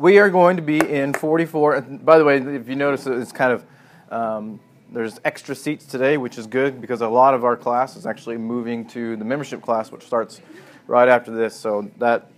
we 0.00 0.18
are 0.18 0.30
going 0.30 0.56
to 0.56 0.62
be 0.62 0.78
in 0.78 1.12
44. 1.12 1.74
and 1.74 2.04
By 2.06 2.16
the 2.16 2.24
way, 2.24 2.38
if 2.38 2.70
you 2.70 2.74
notice, 2.74 3.06
it's 3.06 3.32
kind 3.32 3.52
of 3.52 3.66
um, 4.10 4.58
there's 4.90 5.20
extra 5.26 5.54
seats 5.54 5.84
today, 5.84 6.16
which 6.16 6.38
is 6.38 6.46
good 6.46 6.80
because 6.80 7.02
a 7.02 7.08
lot 7.08 7.34
of 7.34 7.44
our 7.44 7.54
class 7.54 7.96
is 7.96 8.06
actually 8.06 8.38
moving 8.38 8.86
to 8.88 9.14
the 9.16 9.26
membership 9.26 9.60
class, 9.60 9.92
which 9.92 10.02
starts 10.02 10.40
right 10.86 11.06
after 11.06 11.30
this. 11.30 11.54
So 11.54 11.90
that 11.98 12.30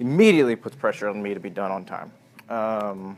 immediately 0.00 0.56
puts 0.56 0.74
pressure 0.74 1.08
on 1.08 1.22
me 1.22 1.34
to 1.34 1.40
be 1.40 1.50
done 1.50 1.70
on 1.70 1.84
time. 1.84 2.10
Um, 2.48 3.16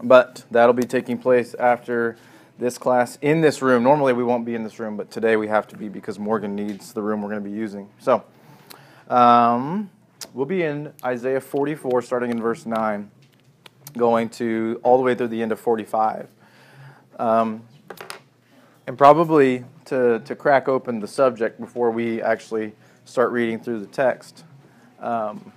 but 0.00 0.44
that'll 0.52 0.72
be 0.72 0.86
taking 0.86 1.18
place 1.18 1.54
after 1.54 2.16
this 2.56 2.78
class 2.78 3.18
in 3.20 3.40
this 3.40 3.62
room. 3.62 3.82
Normally 3.82 4.12
we 4.12 4.22
won't 4.22 4.44
be 4.44 4.54
in 4.54 4.62
this 4.62 4.78
room, 4.78 4.96
but 4.96 5.10
today 5.10 5.34
we 5.34 5.48
have 5.48 5.66
to 5.68 5.76
be 5.76 5.88
because 5.88 6.20
Morgan 6.20 6.54
needs 6.54 6.92
the 6.92 7.02
room 7.02 7.22
we're 7.22 7.30
going 7.30 7.42
to 7.42 7.50
be 7.50 7.56
using. 7.56 7.88
So 7.98 8.22
um, 9.08 9.90
we'll 10.32 10.46
be 10.46 10.62
in 10.62 10.92
Isaiah 11.04 11.40
44, 11.40 12.02
starting 12.02 12.30
in 12.30 12.40
verse 12.40 12.66
9, 12.66 13.10
going 13.96 14.28
to 14.30 14.80
all 14.82 14.96
the 14.96 15.02
way 15.02 15.14
through 15.14 15.28
the 15.28 15.42
end 15.42 15.52
of 15.52 15.60
45. 15.60 16.28
Um, 17.18 17.62
and 18.86 18.96
probably 18.96 19.64
to, 19.86 20.20
to 20.20 20.34
crack 20.34 20.68
open 20.68 21.00
the 21.00 21.06
subject 21.06 21.60
before 21.60 21.90
we 21.90 22.22
actually 22.22 22.72
start 23.04 23.32
reading 23.32 23.58
through 23.58 23.80
the 23.80 23.86
text. 23.86 24.44
Um, 25.00 25.52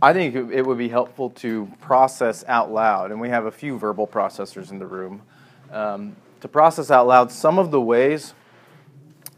I 0.00 0.12
think 0.12 0.34
it 0.34 0.66
would 0.66 0.78
be 0.78 0.88
helpful 0.88 1.30
to 1.30 1.70
process 1.80 2.44
out 2.48 2.72
loud, 2.72 3.12
and 3.12 3.20
we 3.20 3.28
have 3.28 3.46
a 3.46 3.52
few 3.52 3.78
verbal 3.78 4.06
processors 4.06 4.70
in 4.70 4.80
the 4.80 4.86
room, 4.86 5.22
um, 5.70 6.16
to 6.40 6.48
process 6.48 6.90
out 6.90 7.06
loud 7.06 7.30
some 7.30 7.58
of 7.58 7.70
the 7.70 7.80
ways 7.80 8.34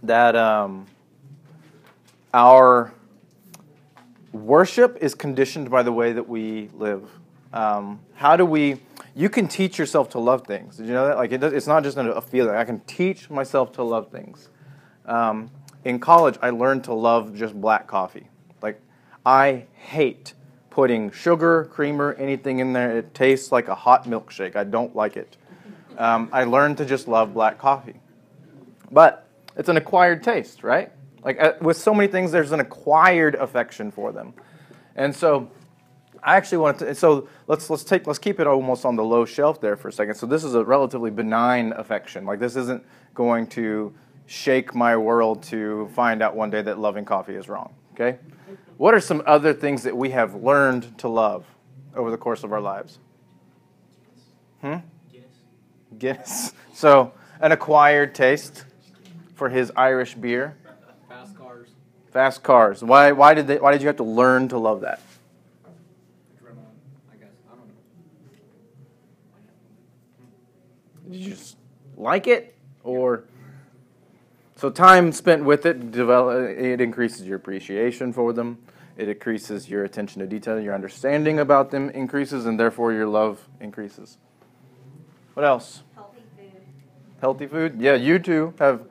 that 0.02 0.34
um, 0.34 0.86
our 2.34 2.92
worship 4.32 4.98
is 5.00 5.14
conditioned 5.14 5.70
by 5.70 5.84
the 5.84 5.92
way 5.92 6.12
that 6.12 6.28
we 6.28 6.68
live. 6.74 7.08
Um, 7.52 8.00
how 8.14 8.36
do 8.36 8.44
we? 8.44 8.80
You 9.14 9.30
can 9.30 9.46
teach 9.46 9.78
yourself 9.78 10.10
to 10.10 10.18
love 10.18 10.44
things. 10.44 10.76
Did 10.76 10.88
you 10.88 10.92
know 10.92 11.06
that? 11.06 11.16
Like 11.16 11.30
it 11.30 11.38
does, 11.38 11.52
it's 11.52 11.68
not 11.68 11.84
just 11.84 11.96
a 11.96 12.20
feeling. 12.20 12.56
I 12.56 12.64
can 12.64 12.80
teach 12.80 13.30
myself 13.30 13.72
to 13.74 13.84
love 13.84 14.10
things. 14.10 14.48
Um, 15.06 15.50
in 15.84 16.00
college, 16.00 16.36
I 16.42 16.50
learned 16.50 16.84
to 16.84 16.94
love 16.94 17.36
just 17.36 17.58
black 17.58 17.86
coffee. 17.86 18.26
Like 18.60 18.80
I 19.24 19.66
hate 19.74 20.34
putting 20.70 21.12
sugar, 21.12 21.66
creamer, 21.66 22.14
anything 22.14 22.58
in 22.58 22.72
there. 22.72 22.98
It 22.98 23.14
tastes 23.14 23.52
like 23.52 23.68
a 23.68 23.76
hot 23.76 24.06
milkshake. 24.06 24.56
I 24.56 24.64
don't 24.64 24.96
like 24.96 25.16
it. 25.16 25.36
Um, 25.96 26.28
I 26.32 26.42
learned 26.42 26.78
to 26.78 26.84
just 26.84 27.06
love 27.06 27.32
black 27.32 27.58
coffee. 27.58 28.00
But 28.90 29.28
it's 29.56 29.68
an 29.68 29.76
acquired 29.76 30.24
taste, 30.24 30.64
right? 30.64 30.90
Like 31.24 31.40
uh, 31.40 31.54
with 31.60 31.76
so 31.76 31.94
many 31.94 32.06
things, 32.06 32.30
there's 32.30 32.52
an 32.52 32.60
acquired 32.60 33.34
affection 33.34 33.90
for 33.90 34.12
them. 34.12 34.34
And 34.94 35.14
so 35.14 35.50
I 36.22 36.36
actually 36.36 36.58
wanted 36.58 36.86
to, 36.86 36.94
so 36.94 37.28
let's, 37.46 37.68
let's 37.70 37.82
take, 37.82 38.06
let's 38.06 38.18
keep 38.18 38.38
it 38.38 38.46
almost 38.46 38.84
on 38.84 38.96
the 38.96 39.04
low 39.04 39.24
shelf 39.24 39.60
there 39.60 39.76
for 39.76 39.88
a 39.88 39.92
second. 39.92 40.14
So 40.14 40.26
this 40.26 40.44
is 40.44 40.54
a 40.54 40.64
relatively 40.64 41.10
benign 41.10 41.72
affection. 41.72 42.24
Like 42.24 42.38
this 42.38 42.56
isn't 42.56 42.84
going 43.14 43.46
to 43.48 43.94
shake 44.26 44.74
my 44.74 44.96
world 44.96 45.42
to 45.44 45.88
find 45.94 46.22
out 46.22 46.36
one 46.36 46.50
day 46.50 46.62
that 46.62 46.78
loving 46.78 47.04
coffee 47.04 47.34
is 47.34 47.48
wrong, 47.48 47.74
okay? 47.92 48.18
What 48.76 48.94
are 48.94 49.00
some 49.00 49.22
other 49.26 49.52
things 49.52 49.82
that 49.82 49.96
we 49.96 50.10
have 50.10 50.34
learned 50.34 50.96
to 50.98 51.08
love 51.08 51.44
over 51.94 52.10
the 52.10 52.16
course 52.16 52.42
of 52.42 52.52
our 52.52 52.60
lives? 52.60 52.98
Hmm? 54.60 54.76
Guinness. 55.10 55.28
Guinness. 55.98 56.52
So, 56.74 57.12
an 57.38 57.52
acquired 57.52 58.16
taste 58.16 58.64
for 59.36 59.48
his 59.48 59.70
Irish 59.76 60.14
beer. 60.14 60.56
Fast 62.14 62.44
cars. 62.44 62.82
Why, 62.82 63.10
why, 63.10 63.34
did 63.34 63.48
they, 63.48 63.58
why 63.58 63.72
did 63.72 63.82
you 63.82 63.88
have 63.88 63.96
to 63.96 64.04
learn 64.04 64.46
to 64.50 64.56
love 64.56 64.82
that? 64.82 65.00
I 67.12 67.16
guess. 67.16 67.28
I 67.50 67.56
don't 67.56 67.66
know. 67.66 67.74
Did 71.10 71.20
you 71.20 71.30
just 71.30 71.56
like 71.96 72.28
it? 72.28 72.54
Or. 72.84 73.24
So 74.54 74.70
time 74.70 75.10
spent 75.10 75.42
with 75.42 75.66
it, 75.66 75.90
develop, 75.90 76.56
it 76.56 76.80
increases 76.80 77.26
your 77.26 77.34
appreciation 77.34 78.12
for 78.12 78.32
them. 78.32 78.58
It 78.96 79.08
increases 79.08 79.68
your 79.68 79.82
attention 79.82 80.20
to 80.20 80.28
detail. 80.28 80.60
Your 80.60 80.72
understanding 80.72 81.40
about 81.40 81.72
them 81.72 81.90
increases, 81.90 82.46
and 82.46 82.60
therefore 82.60 82.92
your 82.92 83.08
love 83.08 83.48
increases. 83.60 84.18
What 85.34 85.44
else? 85.44 85.82
Healthy 85.96 86.20
food. 86.36 86.52
Healthy 87.20 87.46
food. 87.48 87.80
Yeah, 87.80 87.94
you 87.96 88.20
two 88.20 88.54
have 88.60 88.86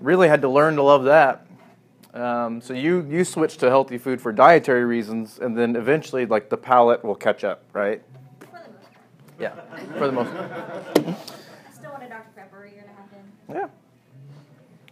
really 0.00 0.28
had 0.28 0.40
to 0.40 0.48
learn 0.48 0.76
to 0.76 0.82
love 0.82 1.04
that. 1.04 1.45
Um, 2.16 2.62
so 2.62 2.72
you 2.72 3.06
you 3.10 3.24
switch 3.24 3.58
to 3.58 3.68
healthy 3.68 3.98
food 3.98 4.22
for 4.22 4.32
dietary 4.32 4.86
reasons, 4.86 5.38
and 5.38 5.56
then 5.56 5.76
eventually, 5.76 6.24
like 6.24 6.48
the 6.48 6.56
palate 6.56 7.04
will 7.04 7.14
catch 7.14 7.44
up, 7.44 7.62
right? 7.74 8.02
For 8.40 8.46
the 8.46 8.70
most 8.70 8.90
part. 8.94 9.04
Yeah, 9.38 9.98
for 9.98 10.06
the 10.06 10.12
most 10.12 10.32
part. 10.32 11.16
Still 11.74 11.90
want 11.90 12.04
a 12.04 12.08
Dr. 12.08 12.30
Pepper 12.34 12.64
a 12.64 12.70
year 12.70 12.80
and 12.80 12.90
a 12.90 12.94
half 12.94 13.12
in. 13.12 13.54
Yeah. 13.54 13.68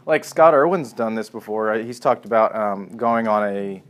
Like 0.04 0.22
Scott 0.22 0.52
Irwin's 0.52 0.92
done 0.92 1.14
this 1.14 1.30
before. 1.30 1.64
Right? 1.64 1.82
He's 1.82 1.98
talked 1.98 2.26
about 2.26 2.54
um, 2.54 2.94
going 2.94 3.26
on 3.26 3.48
a 3.48 3.82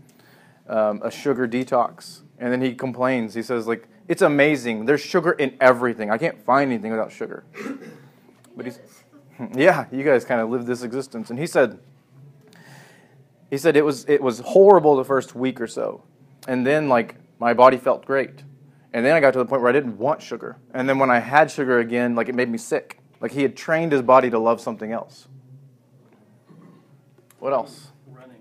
um, 0.69 1.03
a 1.03 1.11
sugar 1.11 1.49
detox, 1.49 2.21
and 2.39 2.53
then 2.53 2.63
he 2.63 2.73
complains. 2.73 3.35
He 3.35 3.43
says 3.43 3.67
like 3.67 3.89
it's 4.07 4.23
amazing. 4.23 4.85
There's 4.85 5.01
sugar 5.01 5.33
in 5.33 5.57
everything. 5.61 6.09
I 6.09 6.19
can't 6.19 6.41
find 6.45 6.71
anything 6.71 6.93
without 6.93 7.11
sugar. 7.11 7.43
But 8.57 8.67
he's 8.67 8.79
yeah, 9.57 9.87
you 9.91 10.05
guys 10.05 10.25
kind 10.25 10.41
of 10.41 10.51
live 10.51 10.67
this 10.67 10.85
existence. 10.85 11.31
And 11.31 11.39
he 11.41 11.49
said 11.49 11.81
he 13.55 13.59
said 13.59 13.77
it 13.77 13.85
was 13.85 14.05
it 14.09 14.21
was 14.21 14.41
horrible 14.41 14.97
the 14.97 15.05
first 15.05 15.37
week 15.37 15.61
or 15.61 15.69
so, 15.69 16.03
and 16.49 16.67
then 16.67 16.89
like 16.89 17.15
my 17.39 17.55
body 17.55 17.77
felt 17.77 18.05
great, 18.05 18.43
and 18.93 19.07
then 19.07 19.15
I 19.15 19.21
got 19.21 19.33
to 19.35 19.39
the 19.39 19.45
point 19.45 19.63
where 19.63 19.69
I 19.69 19.73
didn't 19.73 19.97
want 19.97 20.21
sugar, 20.21 20.57
and 20.73 20.89
then 20.89 20.99
when 20.99 21.09
I 21.09 21.21
had 21.21 21.53
sugar 21.53 21.79
again, 21.79 22.17
like 22.17 22.29
it 22.29 22.35
made 22.35 22.49
me 22.49 22.59
sick. 22.59 22.99
Like 23.21 23.31
he 23.31 23.43
had 23.43 23.57
trained 23.57 23.93
his 23.93 24.03
body 24.03 24.29
to 24.31 24.41
love 24.41 24.61
something 24.61 24.91
else. 24.91 25.29
What 27.39 27.53
else? 27.53 27.93
Running. 28.09 28.41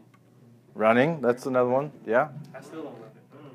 Running, 0.74 1.22
that's 1.22 1.46
another 1.46 1.70
one. 1.70 1.92
Yeah. 2.08 2.30
I 2.56 2.62
still 2.62 2.82
don't 2.82 3.00
love 3.00 3.12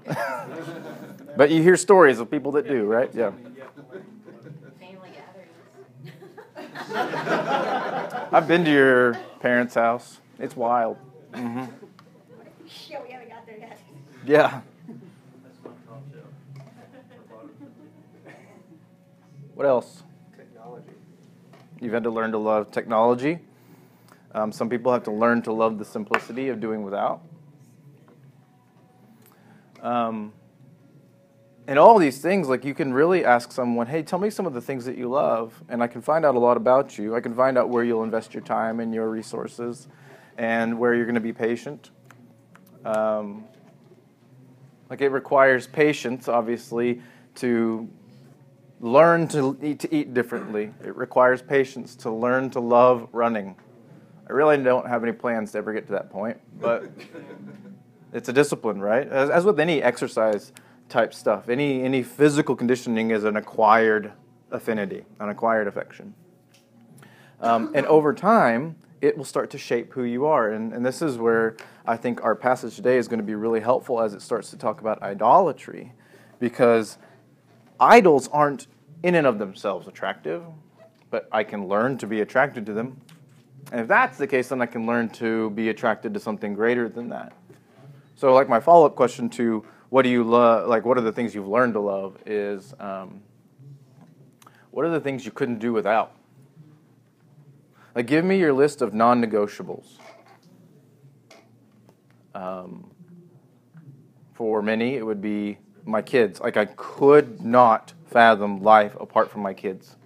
it. 0.06 1.34
But 1.36 1.50
you 1.50 1.60
hear 1.60 1.76
stories 1.76 2.20
of 2.20 2.30
people 2.30 2.52
that 2.52 2.69
do, 2.69 2.84
right? 2.84 3.10
Yeah. 3.12 3.32
Family 4.78 5.10
gatherings. 6.54 6.92
I've 8.32 8.46
been 8.46 8.64
to 8.64 8.70
your 8.70 9.19
parents' 9.40 9.75
house. 9.75 10.20
It's 10.38 10.54
wild. 10.56 10.98
Hmm 11.38 11.65
yeah, 12.88 13.03
we 13.03 13.10
haven't 13.10 13.28
got 13.28 13.47
there 13.47 13.59
yet. 13.59 13.78
Yeah. 14.26 14.60
That's 15.43 15.65
my 15.65 15.71
top 15.87 16.03
shelf. 16.12 16.25
What 19.54 19.66
else? 19.66 20.03
Technology. 20.37 20.93
You've 21.81 21.93
had 21.93 22.03
to 22.04 22.10
learn 22.10 22.32
to 22.32 22.38
love 22.38 22.71
technology. 22.71 23.38
Um, 24.32 24.53
some 24.53 24.69
people 24.69 24.93
have 24.93 25.04
to 25.04 25.12
learn 25.12 25.43
to 25.43 25.53
love 25.53 25.78
the 25.78 25.84
simplicity 25.84 26.49
of 26.49 26.60
doing 26.60 26.82
without. 26.82 27.22
Um, 29.81 30.32
and 31.66 31.78
all 31.78 31.99
these 31.99 32.20
things, 32.20 32.49
like 32.49 32.65
you 32.65 32.75
can 32.75 32.93
really 32.93 33.25
ask 33.25 33.53
someone, 33.53 33.87
hey, 33.87 34.03
tell 34.03 34.19
me 34.19 34.31
some 34.31 34.47
of 34.47 34.55
the 34.55 34.60
things 34.60 34.84
that 34.87 34.99
you 34.99 35.09
love, 35.09 35.62
and 35.69 35.82
I 35.82 35.87
can 35.87 36.03
find 36.03 36.25
out 36.25 36.34
a 36.34 36.38
lot 36.38 36.56
about 36.56 36.99
you. 36.99 37.15
I 37.15 37.20
can 37.20 37.34
find 37.34 37.56
out 37.56 37.69
where 37.69 37.84
you'll 37.84 38.03
invest 38.03 38.34
your 38.34 38.43
time 38.43 38.81
and 38.81 38.93
your 38.93 39.09
resources 39.09 39.88
and 40.38 40.78
where 40.78 40.94
you're 40.94 41.04
going 41.04 41.16
to 41.16 41.21
be 41.21 41.32
patient. 41.32 41.91
Um, 42.84 43.44
like 44.88 45.03
it 45.03 45.10
requires 45.10 45.66
patience, 45.66 46.28
obviously, 46.28 47.03
to 47.37 47.88
learn 48.81 49.28
to 49.28 49.59
eat, 49.62 49.81
to 49.81 49.94
eat 49.94 50.15
differently. 50.15 50.72
It 50.82 50.97
requires 50.97 51.43
patience 51.43 51.97
to 51.97 52.10
learn 52.10 52.50
to 52.50 52.60
love 52.60 53.09
running. 53.12 53.56
I 54.28 54.32
really 54.32 54.56
don't 54.59 54.87
have 54.87 55.03
any 55.03 55.12
plans 55.12 55.53
to 55.53 55.59
ever 55.59 55.72
get 55.72 55.87
to 55.87 55.93
that 55.93 56.10
point, 56.10 56.38
but 56.60 56.84
it's 58.12 58.28
a 58.28 58.32
discipline, 58.32 58.81
right? 58.81 59.09
As, 59.09 59.31
as 59.31 59.44
with 59.44 59.59
any 59.59 59.82
exercise 59.82 60.53
type 60.88 61.12
stuff, 61.12 61.49
any 61.49 61.82
any 61.82 62.02
physical 62.02 62.55
conditioning 62.55 63.11
is 63.11 63.25
an 63.25 63.37
acquired 63.37 64.12
affinity, 64.50 65.05
an 65.19 65.29
acquired 65.31 65.67
affection. 65.67 66.14
Um, 67.41 67.73
and 67.75 67.87
over 67.87 68.14
time, 68.14 68.76
it 69.00 69.16
will 69.16 69.24
start 69.24 69.50
to 69.50 69.58
shape 69.58 69.92
who 69.92 70.04
you 70.04 70.26
are. 70.26 70.50
And, 70.50 70.72
and 70.72 70.84
this 70.84 71.02
is 71.02 71.16
where 71.16 71.56
I 71.86 71.96
think 71.96 72.22
our 72.22 72.34
passage 72.34 72.76
today 72.76 72.96
is 72.96 73.08
going 73.08 73.20
to 73.20 73.24
be 73.24 73.34
really 73.34 73.60
helpful 73.60 74.00
as 74.00 74.14
it 74.14 74.22
starts 74.22 74.50
to 74.50 74.56
talk 74.56 74.80
about 74.80 75.02
idolatry, 75.02 75.92
because 76.38 76.98
idols 77.80 78.28
aren't 78.28 78.66
in 79.02 79.14
and 79.14 79.26
of 79.26 79.38
themselves 79.38 79.86
attractive, 79.86 80.42
but 81.10 81.28
I 81.32 81.44
can 81.44 81.68
learn 81.68 81.98
to 81.98 82.06
be 82.06 82.20
attracted 82.20 82.66
to 82.66 82.72
them. 82.72 83.00
And 83.70 83.80
if 83.80 83.88
that's 83.88 84.18
the 84.18 84.26
case, 84.26 84.48
then 84.48 84.60
I 84.60 84.66
can 84.66 84.86
learn 84.86 85.10
to 85.10 85.50
be 85.50 85.68
attracted 85.68 86.14
to 86.14 86.20
something 86.20 86.54
greater 86.54 86.88
than 86.88 87.08
that. 87.10 87.32
So, 88.16 88.34
like 88.34 88.48
my 88.48 88.60
follow-up 88.60 88.96
question 88.96 89.28
to 89.30 89.64
what 89.90 90.02
do 90.02 90.08
you 90.08 90.24
love? 90.24 90.68
Like, 90.68 90.84
what 90.84 90.98
are 90.98 91.02
the 91.02 91.12
things 91.12 91.34
you've 91.34 91.48
learned 91.48 91.74
to 91.74 91.80
love? 91.80 92.18
Is 92.26 92.74
um, 92.80 93.22
what 94.70 94.84
are 94.84 94.90
the 94.90 95.00
things 95.00 95.24
you 95.24 95.30
couldn't 95.30 95.58
do 95.58 95.72
without? 95.72 96.18
Like, 97.94 98.06
give 98.06 98.25
me 98.25 98.38
your 98.38 98.52
list 98.52 98.82
of 98.82 98.94
non-negotiables. 98.94 99.99
Um, 102.35 102.90
For 104.35 104.62
many, 104.62 104.94
it 104.94 105.05
would 105.05 105.20
be 105.20 105.58
my 105.85 106.00
kids. 106.00 106.40
Like 106.40 106.56
I 106.56 106.67
could 106.67 107.40
not 107.40 107.93
fathom 108.06 108.62
life 108.62 108.94
apart 109.00 109.31
from 109.31 109.43
my 109.43 109.52
kids, 109.52 109.96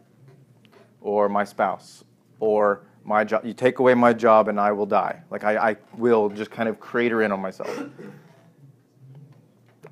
or 1.02 1.28
my 1.28 1.44
spouse, 1.44 2.04
or 2.40 2.86
my 3.04 3.24
job. 3.24 3.44
You 3.44 3.52
take 3.52 3.78
away 3.78 3.92
my 3.92 4.14
job, 4.14 4.48
and 4.48 4.58
I 4.58 4.72
will 4.72 4.86
die. 4.86 5.20
Like 5.30 5.44
I, 5.44 5.70
I 5.72 5.76
will 5.98 6.30
just 6.30 6.50
kind 6.50 6.68
of 6.68 6.80
crater 6.80 7.20
in 7.20 7.30
on 7.30 7.40
myself. 7.42 7.84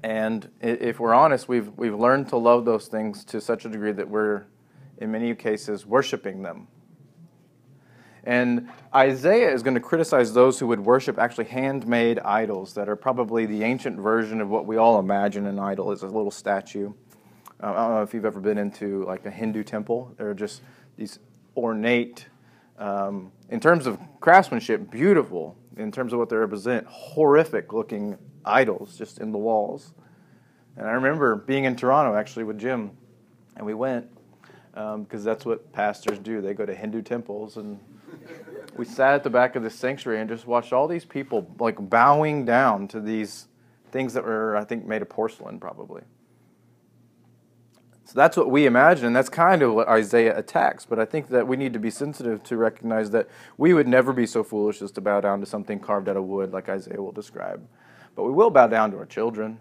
And 0.03 0.49
if 0.63 0.99
we're 0.99 1.13
honest, 1.13 1.47
we've 1.47 1.71
we've 1.77 1.95
learned 1.95 2.29
to 2.29 2.39
love 2.39 2.65
those 2.65 2.87
things 2.89 3.23
to 3.27 3.41
such 3.41 3.67
a 3.67 3.69
degree 3.69 3.93
that 3.93 4.09
we're, 4.09 4.45
in 4.97 5.11
many 5.11 5.35
cases, 5.35 5.85
worshiping 5.85 6.43
them. 6.43 6.69
And 8.25 8.69
Isaiah 8.95 9.53
is 9.53 9.63
going 9.63 9.75
to 9.75 9.81
criticize 9.81 10.33
those 10.35 10.59
who 10.59 10.67
would 10.67 10.81
worship 10.81 11.19
actually 11.19 11.47
handmade 11.47 12.19
idols 12.19 12.75
that 12.75 12.89
are 12.89 12.97
probably 12.97 13.47
the 13.47 13.63
ancient 13.63 13.99
version 13.99 14.41
of 14.41 14.49
what 14.49 14.67
we 14.67 14.77
all 14.77 14.99
imagine 14.99 15.47
an 15.47 15.59
idol 15.59 15.93
is 15.93 16.03
a 16.03 16.07
little 16.07 16.31
statue. 16.31 16.93
Uh, 17.63 17.71
I 17.71 17.75
don't 17.75 17.95
know 17.95 18.03
if 18.03 18.13
you've 18.15 18.25
ever 18.25 18.41
been 18.41 18.59
into 18.59 19.05
like 19.05 19.25
a 19.27 19.31
Hindu 19.31 19.65
temple. 19.65 20.15
They're 20.17 20.35
just 20.35 20.63
these 20.97 21.19
ornate, 21.57 22.27
um, 22.79 23.33
in 23.49 23.61
terms 23.61 23.87
of 23.87 23.99
craftsmanship, 24.21 24.91
beautiful. 24.91 25.57
In 25.77 25.91
terms 25.91 26.13
of 26.13 26.19
what 26.19 26.29
they 26.29 26.37
represent, 26.37 26.87
horrific 26.89 27.73
looking 27.73 28.19
idols 28.45 28.99
just 28.99 29.19
in 29.19 29.33
the 29.33 29.39
walls. 29.39 29.95
And 30.77 30.87
I 30.87 30.93
remember 30.93 31.37
being 31.37 31.65
in 31.65 31.77
Toronto 31.77 32.19
actually 32.19 32.45
with 32.45 32.59
Jim, 32.59 32.91
and 33.57 33.65
we 33.65 33.75
went 33.75 34.07
because 34.73 34.95
um, 34.95 35.25
that's 35.25 35.45
what 35.45 35.73
pastors 35.73 36.19
do. 36.19 36.41
They 36.41 36.55
go 36.55 36.67
to 36.67 36.75
Hindu 36.75 37.03
temples, 37.03 37.57
and 37.57 37.81
we 38.77 38.85
sat 38.85 39.15
at 39.15 39.25
the 39.25 39.31
back 39.31 39.57
of 39.57 39.63
the 39.63 39.71
sanctuary 39.71 40.21
and 40.21 40.29
just 40.29 40.47
watched 40.47 40.73
all 40.73 40.89
these 40.89 41.05
people 41.05 41.55
like 41.59 41.77
bowing 41.91 42.45
down 42.45 42.89
to 42.89 43.01
these 43.01 43.49
things 43.91 44.15
that 44.15 44.25
were, 44.25 44.57
I 44.57 44.65
think, 44.65 44.87
made 44.87 45.03
of 45.03 45.09
porcelain, 45.09 45.59
probably. 45.59 46.03
So 48.05 48.15
that's 48.15 48.37
what 48.37 48.51
we 48.51 48.67
imagine, 48.67 49.07
and 49.07 49.15
that's 49.15 49.29
kind 49.29 49.63
of 49.63 49.73
what 49.73 49.89
Isaiah 49.89 50.37
attacks. 50.37 50.85
But 50.85 50.99
I 50.99 51.05
think 51.05 51.29
that 51.29 51.47
we 51.47 51.57
need 51.57 51.73
to 51.75 51.79
be 51.79 51.91
sensitive 51.91 52.43
to 52.45 52.57
recognize 52.57 53.11
that 53.13 53.29
we 53.57 53.73
would 53.73 53.87
never 53.87 54.13
be 54.13 54.27
so 54.27 54.43
foolish 54.43 54.83
as 54.83 54.91
to 54.93 55.01
bow 55.01 55.21
down 55.21 55.39
to 55.41 55.47
something 55.47 55.79
carved 55.79 56.09
out 56.09 56.17
of 56.17 56.25
wood, 56.25 56.53
like 56.53 56.69
Isaiah 56.69 57.01
will 57.01 57.13
describe. 57.13 57.65
But 58.17 58.25
we 58.25 58.33
will 58.33 58.51
bow 58.51 58.67
down 58.67 58.91
to 58.91 58.99
our 58.99 59.07
children, 59.07 59.61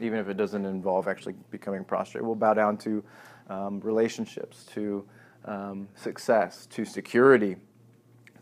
even 0.00 0.18
if 0.18 0.28
it 0.28 0.36
doesn't 0.36 0.64
involve 0.64 1.06
actually 1.06 1.34
becoming 1.50 1.84
prostrate. 1.84 2.24
We'll 2.24 2.34
bow 2.34 2.54
down 2.54 2.78
to 2.78 3.04
um, 3.48 3.80
relationships, 3.80 4.64
to 4.74 5.06
um, 5.44 5.86
success, 5.94 6.66
to 6.66 6.84
security, 6.84 7.56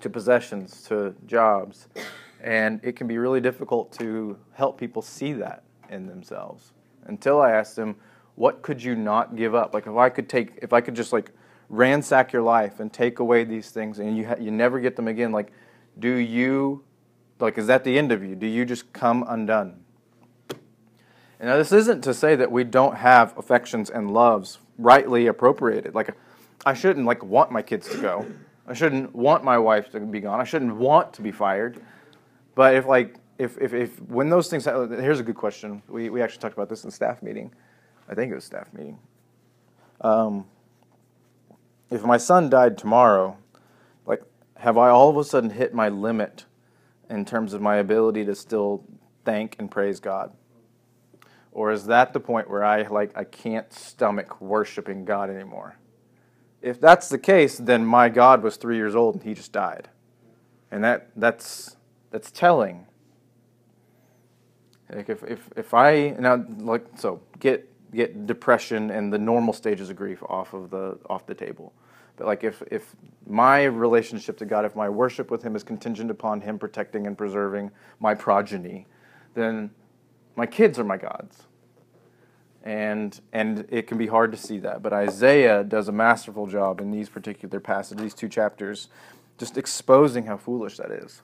to 0.01 0.11
possessions, 0.11 0.83
to 0.85 1.15
jobs. 1.27 1.89
And 2.43 2.81
it 2.83 2.97
can 2.97 3.07
be 3.07 3.19
really 3.19 3.41
difficult 3.41 3.93
to 3.99 4.39
help 4.53 4.79
people 4.79 5.03
see 5.03 5.33
that 5.35 5.65
in 5.89 6.07
themselves. 6.07 6.73
Until 7.05 7.41
I 7.41 7.53
asked 7.53 7.77
them, 7.77 7.97
what 8.35 8.63
could 8.63 8.83
you 8.83 8.95
not 8.95 9.37
give 9.37 9.55
up? 9.55 9.75
Like 9.75 9.87
if 9.87 9.97
I 9.97 10.09
could 10.09 10.29
take, 10.29 10.59
if 10.61 10.73
I 10.73 10.81
could 10.81 10.95
just 10.95 11.13
like 11.13 11.31
ransack 11.69 12.33
your 12.33 12.43
life 12.43 12.81
and 12.81 12.93
take 12.93 13.19
away 13.19 13.45
these 13.45 13.71
things 13.71 13.99
and 13.99 14.17
you, 14.17 14.27
ha- 14.27 14.37
you 14.39 14.51
never 14.51 14.81
get 14.81 14.97
them 14.97 15.09
again, 15.09 15.33
like 15.33 15.53
do 15.99 16.15
you, 16.15 16.85
like 17.41 17.59
is 17.59 17.67
that 17.69 17.85
the 17.85 17.97
end 17.97 18.13
of 18.13 18.23
you? 18.23 18.35
Do 18.35 18.47
you 18.47 18.65
just 18.65 18.93
come 18.93 19.25
undone? 19.27 19.81
And 20.51 21.49
now 21.49 21.57
this 21.57 21.73
isn't 21.73 22.03
to 22.03 22.15
say 22.15 22.37
that 22.37 22.51
we 22.51 22.65
don't 22.65 22.97
have 22.97 23.37
affections 23.37 23.91
and 23.91 24.13
loves 24.13 24.59
rightly 24.79 25.27
appropriated. 25.27 25.95
Like 25.95 26.15
I 26.67 26.75
shouldn't 26.75 27.07
like 27.07 27.25
want 27.25 27.51
my 27.51 27.63
kids 27.63 27.89
to 27.91 27.99
go. 27.99 28.27
I 28.67 28.75
shouldn't 28.75 29.15
want 29.15 29.45
my 29.45 29.59
wife 29.59 29.91
to 29.91 30.01
be 30.01 30.21
gone. 30.21 30.41
I 30.41 30.45
shouldn't 30.45 30.77
want 30.77 31.13
to 31.15 31.23
be 31.23 31.31
fired. 31.31 31.83
But 32.55 32.75
if 32.75 32.87
like 32.87 33.17
if 33.39 33.59
if, 33.59 33.75
if 33.75 34.01
when 34.03 34.29
those 34.29 34.49
things 34.49 34.65
here's 34.65 35.21
a 35.21 35.25
good 35.25 35.37
question. 35.37 35.83
We 35.89 36.11
we 36.11 36.23
actually 36.23 36.41
talked 36.41 36.55
about 36.55 36.69
this 36.69 36.85
in 36.85 36.91
staff 36.91 37.23
meeting. 37.23 37.53
I 38.09 38.15
think 38.15 38.31
it 38.31 38.35
was 38.35 38.45
staff 38.45 38.73
meeting. 38.73 38.99
Um, 40.01 40.47
if 41.91 42.05
my 42.05 42.17
son 42.17 42.51
died 42.51 42.79
tomorrow, 42.79 43.37
like 44.07 44.23
have 44.57 44.79
I 44.79 44.91
all 44.91 45.11
of 45.11 45.17
a 45.17 45.25
sudden 45.25 45.51
hit 45.51 45.75
my 45.75 45.89
limit 45.89 46.45
in 47.11 47.25
terms 47.25 47.53
of 47.53 47.61
my 47.61 47.77
ability 47.77 48.25
to 48.25 48.35
still 48.35 48.85
thank 49.25 49.57
and 49.59 49.71
praise 49.71 50.01
God? 50.01 50.33
Or 51.53 51.71
is 51.71 51.87
that 51.87 52.13
the 52.13 52.21
point 52.21 52.51
where 52.51 52.65
I 52.65 52.83
like 52.83 53.17
I 53.17 53.25
can't 53.25 53.73
stomach 53.73 54.41
worshiping 54.41 55.05
God 55.05 55.31
anymore? 55.31 55.77
If 56.65 56.81
that's 56.81 57.11
the 57.11 57.19
case, 57.19 57.59
then 57.59 57.85
my 57.85 58.09
God 58.09 58.43
was 58.43 58.57
3 58.57 58.77
years 58.77 58.97
old 58.97 59.17
and 59.17 59.23
he 59.23 59.35
just 59.35 59.53
died. 59.53 59.91
And 60.71 60.83
that 60.83 61.11
that's 61.15 61.77
that's 62.11 62.31
telling. 62.31 62.87
Like 64.91 65.11
if 65.11 65.23
if 65.25 65.51
if 65.57 65.75
I 65.75 66.17
now 66.19 66.43
like 66.59 66.87
so 66.97 67.21
get 67.39 67.69
get 67.93 68.27
depression 68.27 68.91
and 68.91 69.13
the 69.13 69.19
normal 69.19 69.53
stages 69.53 69.91
of 69.91 69.97
grief 69.97 70.23
off 70.23 70.55
of 70.55 70.71
the 70.71 70.99
off 71.11 71.27
the 71.27 71.35
table. 71.35 71.75
But 72.17 72.27
like 72.27 72.45
if 72.45 72.63
if 72.71 72.97
my 73.27 73.65
relationship 73.65 74.39
to 74.39 74.47
God, 74.47 74.65
if 74.65 74.75
my 74.75 74.89
worship 74.89 75.31
with 75.31 75.43
Him 75.43 75.57
is 75.57 75.63
contingent 75.63 76.11
upon 76.11 76.41
Him 76.41 76.59
protecting 76.59 77.07
and 77.07 77.19
preserving 77.19 77.73
my 78.01 78.15
progeny, 78.15 78.87
then 79.35 79.71
my 80.35 80.47
kids 80.47 80.79
are 80.79 80.85
my 80.85 80.97
gods. 80.97 81.43
And 82.65 83.21
and 83.33 83.67
it 83.69 83.87
can 83.87 83.99
be 83.99 84.07
hard 84.07 84.33
to 84.33 84.39
see 84.39 84.59
that. 84.61 84.83
But 84.83 84.93
Isaiah 84.93 85.63
does 85.63 85.89
a 85.89 85.93
masterful 85.93 86.47
job 86.47 86.81
in 86.81 86.91
these 86.91 87.09
particular 87.09 87.61
passages, 87.61 88.03
these 88.03 88.15
two 88.15 88.29
chapters, 88.29 88.89
just 89.39 89.59
exposing 89.59 90.25
how 90.25 90.39
foolish 90.39 90.79
that 90.79 90.91
is. 90.91 91.23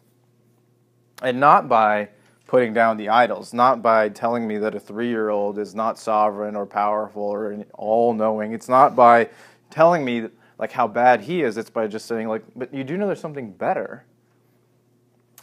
And 1.22 1.40
not 1.40 1.68
by 1.68 2.10
putting 2.46 2.74
down 2.74 2.96
the 2.96 3.08
idols, 3.08 3.54
not 3.54 3.80
by 3.80 4.08
telling 4.08 4.46
me 4.46 4.58
that 4.58 4.74
a 4.74 4.80
three 4.80 5.08
year 5.08 5.30
old 5.30 5.58
is 5.58 5.74
not 5.74 5.98
sovereign 5.98 6.56
or 6.56 6.66
powerful 6.66 7.22
or 7.22 7.64
all 7.74 8.12
knowing. 8.12 8.52
It's 8.52 8.68
not 8.68 8.94
by 8.94 9.30
telling 9.70 10.04
me 10.04 10.26
like 10.58 10.72
how 10.72 10.86
bad 10.86 11.22
he 11.22 11.42
is, 11.42 11.56
it's 11.56 11.70
by 11.70 11.86
just 11.86 12.06
saying 12.06 12.28
like, 12.28 12.42
but 12.54 12.74
you 12.74 12.84
do 12.84 12.98
know 12.98 13.06
there's 13.06 13.20
something 13.20 13.50
better. 13.50 14.04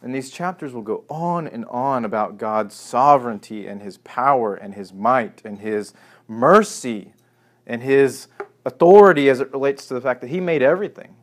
And 0.04 0.14
these 0.14 0.30
chapters 0.30 0.74
will 0.74 0.84
go 0.84 1.04
on 1.10 1.48
and 1.48 1.66
on 1.66 2.06
about 2.06 2.38
God's 2.38 2.76
sovereignty 2.76 3.66
and 3.66 3.82
his 3.82 3.98
power 4.00 4.54
and 4.56 4.76
his 4.76 4.94
might 4.94 5.42
and 5.44 5.60
his 5.60 5.94
mercy 6.28 7.14
and 7.66 7.82
his 7.82 8.28
authority 8.66 9.30
as 9.30 9.40
it 9.40 9.52
relates 9.52 9.88
to 9.88 9.94
the 9.94 10.02
fact 10.02 10.22
that 10.22 10.30
he 10.30 10.40
made 10.40 10.62
everything. 10.62 11.16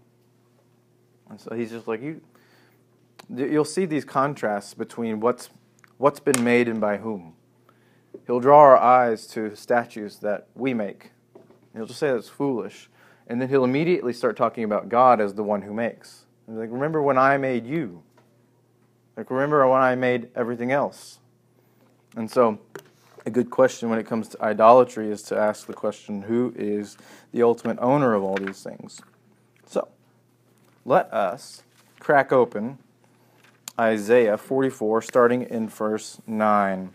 And 1.31 1.41
so 1.41 1.55
he's 1.55 1.71
just 1.71 1.87
like 1.87 2.03
you 2.03 2.21
you'll 3.35 3.65
see 3.65 3.87
these 3.87 4.05
contrasts 4.05 4.75
between 4.75 5.21
what's 5.21 5.51
what's 5.99 6.21
been 6.21 6.43
made 6.43 6.69
and 6.69 6.81
by 6.81 6.97
whom. 6.99 7.35
He'll 8.27 8.41
draw 8.41 8.61
our 8.61 8.77
eyes 8.77 9.27
to 9.29 9.55
statues 9.55 10.19
that 10.19 10.49
we 10.55 10.75
make. 10.75 11.11
He'll 11.75 11.87
just 11.87 11.99
say 11.99 12.11
that's 12.11 12.29
foolish. 12.29 12.89
And 13.27 13.41
then 13.41 13.49
he'll 13.49 13.65
immediately 13.65 14.13
start 14.13 14.37
talking 14.37 14.65
about 14.65 14.89
God 14.89 15.21
as 15.21 15.35
the 15.35 15.43
one 15.43 15.63
who 15.63 15.73
makes. 15.73 16.27
Like, 16.47 16.71
remember 16.71 17.03
when 17.03 17.17
I 17.17 17.39
made 17.39 17.67
you? 17.67 18.03
Like, 19.17 19.31
remember 19.31 19.67
when 19.69 19.81
I 19.81 19.95
made 19.95 20.29
everything 20.35 20.73
else? 20.73 21.19
And 22.17 22.31
so, 22.31 22.59
a 23.27 23.31
good 23.31 23.51
question 23.51 23.89
when 23.89 23.99
it 23.99 24.07
comes 24.07 24.29
to 24.29 24.43
idolatry 24.43 25.11
is 25.11 25.23
to 25.25 25.37
ask 25.39 25.67
the 25.67 25.73
question 25.73 26.23
who 26.23 26.53
is 26.57 26.97
the 27.33 27.43
ultimate 27.43 27.79
owner 27.81 28.15
of 28.15 28.23
all 28.23 28.37
these 28.37 28.63
things? 28.63 29.01
So, 29.67 29.89
let 30.85 31.13
us 31.13 31.63
crack 32.01 32.33
open 32.33 32.79
Isaiah 33.79 34.37
44, 34.37 35.03
starting 35.03 35.43
in 35.43 35.69
verse 35.69 36.21
9. 36.27 36.91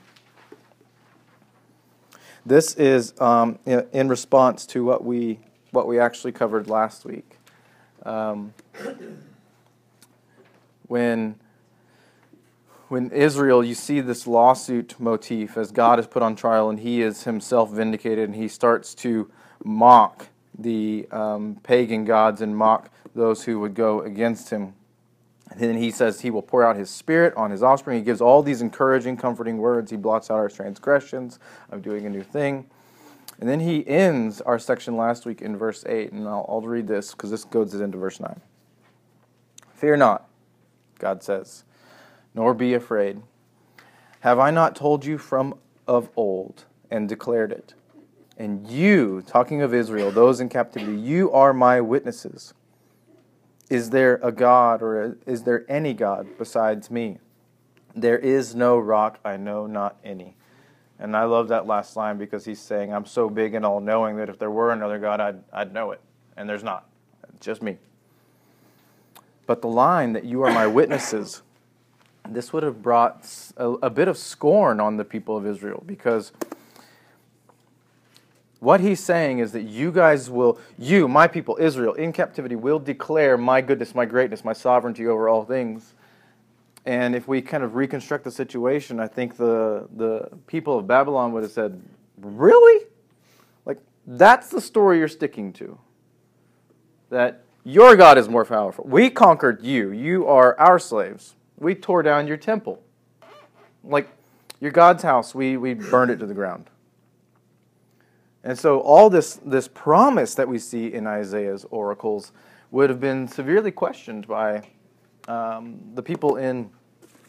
This 2.46 2.74
is 2.76 3.20
um, 3.20 3.60
in 3.66 4.08
response 4.08 4.66
to 4.68 4.84
what 4.84 5.04
we, 5.04 5.40
what 5.72 5.88
we 5.88 6.00
actually 6.00 6.32
covered 6.32 6.70
last 6.70 7.04
week. 7.04 7.38
Um, 8.04 8.54
when, 10.88 11.36
when 12.90 13.12
Israel, 13.12 13.64
you 13.64 13.76
see 13.76 14.02
this 14.02 14.26
lawsuit 14.26 15.00
motif 15.00 15.58
as 15.58 15.72
God 15.72 16.00
is 16.00 16.08
put 16.08 16.24
on 16.24 16.36
trial 16.36 16.70
and 16.70 16.80
he 16.80 17.02
is 17.02 17.24
himself 17.24 17.72
vindicated 17.72 18.28
and 18.28 18.36
he 18.36 18.48
starts 18.48 18.96
to 18.96 19.32
mock 19.64 20.28
the 20.58 21.08
um, 21.12 21.60
pagan 21.62 22.04
gods 22.04 22.42
and 22.42 22.58
mock 22.58 22.92
those 23.14 23.44
who 23.44 23.60
would 23.60 23.76
go 23.76 24.02
against 24.02 24.50
him. 24.50 24.74
And 25.52 25.60
then 25.60 25.78
he 25.78 25.92
says 25.92 26.22
he 26.22 26.32
will 26.32 26.42
pour 26.42 26.64
out 26.64 26.76
his 26.76 26.90
spirit 26.90 27.34
on 27.36 27.52
his 27.52 27.62
offspring. 27.62 28.00
He 28.00 28.04
gives 28.04 28.22
all 28.22 28.42
these 28.42 28.62
encouraging, 28.62 29.18
comforting 29.18 29.60
words. 29.60 29.92
He 29.92 29.98
blots 29.98 30.32
out 30.32 30.36
our 30.36 30.50
transgressions 30.50 31.40
of 31.72 31.84
doing 31.84 32.06
a 32.06 32.10
new 32.10 32.24
thing. 32.24 32.66
And 33.40 33.48
then 33.48 33.60
he 33.60 33.88
ends 33.88 34.42
our 34.42 34.60
section 34.60 34.98
last 34.98 35.26
week 35.26 35.42
in 35.42 35.58
verse 35.58 35.86
8. 35.88 36.12
And 36.12 36.28
I'll, 36.28 36.46
I'll 36.50 36.62
read 36.62 36.88
this 36.88 37.12
because 37.12 37.30
this 37.30 37.46
goes 37.46 37.74
into 37.74 37.98
verse 37.98 38.20
9. 38.20 38.42
Fear 39.76 39.98
not, 39.98 40.28
God 40.98 41.24
says, 41.24 41.64
nor 42.34 42.54
be 42.54 42.74
afraid. 42.74 43.22
Have 44.22 44.40
I 44.40 44.52
not 44.52 44.76
told 44.76 45.06
you 45.06 45.18
from 45.18 45.56
of 45.88 46.10
old 46.16 46.66
and 46.92 47.08
declared 47.08 47.52
it? 47.52 47.74
And 48.38 48.68
you, 48.68 49.22
talking 49.26 49.62
of 49.62 49.74
Israel, 49.74 50.12
those 50.12 50.40
in 50.40 50.50
captivity, 50.50 50.98
you 50.98 51.32
are 51.32 51.54
my 51.54 51.82
witnesses. 51.82 52.54
Is 53.70 53.90
there 53.90 54.20
a 54.24 54.32
God 54.32 54.82
or 54.82 55.18
is 55.26 55.44
there 55.44 55.66
any 55.70 55.94
God 55.94 56.28
besides 56.38 56.90
me? 56.90 57.20
There 57.96 58.18
is 58.18 58.56
no 58.56 58.78
rock, 58.80 59.20
I 59.26 59.38
know 59.38 59.68
not 59.68 59.98
any. 60.04 60.36
And 61.00 61.16
I 61.16 61.24
love 61.24 61.48
that 61.50 61.66
last 61.66 61.96
line 61.96 62.18
because 62.18 62.46
he's 62.46 62.60
saying, 62.60 62.94
I'm 62.94 63.06
so 63.06 63.30
big 63.30 63.54
and 63.54 63.66
all 63.66 63.80
knowing 63.80 64.18
that 64.18 64.30
if 64.30 64.38
there 64.38 64.52
were 64.52 64.72
another 64.72 65.00
God, 65.00 65.22
I'd, 65.22 65.44
I'd 65.54 65.74
know 65.74 65.92
it. 65.92 66.02
And 66.36 66.48
there's 66.48 66.64
not. 66.64 66.90
Just 67.40 67.62
me. 67.62 67.78
But 69.46 69.62
the 69.62 69.70
line 69.70 70.14
that 70.14 70.26
you 70.26 70.44
are 70.44 70.52
my 70.52 70.68
witnesses, 70.68 71.42
this 72.34 72.54
would 72.54 72.64
have 72.64 72.82
brought 72.82 73.28
a, 73.58 73.70
a 73.84 73.90
bit 73.90 74.08
of 74.08 74.18
scorn 74.18 74.80
on 74.80 74.98
the 74.98 75.06
people 75.06 75.38
of 75.38 75.46
Israel 75.46 75.84
because 75.86 76.32
what 78.60 78.82
he's 78.82 79.00
saying 79.00 79.40
is 79.40 79.54
that 79.54 79.62
you 79.62 79.92
guys 79.92 80.30
will, 80.30 80.60
you, 80.78 81.08
my 81.08 81.28
people, 81.28 81.58
Israel, 81.60 81.94
in 81.94 82.12
captivity, 82.12 82.56
will 82.56 82.80
declare 82.80 83.38
my 83.38 83.62
goodness, 83.62 83.96
my 83.96 84.06
greatness, 84.06 84.44
my 84.44 84.54
sovereignty 84.54 85.08
over 85.08 85.30
all 85.30 85.46
things. 85.46 85.94
And 86.86 87.16
if 87.16 87.28
we 87.28 87.42
kind 87.42 87.64
of 87.64 87.76
reconstruct 87.76 88.24
the 88.24 88.32
situation, 88.32 89.00
I 89.00 89.08
think 89.08 89.38
the, 89.38 89.88
the 89.96 90.30
people 90.48 90.78
of 90.78 90.88
Babylon 90.88 91.32
would 91.34 91.44
have 91.44 91.52
said, 91.52 91.82
Really? 92.18 92.86
Like, 93.66 93.78
that's 94.06 94.50
the 94.50 94.60
story 94.60 94.98
you're 94.98 95.08
sticking 95.08 95.54
to. 95.54 95.80
That 97.10 97.44
your 97.64 97.96
God 97.96 98.18
is 98.18 98.28
more 98.28 98.44
powerful. 98.44 98.86
We 98.86 99.10
conquered 99.10 99.64
you. 99.64 99.92
You 99.92 100.28
are 100.28 100.60
our 100.60 100.80
slaves. 100.80 101.36
We 101.60 101.76
tore 101.76 102.02
down 102.04 102.28
your 102.28 102.38
temple. 102.38 102.82
Like, 103.84 104.10
your 104.60 104.72
God's 104.72 105.04
house, 105.04 105.34
we, 105.34 105.58
we 105.58 105.74
burned 105.74 106.12
it 106.12 106.18
to 106.18 106.26
the 106.26 106.34
ground. 106.34 106.70
And 108.44 108.58
so 108.58 108.80
all 108.80 109.10
this, 109.10 109.40
this 109.46 109.68
promise 109.68 110.36
that 110.36 110.48
we 110.48 110.60
see 110.60 110.94
in 110.94 111.06
Isaiah's 111.06 111.66
oracles 111.70 112.32
would 112.72 112.90
have 112.90 113.00
been 113.00 113.28
severely 113.28 113.72
questioned 113.72 114.28
by 114.28 114.64
um, 115.28 115.80
the 115.94 116.02
people 116.02 116.38
in, 116.38 116.70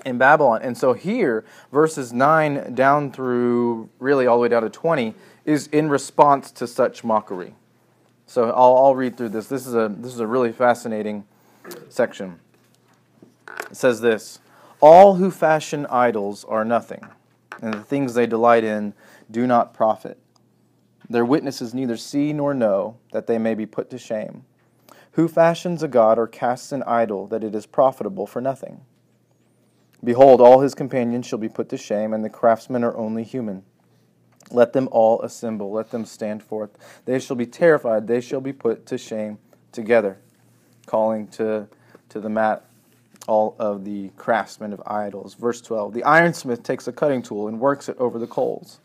in 0.06 0.18
Babylon. 0.18 0.62
And 0.62 0.76
so 0.76 0.92
here, 0.92 1.44
verses 1.72 2.12
9 2.12 2.74
down 2.74 3.12
through 3.12 3.88
really 3.98 4.26
all 4.26 4.36
the 4.36 4.42
way 4.42 4.48
down 4.48 4.62
to 4.62 4.70
20 4.70 5.14
is 5.44 5.66
in 5.68 5.88
response 5.88 6.50
to 6.52 6.66
such 6.66 7.02
mockery. 7.02 7.54
So 8.26 8.50
I'll, 8.50 8.76
I'll 8.76 8.94
read 8.94 9.16
through 9.16 9.30
this. 9.30 9.48
This 9.48 9.66
is, 9.66 9.74
a, 9.74 9.92
this 9.98 10.14
is 10.14 10.20
a 10.20 10.26
really 10.26 10.52
fascinating 10.52 11.24
section. 11.88 12.38
It 13.70 13.76
says 13.76 14.00
this 14.00 14.40
All 14.80 15.14
who 15.16 15.30
fashion 15.30 15.86
idols 15.86 16.44
are 16.44 16.64
nothing, 16.64 17.06
and 17.62 17.74
the 17.74 17.82
things 17.82 18.14
they 18.14 18.26
delight 18.26 18.64
in 18.64 18.94
do 19.30 19.46
not 19.46 19.74
profit. 19.74 20.18
Their 21.08 21.24
witnesses 21.24 21.74
neither 21.74 21.96
see 21.96 22.32
nor 22.32 22.54
know, 22.54 22.96
that 23.12 23.26
they 23.26 23.38
may 23.38 23.54
be 23.54 23.66
put 23.66 23.90
to 23.90 23.98
shame. 23.98 24.44
Who 25.12 25.26
fashions 25.26 25.82
a 25.82 25.88
god 25.88 26.18
or 26.18 26.28
casts 26.28 26.70
an 26.70 26.84
idol 26.84 27.26
that 27.26 27.42
it 27.42 27.54
is 27.54 27.66
profitable 27.66 28.26
for 28.26 28.40
nothing? 28.40 28.82
Behold, 30.02 30.40
all 30.40 30.60
his 30.60 30.74
companions 30.74 31.26
shall 31.26 31.38
be 31.38 31.48
put 31.48 31.68
to 31.70 31.76
shame, 31.76 32.14
and 32.14 32.24
the 32.24 32.30
craftsmen 32.30 32.84
are 32.84 32.96
only 32.96 33.24
human. 33.24 33.64
Let 34.50 34.72
them 34.72 34.88
all 34.90 35.20
assemble, 35.22 35.70
let 35.72 35.90
them 35.90 36.04
stand 36.04 36.42
forth. 36.42 36.70
They 37.04 37.18
shall 37.18 37.36
be 37.36 37.46
terrified, 37.46 38.06
they 38.06 38.20
shall 38.20 38.40
be 38.40 38.52
put 38.52 38.86
to 38.86 38.96
shame 38.96 39.38
together. 39.72 40.18
Calling 40.86 41.26
to, 41.28 41.68
to 42.08 42.20
the 42.20 42.30
mat 42.30 42.64
all 43.26 43.54
of 43.58 43.84
the 43.84 44.10
craftsmen 44.16 44.72
of 44.72 44.82
idols. 44.86 45.34
Verse 45.34 45.60
12 45.60 45.94
The 45.94 46.02
ironsmith 46.02 46.62
takes 46.62 46.88
a 46.88 46.92
cutting 46.92 47.22
tool 47.22 47.48
and 47.48 47.60
works 47.60 47.88
it 47.88 47.96
over 47.98 48.18
the 48.18 48.26
coals. 48.26 48.80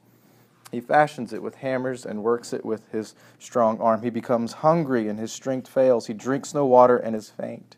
He 0.71 0.81
fashions 0.81 1.31
it 1.31 1.41
with 1.41 1.55
hammers 1.55 2.05
and 2.05 2.23
works 2.23 2.51
it 2.51 2.65
with 2.65 2.91
his 2.91 3.15
strong 3.39 3.79
arm. 3.79 4.01
He 4.01 4.09
becomes 4.09 4.53
hungry 4.53 5.07
and 5.07 5.17
his 5.17 5.31
strength 5.31 5.69
fails. 5.69 6.07
He 6.07 6.13
drinks 6.13 6.53
no 6.53 6.65
water 6.65 6.97
and 6.97 7.15
is 7.15 7.29
faint. 7.29 7.77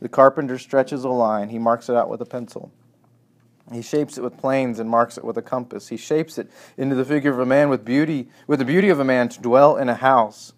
The 0.00 0.08
carpenter 0.08 0.58
stretches 0.58 1.04
a 1.04 1.08
line. 1.08 1.50
He 1.50 1.58
marks 1.60 1.88
it 1.88 1.94
out 1.94 2.08
with 2.08 2.20
a 2.20 2.26
pencil. 2.26 2.72
He 3.70 3.82
shapes 3.82 4.18
it 4.18 4.24
with 4.24 4.36
planes 4.36 4.80
and 4.80 4.90
marks 4.90 5.16
it 5.16 5.24
with 5.24 5.38
a 5.38 5.42
compass. 5.42 5.88
He 5.88 5.96
shapes 5.96 6.36
it 6.36 6.50
into 6.76 6.96
the 6.96 7.04
figure 7.04 7.30
of 7.30 7.38
a 7.38 7.46
man 7.46 7.68
with 7.68 7.84
beauty, 7.84 8.28
with 8.46 8.58
the 8.58 8.64
beauty 8.64 8.88
of 8.88 8.98
a 8.98 9.04
man 9.04 9.28
to 9.28 9.40
dwell 9.40 9.76
in 9.76 9.88
a 9.88 9.94
house. 9.94 10.52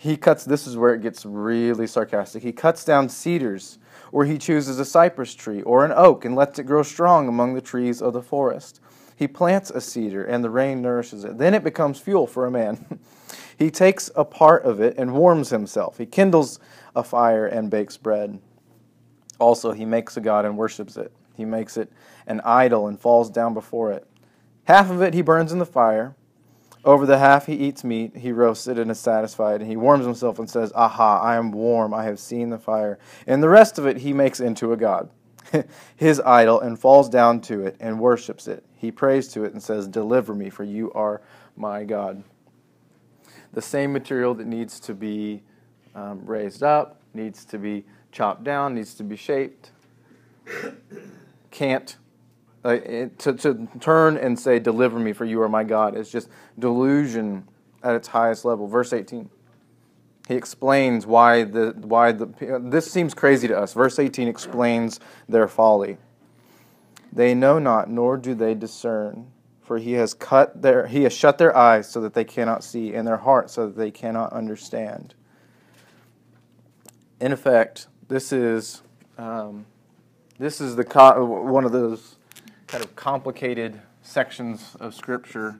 He 0.00 0.16
cuts, 0.16 0.44
this 0.44 0.68
is 0.68 0.76
where 0.76 0.94
it 0.94 1.02
gets 1.02 1.26
really 1.26 1.88
sarcastic. 1.88 2.44
He 2.44 2.52
cuts 2.52 2.84
down 2.84 3.08
cedars, 3.08 3.80
or 4.12 4.24
he 4.24 4.38
chooses 4.38 4.78
a 4.78 4.84
cypress 4.84 5.34
tree 5.34 5.60
or 5.62 5.84
an 5.84 5.92
oak 5.92 6.24
and 6.24 6.36
lets 6.36 6.60
it 6.60 6.64
grow 6.64 6.84
strong 6.84 7.26
among 7.26 7.54
the 7.54 7.60
trees 7.60 8.00
of 8.00 8.12
the 8.12 8.22
forest. 8.22 8.80
He 9.16 9.26
plants 9.26 9.70
a 9.70 9.80
cedar, 9.80 10.22
and 10.24 10.44
the 10.44 10.50
rain 10.50 10.80
nourishes 10.80 11.24
it. 11.24 11.38
Then 11.38 11.52
it 11.52 11.64
becomes 11.64 11.98
fuel 11.98 12.28
for 12.28 12.46
a 12.46 12.50
man. 12.52 13.00
he 13.58 13.72
takes 13.72 14.08
a 14.14 14.24
part 14.24 14.62
of 14.62 14.80
it 14.80 14.96
and 14.96 15.14
warms 15.14 15.50
himself. 15.50 15.98
He 15.98 16.06
kindles 16.06 16.60
a 16.94 17.02
fire 17.02 17.44
and 17.44 17.68
bakes 17.68 17.96
bread. 17.96 18.38
Also, 19.40 19.72
he 19.72 19.84
makes 19.84 20.16
a 20.16 20.20
god 20.20 20.44
and 20.44 20.56
worships 20.56 20.96
it. 20.96 21.10
He 21.36 21.44
makes 21.44 21.76
it 21.76 21.90
an 22.28 22.40
idol 22.44 22.86
and 22.86 23.00
falls 23.00 23.30
down 23.30 23.52
before 23.52 23.90
it. 23.90 24.06
Half 24.64 24.90
of 24.90 25.02
it 25.02 25.14
he 25.14 25.22
burns 25.22 25.50
in 25.50 25.58
the 25.58 25.66
fire. 25.66 26.14
Over 26.84 27.06
the 27.06 27.18
half 27.18 27.46
he 27.46 27.54
eats 27.54 27.84
meat, 27.84 28.16
he 28.16 28.32
roasts 28.32 28.66
it 28.66 28.78
and 28.78 28.90
is 28.90 29.00
satisfied, 29.00 29.60
and 29.60 29.70
he 29.70 29.76
warms 29.76 30.04
himself 30.04 30.38
and 30.38 30.48
says, 30.48 30.72
Aha, 30.74 31.20
I 31.20 31.36
am 31.36 31.50
warm, 31.50 31.92
I 31.92 32.04
have 32.04 32.18
seen 32.18 32.50
the 32.50 32.58
fire. 32.58 32.98
And 33.26 33.42
the 33.42 33.48
rest 33.48 33.78
of 33.78 33.86
it 33.86 33.98
he 33.98 34.12
makes 34.12 34.40
into 34.40 34.72
a 34.72 34.76
god. 34.76 35.10
his 35.96 36.20
idol 36.20 36.60
and 36.60 36.78
falls 36.78 37.08
down 37.08 37.40
to 37.40 37.64
it 37.64 37.76
and 37.80 37.98
worships 37.98 38.48
it. 38.48 38.64
He 38.76 38.90
prays 38.90 39.28
to 39.28 39.44
it 39.44 39.52
and 39.52 39.62
says, 39.62 39.88
Deliver 39.88 40.34
me, 40.34 40.50
for 40.50 40.64
you 40.64 40.92
are 40.92 41.20
my 41.56 41.84
God. 41.84 42.22
The 43.52 43.62
same 43.62 43.92
material 43.92 44.34
that 44.34 44.46
needs 44.46 44.78
to 44.80 44.94
be 44.94 45.42
um, 45.94 46.24
raised 46.24 46.62
up, 46.62 47.00
needs 47.14 47.44
to 47.46 47.58
be 47.58 47.84
chopped 48.12 48.44
down, 48.44 48.74
needs 48.74 48.94
to 48.94 49.02
be 49.02 49.16
shaped, 49.16 49.70
can't. 51.50 51.96
To, 52.64 53.08
to 53.34 53.68
turn 53.80 54.16
and 54.16 54.38
say, 54.38 54.58
Deliver 54.58 54.98
me, 54.98 55.12
for 55.12 55.24
you 55.24 55.40
are 55.42 55.48
my 55.48 55.64
God, 55.64 55.96
is 55.96 56.10
just 56.10 56.28
delusion 56.58 57.48
at 57.82 57.94
its 57.94 58.08
highest 58.08 58.44
level. 58.44 58.66
Verse 58.66 58.92
18 58.92 59.30
he 60.28 60.34
explains 60.34 61.06
why 61.06 61.44
the 61.44 61.74
why 61.80 62.12
the 62.12 62.26
this 62.62 62.90
seems 62.90 63.14
crazy 63.14 63.48
to 63.48 63.58
us. 63.58 63.72
Verse 63.72 63.98
18 63.98 64.28
explains 64.28 65.00
their 65.26 65.48
folly. 65.48 65.96
They 67.10 67.34
know 67.34 67.58
not, 67.58 67.88
nor 67.88 68.18
do 68.18 68.34
they 68.34 68.54
discern, 68.54 69.30
for 69.62 69.78
he 69.78 69.92
has 69.92 70.12
cut 70.12 70.60
their 70.60 70.86
he 70.86 71.04
has 71.04 71.14
shut 71.14 71.38
their 71.38 71.56
eyes 71.56 71.88
so 71.88 72.02
that 72.02 72.12
they 72.12 72.24
cannot 72.24 72.62
see, 72.62 72.92
and 72.94 73.08
their 73.08 73.16
hearts 73.16 73.54
so 73.54 73.68
that 73.68 73.76
they 73.76 73.90
cannot 73.90 74.34
understand. 74.34 75.14
In 77.20 77.32
effect, 77.32 77.86
this 78.08 78.30
is 78.30 78.82
um, 79.16 79.64
this 80.38 80.60
is 80.60 80.76
the 80.76 80.84
one 81.24 81.64
of 81.64 81.72
those 81.72 82.16
kind 82.68 82.84
of 82.84 82.94
complicated 82.94 83.80
sections 84.02 84.76
of 84.78 84.94
Scripture 84.94 85.58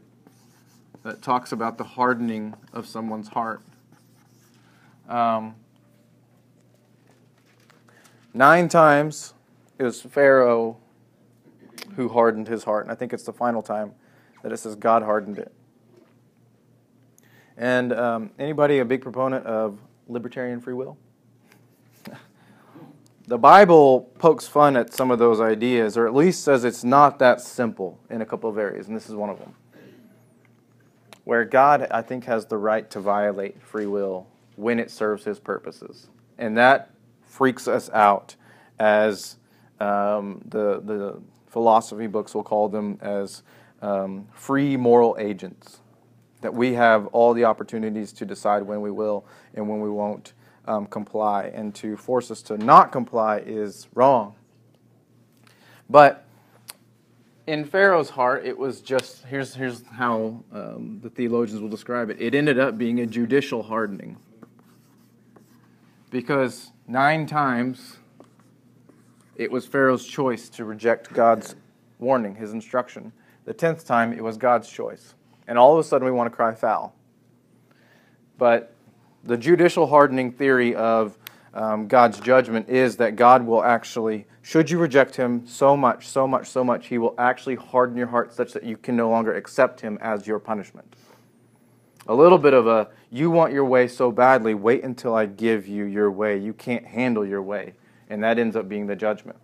that 1.02 1.22
talks 1.22 1.52
about 1.52 1.78
the 1.78 1.84
hardening 1.84 2.54
of 2.74 2.86
someone's 2.86 3.28
heart. 3.28 3.62
Um, 5.08 5.54
nine 8.34 8.68
times 8.68 9.32
it 9.78 9.84
was 9.84 10.02
Pharaoh 10.02 10.76
who 11.96 12.10
hardened 12.10 12.46
his 12.46 12.64
heart. 12.64 12.84
And 12.84 12.92
I 12.92 12.94
think 12.94 13.14
it's 13.14 13.24
the 13.24 13.32
final 13.32 13.62
time 13.62 13.94
that 14.42 14.52
it 14.52 14.58
says 14.58 14.76
God 14.76 15.02
hardened 15.02 15.38
it. 15.38 15.52
And 17.56 17.92
um, 17.92 18.30
anybody 18.38 18.80
a 18.80 18.84
big 18.84 19.00
proponent 19.00 19.46
of 19.46 19.78
libertarian 20.08 20.60
free 20.60 20.74
will? 20.74 20.98
The 23.28 23.37
Bible 23.37 24.11
pokes 24.18 24.49
fun 24.49 24.75
at 24.75 24.94
some 24.94 25.11
of 25.11 25.18
those 25.18 25.38
ideas, 25.38 25.99
or 25.99 26.06
at 26.06 26.14
least 26.14 26.42
says 26.42 26.64
it's 26.64 26.82
not 26.82 27.18
that 27.18 27.42
simple 27.42 28.00
in 28.08 28.23
a 28.23 28.26
couple 28.26 28.49
of 28.49 28.56
areas, 28.56 28.88
and 28.88 28.97
this 28.97 29.06
is 29.06 29.14
one 29.14 29.28
of 29.28 29.38
them. 29.38 29.54
Where 31.25 31.44
God, 31.44 31.87
I 31.90 32.00
think, 32.00 32.25
has 32.25 32.47
the 32.47 32.56
right 32.56 32.88
to 32.90 33.00
violate 33.00 33.62
free 33.62 33.85
will 33.85 34.26
when 34.56 34.78
it 34.80 34.90
serves 34.90 35.25
his 35.25 35.38
purposes. 35.38 36.08
And 36.38 36.56
that 36.56 36.90
freaks 37.26 37.68
us 37.68 37.90
out 37.90 38.35
as 38.78 39.37
um, 39.78 40.40
the, 40.47 40.80
the 40.80 41.20
philosophy 41.49 42.06
books 42.06 42.35
will 42.35 42.42
call 42.42 42.70
them 42.70 42.99
as 43.02 43.42
um, 43.82 44.26
free 44.32 44.78
moral 44.78 45.18
agents. 45.20 45.80
That 46.40 46.54
we 46.54 46.73
have 46.75 47.08
all 47.08 47.35
the 47.35 47.44
opportunities 47.44 48.11
to 48.14 48.25
decide 48.25 48.62
when 48.62 48.80
we 48.80 48.90
will 48.90 49.26
and 49.54 49.68
when 49.68 49.80
we 49.80 49.90
won't 49.90 50.32
um, 50.68 50.87
comply. 50.87 51.50
And 51.54 51.75
to 51.76 51.96
force 51.96 52.30
us 52.30 52.42
to 52.42 52.58
not 52.58 52.92
comply 52.92 53.38
is 53.38 53.88
wrong. 53.94 54.34
But 55.90 56.25
in 57.46 57.64
Pharaoh's 57.64 58.10
heart, 58.10 58.44
it 58.44 58.56
was 58.56 58.82
just 58.82 59.25
here's, 59.25 59.54
here's 59.54 59.82
how 59.87 60.44
um, 60.52 61.00
the 61.02 61.08
theologians 61.10 61.60
will 61.60 61.70
describe 61.70 62.10
it 62.10 62.20
it 62.20 62.34
ended 62.34 62.58
up 62.58 62.76
being 62.76 63.00
a 63.00 63.06
judicial 63.06 63.62
hardening 63.62 64.18
because 66.10 66.72
nine 66.87 67.26
times 67.26 67.96
it 69.37 69.50
was 69.50 69.66
Pharaoh's 69.66 70.06
choice 70.06 70.48
to 70.50 70.64
reject 70.64 71.12
God's 71.12 71.54
warning, 71.98 72.34
his 72.34 72.52
instruction. 72.52 73.12
The 73.44 73.54
tenth 73.54 73.87
time 73.87 74.12
it 74.12 74.22
was 74.22 74.37
God's 74.37 74.68
choice. 74.68 75.14
And 75.46 75.56
all 75.56 75.72
of 75.72 75.78
a 75.78 75.88
sudden 75.88 76.04
we 76.04 76.12
want 76.12 76.30
to 76.30 76.37
cry 76.37 76.54
foul. 76.54 76.94
But 78.37 78.75
the 79.28 79.37
judicial 79.37 79.87
hardening 79.87 80.32
theory 80.32 80.75
of 80.75 81.18
um, 81.52 81.87
God's 81.87 82.18
judgment 82.18 82.70
is 82.70 82.97
that 82.97 83.14
God 83.14 83.47
will 83.47 83.62
actually, 83.62 84.26
should 84.40 84.70
you 84.70 84.78
reject 84.78 85.16
Him 85.16 85.47
so 85.47 85.76
much, 85.76 86.08
so 86.08 86.26
much, 86.26 86.49
so 86.49 86.64
much, 86.64 86.87
He 86.87 86.97
will 86.97 87.14
actually 87.18 87.56
harden 87.56 87.94
your 87.94 88.06
heart 88.06 88.32
such 88.32 88.54
that 88.54 88.64
you 88.64 88.78
can 88.78 88.97
no 88.97 89.11
longer 89.11 89.35
accept 89.35 89.82
Him 89.82 89.99
as 90.00 90.26
your 90.26 90.38
punishment. 90.38 90.94
A 92.06 92.14
little 92.14 92.38
bit 92.38 92.54
of 92.54 92.66
a, 92.66 92.88
you 93.11 93.30
want 93.30 93.52
your 93.52 93.66
way 93.66 93.87
so 93.87 94.11
badly, 94.11 94.54
wait 94.54 94.82
until 94.82 95.14
I 95.14 95.26
give 95.26 95.68
you 95.68 95.85
your 95.85 96.11
way. 96.11 96.38
You 96.38 96.54
can't 96.54 96.87
handle 96.87 97.26
your 97.26 97.42
way. 97.42 97.75
And 98.08 98.25
that 98.25 98.38
ends 98.38 98.56
up 98.56 98.66
being 98.66 98.87
the 98.87 98.97
judgment. 98.97 99.38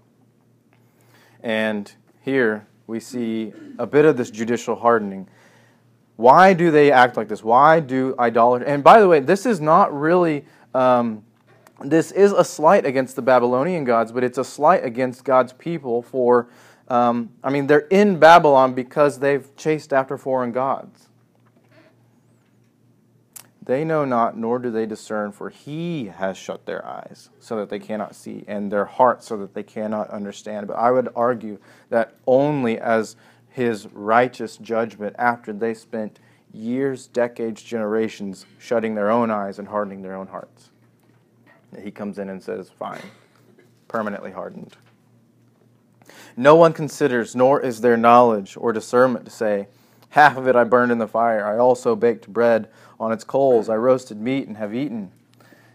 And 1.42 1.92
here 2.22 2.66
we 2.86 3.00
see 3.00 3.52
a 3.78 3.86
bit 3.86 4.06
of 4.06 4.16
this 4.16 4.30
judicial 4.30 4.76
hardening. 4.76 5.28
Why 6.16 6.52
do 6.52 6.70
they 6.70 6.92
act 6.92 7.16
like 7.16 7.28
this? 7.28 7.42
Why 7.42 7.80
do 7.80 8.14
idolaters? 8.18 8.68
And 8.68 8.84
by 8.84 9.00
the 9.00 9.08
way, 9.08 9.20
this 9.20 9.46
is 9.46 9.60
not 9.60 9.92
really. 9.92 10.44
Um, 10.74 11.24
this 11.80 12.12
is 12.12 12.32
a 12.32 12.44
slight 12.44 12.86
against 12.86 13.16
the 13.16 13.22
Babylonian 13.22 13.84
gods, 13.84 14.12
but 14.12 14.22
it's 14.22 14.38
a 14.38 14.44
slight 14.44 14.84
against 14.84 15.24
God's 15.24 15.52
people 15.52 16.02
for, 16.02 16.48
um, 16.88 17.30
I 17.42 17.50
mean, 17.50 17.66
they're 17.66 17.88
in 17.90 18.18
Babylon 18.18 18.74
because 18.74 19.18
they've 19.18 19.54
chased 19.56 19.92
after 19.92 20.16
foreign 20.16 20.52
gods. 20.52 21.08
They 23.62 23.82
know 23.82 24.04
not, 24.04 24.36
nor 24.36 24.58
do 24.58 24.70
they 24.70 24.84
discern, 24.84 25.32
for 25.32 25.48
he 25.48 26.06
has 26.06 26.36
shut 26.36 26.66
their 26.66 26.86
eyes 26.86 27.30
so 27.40 27.56
that 27.56 27.70
they 27.70 27.78
cannot 27.78 28.14
see, 28.14 28.44
and 28.46 28.70
their 28.70 28.84
hearts 28.84 29.26
so 29.26 29.38
that 29.38 29.54
they 29.54 29.62
cannot 29.62 30.10
understand. 30.10 30.66
But 30.68 30.74
I 30.74 30.90
would 30.90 31.08
argue 31.16 31.58
that 31.88 32.14
only 32.26 32.78
as 32.78 33.16
his 33.54 33.86
righteous 33.92 34.56
judgment 34.56 35.14
after 35.16 35.52
they 35.52 35.74
spent 35.74 36.18
years, 36.52 37.06
decades, 37.06 37.62
generations 37.62 38.46
shutting 38.58 38.96
their 38.96 39.12
own 39.12 39.30
eyes 39.30 39.60
and 39.60 39.68
hardening 39.68 40.02
their 40.02 40.16
own 40.16 40.26
hearts. 40.26 40.70
He 41.80 41.92
comes 41.92 42.18
in 42.18 42.28
and 42.28 42.42
says, 42.42 42.68
Fine, 42.68 43.00
permanently 43.86 44.32
hardened. 44.32 44.76
No 46.36 46.56
one 46.56 46.72
considers, 46.72 47.36
nor 47.36 47.60
is 47.60 47.80
there 47.80 47.96
knowledge 47.96 48.56
or 48.56 48.72
discernment 48.72 49.24
to 49.26 49.30
say, 49.30 49.68
Half 50.08 50.36
of 50.36 50.48
it 50.48 50.56
I 50.56 50.64
burned 50.64 50.90
in 50.90 50.98
the 50.98 51.06
fire. 51.06 51.46
I 51.46 51.56
also 51.56 51.94
baked 51.94 52.26
bread 52.26 52.68
on 52.98 53.12
its 53.12 53.22
coals. 53.22 53.68
I 53.68 53.76
roasted 53.76 54.20
meat 54.20 54.48
and 54.48 54.56
have 54.56 54.74
eaten. 54.74 55.12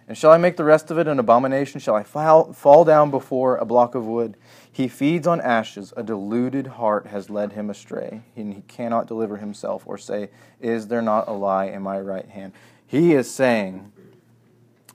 And 0.05 0.17
shall 0.17 0.31
I 0.31 0.37
make 0.37 0.57
the 0.57 0.65
rest 0.65 0.91
of 0.91 0.97
it 0.97 1.07
an 1.07 1.17
abomination? 1.17 1.79
Shall 1.79 1.95
I 1.95 2.03
fall, 2.03 2.83
down 2.83 3.09
before 3.09 3.55
a 3.55 3.63
block 3.63 3.95
of 3.95 4.05
wood? 4.05 4.35
He 4.79 4.87
feeds 4.87 5.27
on 5.27 5.41
ashes. 5.41 5.91
A 5.97 6.03
deluded 6.03 6.65
heart 6.65 7.07
has 7.07 7.29
led 7.29 7.51
him 7.51 7.69
astray. 7.69 8.21
And 8.37 8.53
he 8.53 8.61
cannot 8.61 9.07
deliver 9.07 9.35
himself 9.35 9.83
or 9.85 9.97
say, 9.97 10.29
Is 10.61 10.87
there 10.87 11.01
not 11.01 11.27
a 11.27 11.33
lie 11.33 11.65
in 11.65 11.81
my 11.81 11.99
right 11.99 12.29
hand? 12.29 12.53
He 12.87 13.11
is 13.11 13.29
saying, 13.29 13.91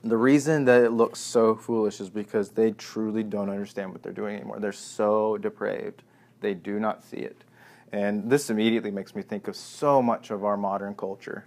the 0.03 0.17
reason 0.17 0.65
that 0.65 0.81
it 0.81 0.89
looks 0.89 1.19
so 1.19 1.53
foolish 1.53 1.99
is 1.99 2.09
because 2.09 2.49
they 2.49 2.71
truly 2.71 3.21
don't 3.21 3.47
understand 3.47 3.91
what 3.91 4.01
they're 4.01 4.11
doing 4.11 4.37
anymore. 4.37 4.59
They're 4.59 4.71
so 4.71 5.37
depraved. 5.37 6.01
They 6.41 6.55
do 6.55 6.79
not 6.79 7.03
see 7.03 7.17
it. 7.17 7.43
And 7.91 8.27
this 8.27 8.49
immediately 8.49 8.89
makes 8.89 9.13
me 9.13 9.21
think 9.21 9.47
of 9.47 9.55
so 9.55 10.01
much 10.01 10.31
of 10.31 10.43
our 10.43 10.57
modern 10.57 10.95
culture. 10.95 11.45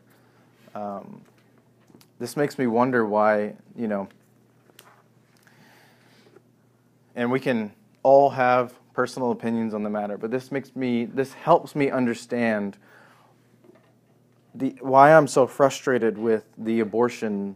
Um, 0.76 1.22
this 2.20 2.36
makes 2.36 2.56
me 2.56 2.68
wonder 2.68 3.04
why, 3.04 3.54
you 3.74 3.88
know, 3.88 4.08
and 7.16 7.32
we 7.32 7.40
can 7.40 7.72
all 8.08 8.30
have 8.30 8.72
personal 8.94 9.32
opinions 9.32 9.74
on 9.74 9.82
the 9.82 9.90
matter, 9.90 10.16
but 10.16 10.30
this 10.30 10.50
makes 10.50 10.74
me, 10.74 11.04
this 11.04 11.34
helps 11.34 11.76
me 11.76 11.90
understand 11.90 12.78
the, 14.54 14.74
why 14.80 15.12
I'm 15.12 15.26
so 15.26 15.46
frustrated 15.46 16.16
with 16.16 16.44
the 16.56 16.80
abortion, 16.80 17.54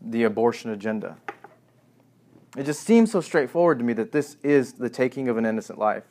the 0.00 0.22
abortion 0.22 0.70
agenda. 0.70 1.16
It 2.56 2.62
just 2.62 2.84
seems 2.84 3.10
so 3.10 3.20
straightforward 3.20 3.80
to 3.80 3.84
me 3.84 3.92
that 3.94 4.12
this 4.12 4.36
is 4.44 4.74
the 4.74 4.88
taking 4.88 5.26
of 5.26 5.36
an 5.36 5.44
innocent 5.44 5.80
life. 5.80 6.04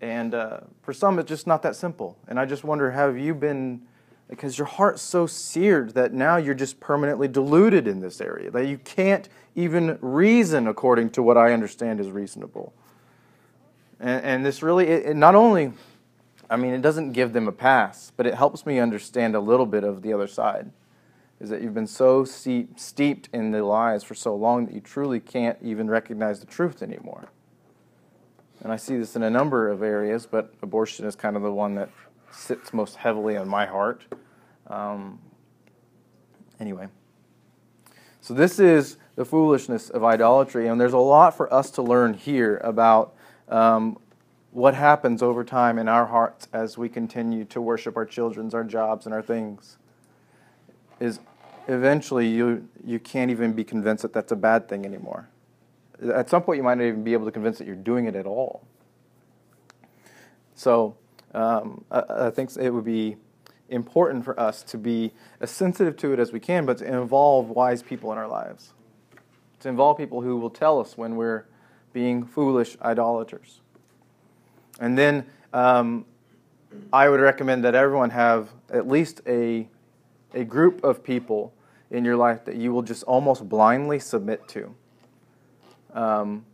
And 0.00 0.34
uh, 0.34 0.60
for 0.80 0.94
some, 0.94 1.18
it's 1.18 1.28
just 1.28 1.46
not 1.46 1.60
that 1.64 1.76
simple. 1.76 2.16
And 2.28 2.40
I 2.40 2.46
just 2.46 2.64
wonder 2.64 2.92
have 2.92 3.18
you 3.18 3.34
been 3.34 3.82
because 4.30 4.56
your 4.56 4.66
heart's 4.66 5.02
so 5.02 5.26
seared 5.26 5.94
that 5.94 6.14
now 6.14 6.36
you're 6.36 6.54
just 6.54 6.78
permanently 6.78 7.26
deluded 7.26 7.88
in 7.88 7.98
this 7.98 8.20
area, 8.20 8.48
that 8.52 8.68
you 8.68 8.78
can't 8.78 9.28
even 9.56 9.98
reason 10.00 10.68
according 10.68 11.10
to 11.10 11.22
what 11.22 11.36
I 11.36 11.52
understand 11.52 11.98
is 11.98 12.10
reasonable. 12.10 12.72
And, 13.98 14.24
and 14.24 14.46
this 14.46 14.62
really, 14.62 14.86
it, 14.86 15.06
it 15.06 15.16
not 15.16 15.34
only, 15.34 15.72
I 16.48 16.56
mean, 16.56 16.74
it 16.74 16.80
doesn't 16.80 17.10
give 17.12 17.32
them 17.32 17.48
a 17.48 17.52
pass, 17.52 18.12
but 18.16 18.24
it 18.24 18.34
helps 18.34 18.64
me 18.64 18.78
understand 18.78 19.34
a 19.34 19.40
little 19.40 19.66
bit 19.66 19.82
of 19.82 20.02
the 20.02 20.12
other 20.12 20.28
side. 20.28 20.70
Is 21.40 21.50
that 21.50 21.60
you've 21.60 21.74
been 21.74 21.86
so 21.86 22.24
steep, 22.24 22.78
steeped 22.78 23.30
in 23.32 23.50
the 23.50 23.64
lies 23.64 24.04
for 24.04 24.14
so 24.14 24.36
long 24.36 24.66
that 24.66 24.74
you 24.74 24.80
truly 24.80 25.18
can't 25.18 25.58
even 25.60 25.90
recognize 25.90 26.38
the 26.38 26.46
truth 26.46 26.82
anymore. 26.82 27.30
And 28.62 28.70
I 28.70 28.76
see 28.76 28.96
this 28.96 29.16
in 29.16 29.22
a 29.24 29.30
number 29.30 29.68
of 29.70 29.82
areas, 29.82 30.26
but 30.26 30.54
abortion 30.62 31.06
is 31.06 31.16
kind 31.16 31.34
of 31.34 31.42
the 31.42 31.52
one 31.52 31.74
that 31.76 31.88
sits 32.30 32.72
most 32.72 32.96
heavily 32.96 33.36
on 33.36 33.48
my 33.48 33.66
heart. 33.66 34.04
Um, 34.70 35.18
anyway, 36.60 36.88
so 38.20 38.32
this 38.32 38.58
is 38.58 38.96
the 39.16 39.24
foolishness 39.24 39.90
of 39.90 40.04
idolatry, 40.04 40.68
and 40.68 40.80
there's 40.80 40.92
a 40.92 40.98
lot 40.98 41.36
for 41.36 41.52
us 41.52 41.70
to 41.72 41.82
learn 41.82 42.14
here 42.14 42.58
about 42.58 43.14
um, 43.48 43.98
what 44.52 44.74
happens 44.74 45.22
over 45.22 45.44
time 45.44 45.78
in 45.78 45.88
our 45.88 46.06
hearts 46.06 46.48
as 46.52 46.78
we 46.78 46.88
continue 46.88 47.44
to 47.46 47.60
worship 47.60 47.96
our 47.96 48.06
children's, 48.06 48.54
our 48.54 48.64
jobs, 48.64 49.06
and 49.06 49.14
our 49.14 49.22
things. 49.22 49.76
Is 51.00 51.18
eventually 51.66 52.28
you 52.28 52.68
you 52.84 52.98
can't 52.98 53.30
even 53.30 53.52
be 53.52 53.64
convinced 53.64 54.02
that 54.02 54.12
that's 54.12 54.32
a 54.32 54.36
bad 54.36 54.68
thing 54.68 54.84
anymore. 54.86 55.28
At 56.14 56.30
some 56.30 56.42
point, 56.42 56.58
you 56.58 56.62
might 56.62 56.76
not 56.76 56.84
even 56.84 57.04
be 57.04 57.12
able 57.12 57.26
to 57.26 57.32
convince 57.32 57.58
that 57.58 57.66
you're 57.66 57.76
doing 57.76 58.06
it 58.06 58.14
at 58.14 58.26
all. 58.26 58.62
So 60.54 60.96
um, 61.34 61.84
I, 61.90 62.26
I, 62.26 62.30
think 62.30 62.56
it 62.56 62.70
would 62.70 62.84
be 62.84 63.16
important 63.70 64.24
for 64.24 64.38
us 64.38 64.62
to 64.64 64.76
be 64.76 65.12
as 65.40 65.50
sensitive 65.50 65.96
to 65.98 66.12
it 66.12 66.18
as 66.18 66.32
we 66.32 66.40
can, 66.40 66.66
but 66.66 66.78
to 66.78 66.84
involve 66.84 67.48
wise 67.48 67.82
people 67.82 68.12
in 68.12 68.18
our 68.18 68.28
lives. 68.28 68.74
To 69.60 69.68
involve 69.68 69.96
people 69.96 70.20
who 70.20 70.36
will 70.36 70.50
tell 70.50 70.80
us 70.80 70.98
when 70.98 71.16
we're 71.16 71.46
being 71.92 72.24
foolish 72.24 72.76
idolaters. 72.82 73.60
And 74.80 74.98
then 74.98 75.26
um, 75.52 76.04
I 76.92 77.08
would 77.08 77.20
recommend 77.20 77.64
that 77.64 77.74
everyone 77.74 78.10
have 78.10 78.48
at 78.70 78.88
least 78.88 79.20
a, 79.26 79.68
a 80.34 80.44
group 80.44 80.84
of 80.84 81.02
people 81.02 81.52
in 81.90 82.04
your 82.04 82.16
life 82.16 82.44
that 82.44 82.56
you 82.56 82.72
will 82.72 82.82
just 82.82 83.02
almost 83.04 83.48
blindly 83.48 83.98
submit 83.98 84.46
to. 84.48 84.74
Um, 85.92 86.44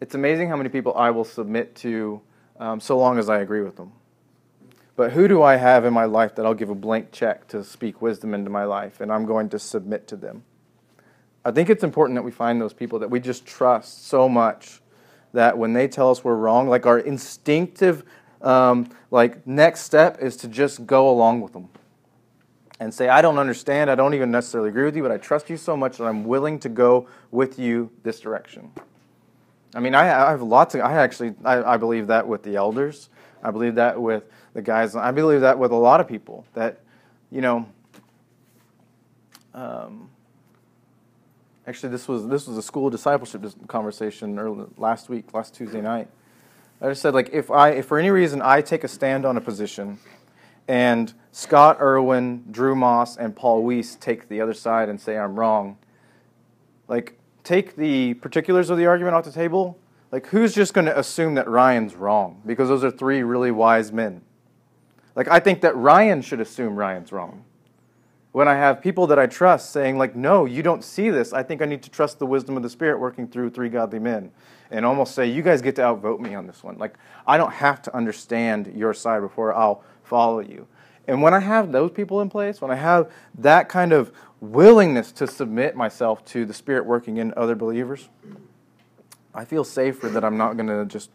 it's 0.00 0.14
amazing 0.14 0.48
how 0.48 0.56
many 0.56 0.68
people 0.68 0.94
I 0.94 1.10
will 1.10 1.24
submit 1.24 1.74
to 1.76 2.20
um, 2.58 2.80
so 2.80 2.96
long 2.98 3.18
as 3.18 3.28
I 3.28 3.40
agree 3.40 3.62
with 3.62 3.76
them. 3.76 3.92
But 5.00 5.12
who 5.12 5.28
do 5.28 5.42
I 5.42 5.56
have 5.56 5.86
in 5.86 5.94
my 5.94 6.04
life 6.04 6.34
that 6.34 6.44
I'll 6.44 6.52
give 6.52 6.68
a 6.68 6.74
blank 6.74 7.10
check 7.10 7.48
to 7.48 7.64
speak 7.64 8.02
wisdom 8.02 8.34
into 8.34 8.50
my 8.50 8.64
life 8.64 9.00
and 9.00 9.10
I'm 9.10 9.24
going 9.24 9.48
to 9.48 9.58
submit 9.58 10.06
to 10.08 10.16
them? 10.16 10.44
I 11.42 11.52
think 11.52 11.70
it's 11.70 11.82
important 11.82 12.18
that 12.18 12.22
we 12.22 12.30
find 12.30 12.60
those 12.60 12.74
people 12.74 12.98
that 12.98 13.08
we 13.08 13.18
just 13.18 13.46
trust 13.46 14.08
so 14.08 14.28
much 14.28 14.82
that 15.32 15.56
when 15.56 15.72
they 15.72 15.88
tell 15.88 16.10
us 16.10 16.22
we're 16.22 16.34
wrong, 16.34 16.68
like 16.68 16.84
our 16.84 16.98
instinctive, 16.98 18.04
um, 18.42 18.90
like 19.10 19.46
next 19.46 19.84
step 19.84 20.20
is 20.20 20.36
to 20.36 20.48
just 20.48 20.84
go 20.84 21.08
along 21.08 21.40
with 21.40 21.54
them 21.54 21.70
and 22.78 22.92
say, 22.92 23.08
I 23.08 23.22
don't 23.22 23.38
understand, 23.38 23.90
I 23.90 23.94
don't 23.94 24.12
even 24.12 24.30
necessarily 24.30 24.68
agree 24.68 24.84
with 24.84 24.96
you, 24.96 25.02
but 25.02 25.12
I 25.12 25.16
trust 25.16 25.48
you 25.48 25.56
so 25.56 25.78
much 25.78 25.96
that 25.96 26.04
I'm 26.04 26.24
willing 26.24 26.58
to 26.58 26.68
go 26.68 27.08
with 27.30 27.58
you 27.58 27.90
this 28.02 28.20
direction. 28.20 28.70
I 29.74 29.80
mean, 29.80 29.94
I, 29.94 30.26
I 30.26 30.30
have 30.30 30.42
lots 30.42 30.74
of, 30.74 30.82
I 30.82 30.96
actually, 30.96 31.36
I, 31.42 31.62
I 31.62 31.76
believe 31.78 32.08
that 32.08 32.28
with 32.28 32.42
the 32.42 32.56
elders. 32.56 33.08
I 33.42 33.50
believe 33.50 33.76
that 33.76 33.98
with 33.98 34.24
the 34.54 34.62
guys. 34.62 34.96
I 34.96 35.10
believe 35.10 35.40
that 35.42 35.58
with 35.58 35.72
a 35.72 35.76
lot 35.76 36.00
of 36.00 36.08
people 36.08 36.44
that, 36.54 36.80
you 37.30 37.40
know, 37.40 37.66
um, 39.54 40.10
actually 41.66 41.90
this 41.90 42.08
was 42.08 42.26
this 42.28 42.46
was 42.46 42.56
a 42.56 42.62
school 42.62 42.90
discipleship 42.90 43.44
conversation 43.68 44.38
early, 44.38 44.66
last 44.76 45.08
week, 45.08 45.32
last 45.32 45.54
Tuesday 45.54 45.80
night. 45.80 46.08
I 46.80 46.88
just 46.88 47.02
said 47.02 47.14
like 47.14 47.30
if 47.32 47.50
I 47.50 47.70
if 47.70 47.86
for 47.86 47.98
any 47.98 48.10
reason 48.10 48.42
I 48.42 48.62
take 48.62 48.84
a 48.84 48.88
stand 48.88 49.24
on 49.24 49.36
a 49.36 49.40
position, 49.40 49.98
and 50.66 51.12
Scott 51.32 51.78
Irwin, 51.80 52.44
Drew 52.50 52.74
Moss, 52.74 53.16
and 53.16 53.34
Paul 53.36 53.64
Weiss 53.64 53.96
take 53.96 54.28
the 54.28 54.40
other 54.40 54.54
side 54.54 54.88
and 54.88 55.00
say 55.00 55.18
I'm 55.18 55.38
wrong, 55.38 55.78
like 56.88 57.18
take 57.44 57.76
the 57.76 58.14
particulars 58.14 58.70
of 58.70 58.78
the 58.78 58.86
argument 58.86 59.14
off 59.14 59.24
the 59.24 59.32
table. 59.32 59.78
Like 60.10 60.26
who's 60.28 60.54
just 60.54 60.74
going 60.74 60.86
to 60.86 60.98
assume 60.98 61.34
that 61.36 61.48
Ryan's 61.48 61.94
wrong 61.94 62.42
because 62.44 62.68
those 62.68 62.82
are 62.82 62.90
three 62.90 63.22
really 63.22 63.52
wise 63.52 63.92
men. 63.92 64.22
Like, 65.20 65.28
I 65.28 65.38
think 65.38 65.60
that 65.60 65.76
Ryan 65.76 66.22
should 66.22 66.40
assume 66.40 66.76
Ryan's 66.76 67.12
wrong. 67.12 67.44
When 68.32 68.48
I 68.48 68.54
have 68.54 68.80
people 68.80 69.06
that 69.08 69.18
I 69.18 69.26
trust 69.26 69.68
saying, 69.68 69.98
like, 69.98 70.16
no, 70.16 70.46
you 70.46 70.62
don't 70.62 70.82
see 70.82 71.10
this, 71.10 71.34
I 71.34 71.42
think 71.42 71.60
I 71.60 71.66
need 71.66 71.82
to 71.82 71.90
trust 71.90 72.18
the 72.18 72.24
wisdom 72.24 72.56
of 72.56 72.62
the 72.62 72.70
Spirit 72.70 72.98
working 72.98 73.28
through 73.28 73.50
three 73.50 73.68
godly 73.68 73.98
men 73.98 74.30
and 74.70 74.86
almost 74.86 75.14
say, 75.14 75.26
you 75.26 75.42
guys 75.42 75.60
get 75.60 75.76
to 75.76 75.82
outvote 75.82 76.22
me 76.22 76.34
on 76.34 76.46
this 76.46 76.64
one. 76.64 76.78
Like, 76.78 76.96
I 77.26 77.36
don't 77.36 77.52
have 77.52 77.82
to 77.82 77.94
understand 77.94 78.72
your 78.74 78.94
side 78.94 79.20
before 79.20 79.54
I'll 79.54 79.84
follow 80.04 80.40
you. 80.40 80.66
And 81.06 81.20
when 81.20 81.34
I 81.34 81.40
have 81.40 81.70
those 81.70 81.90
people 81.90 82.22
in 82.22 82.30
place, 82.30 82.62
when 82.62 82.70
I 82.70 82.76
have 82.76 83.12
that 83.40 83.68
kind 83.68 83.92
of 83.92 84.12
willingness 84.40 85.12
to 85.12 85.26
submit 85.26 85.76
myself 85.76 86.24
to 86.28 86.46
the 86.46 86.54
Spirit 86.54 86.86
working 86.86 87.18
in 87.18 87.34
other 87.36 87.54
believers, 87.54 88.08
I 89.34 89.44
feel 89.44 89.64
safer 89.64 90.08
that 90.08 90.24
I'm 90.24 90.38
not 90.38 90.56
going 90.56 90.68
to 90.68 90.86
just 90.86 91.10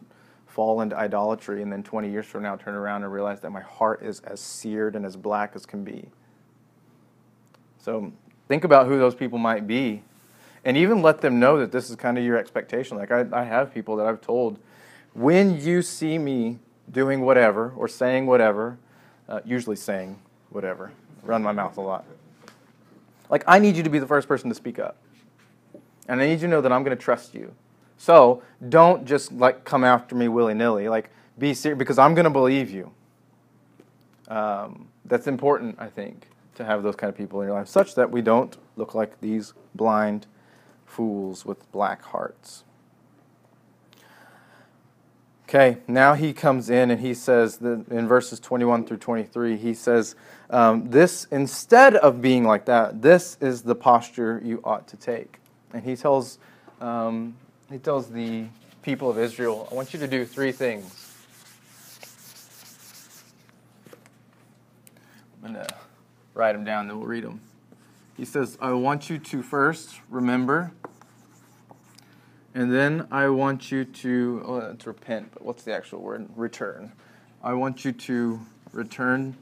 fall 0.56 0.80
into 0.80 0.96
idolatry 0.96 1.60
and 1.60 1.70
then 1.70 1.82
20 1.82 2.10
years 2.10 2.24
from 2.24 2.42
now 2.42 2.56
turn 2.56 2.74
around 2.74 3.02
and 3.02 3.12
realize 3.12 3.40
that 3.42 3.50
my 3.50 3.60
heart 3.60 4.02
is 4.02 4.20
as 4.20 4.40
seared 4.40 4.96
and 4.96 5.04
as 5.04 5.14
black 5.14 5.52
as 5.54 5.66
can 5.66 5.84
be. 5.84 6.08
So 7.78 8.10
think 8.48 8.64
about 8.64 8.86
who 8.86 8.98
those 8.98 9.14
people 9.14 9.36
might 9.36 9.66
be 9.66 10.02
and 10.64 10.74
even 10.78 11.02
let 11.02 11.20
them 11.20 11.38
know 11.38 11.58
that 11.58 11.72
this 11.72 11.90
is 11.90 11.96
kind 11.96 12.16
of 12.16 12.24
your 12.24 12.38
expectation. 12.38 12.96
Like 12.96 13.12
I, 13.12 13.26
I 13.34 13.44
have 13.44 13.74
people 13.74 13.96
that 13.96 14.06
I've 14.06 14.22
told, 14.22 14.58
when 15.12 15.60
you 15.60 15.82
see 15.82 16.16
me 16.16 16.58
doing 16.90 17.20
whatever 17.20 17.74
or 17.76 17.86
saying 17.86 18.24
whatever, 18.24 18.78
uh, 19.28 19.40
usually 19.44 19.76
saying 19.76 20.18
whatever, 20.48 20.90
run 21.22 21.42
my 21.42 21.52
mouth 21.52 21.76
a 21.76 21.82
lot. 21.82 22.06
Like 23.28 23.44
I 23.46 23.58
need 23.58 23.76
you 23.76 23.82
to 23.82 23.90
be 23.90 23.98
the 23.98 24.06
first 24.06 24.26
person 24.26 24.48
to 24.48 24.54
speak 24.54 24.78
up. 24.78 24.96
And 26.08 26.18
I 26.18 26.24
need 26.24 26.32
you 26.32 26.38
to 26.38 26.48
know 26.48 26.60
that 26.62 26.72
I'm 26.72 26.82
going 26.82 26.96
to 26.96 27.02
trust 27.02 27.34
you. 27.34 27.54
So 27.96 28.42
don't 28.68 29.04
just 29.04 29.32
like 29.32 29.64
come 29.64 29.84
after 29.84 30.14
me 30.14 30.28
willy 30.28 30.54
nilly. 30.54 30.88
Like 30.88 31.10
be 31.38 31.54
serious 31.54 31.78
because 31.78 31.98
I'm 31.98 32.14
going 32.14 32.24
to 32.24 32.30
believe 32.30 32.70
you. 32.70 32.92
Um, 34.28 34.88
that's 35.04 35.26
important, 35.26 35.76
I 35.78 35.88
think, 35.88 36.28
to 36.56 36.64
have 36.64 36.82
those 36.82 36.96
kind 36.96 37.08
of 37.08 37.16
people 37.16 37.40
in 37.40 37.48
your 37.48 37.56
life, 37.56 37.68
such 37.68 37.94
that 37.94 38.10
we 38.10 38.22
don't 38.22 38.56
look 38.76 38.94
like 38.94 39.20
these 39.20 39.54
blind 39.74 40.26
fools 40.84 41.44
with 41.44 41.70
black 41.72 42.02
hearts. 42.02 42.64
Okay, 45.48 45.78
now 45.86 46.14
he 46.14 46.32
comes 46.32 46.70
in 46.70 46.90
and 46.90 47.00
he 47.00 47.14
says 47.14 47.58
that 47.58 47.86
in 47.88 48.08
verses 48.08 48.40
21 48.40 48.84
through 48.84 48.96
23, 48.96 49.56
he 49.56 49.74
says, 49.74 50.16
um, 50.50 50.90
This, 50.90 51.28
instead 51.30 51.94
of 51.94 52.20
being 52.20 52.42
like 52.42 52.64
that, 52.64 53.00
this 53.00 53.38
is 53.40 53.62
the 53.62 53.76
posture 53.76 54.40
you 54.44 54.60
ought 54.64 54.88
to 54.88 54.96
take. 54.96 55.38
And 55.72 55.84
he 55.84 55.94
tells 55.94 56.40
um, 56.80 57.36
he 57.70 57.78
tells 57.78 58.08
the 58.10 58.46
people 58.82 59.10
of 59.10 59.18
Israel, 59.18 59.68
I 59.70 59.74
want 59.74 59.92
you 59.92 59.98
to 60.00 60.06
do 60.06 60.24
three 60.24 60.52
things. 60.52 61.14
I'm 65.42 65.52
going 65.52 65.66
to 65.66 65.74
write 66.34 66.52
them 66.52 66.64
down, 66.64 66.88
then 66.88 66.98
we'll 66.98 67.08
read 67.08 67.24
them. 67.24 67.40
He 68.16 68.24
says, 68.24 68.56
I 68.60 68.72
want 68.72 69.10
you 69.10 69.18
to 69.18 69.42
first 69.42 70.00
remember, 70.08 70.72
and 72.54 72.72
then 72.72 73.06
I 73.10 73.28
want 73.28 73.70
you 73.70 73.84
to, 73.84 74.42
oh, 74.46 74.56
it's 74.58 74.86
repent, 74.86 75.32
but 75.34 75.44
what's 75.44 75.64
the 75.64 75.74
actual 75.74 76.00
word? 76.00 76.28
Return. 76.36 76.92
I 77.42 77.52
want 77.52 77.84
you 77.84 77.92
to 77.92 78.40
return. 78.72 79.36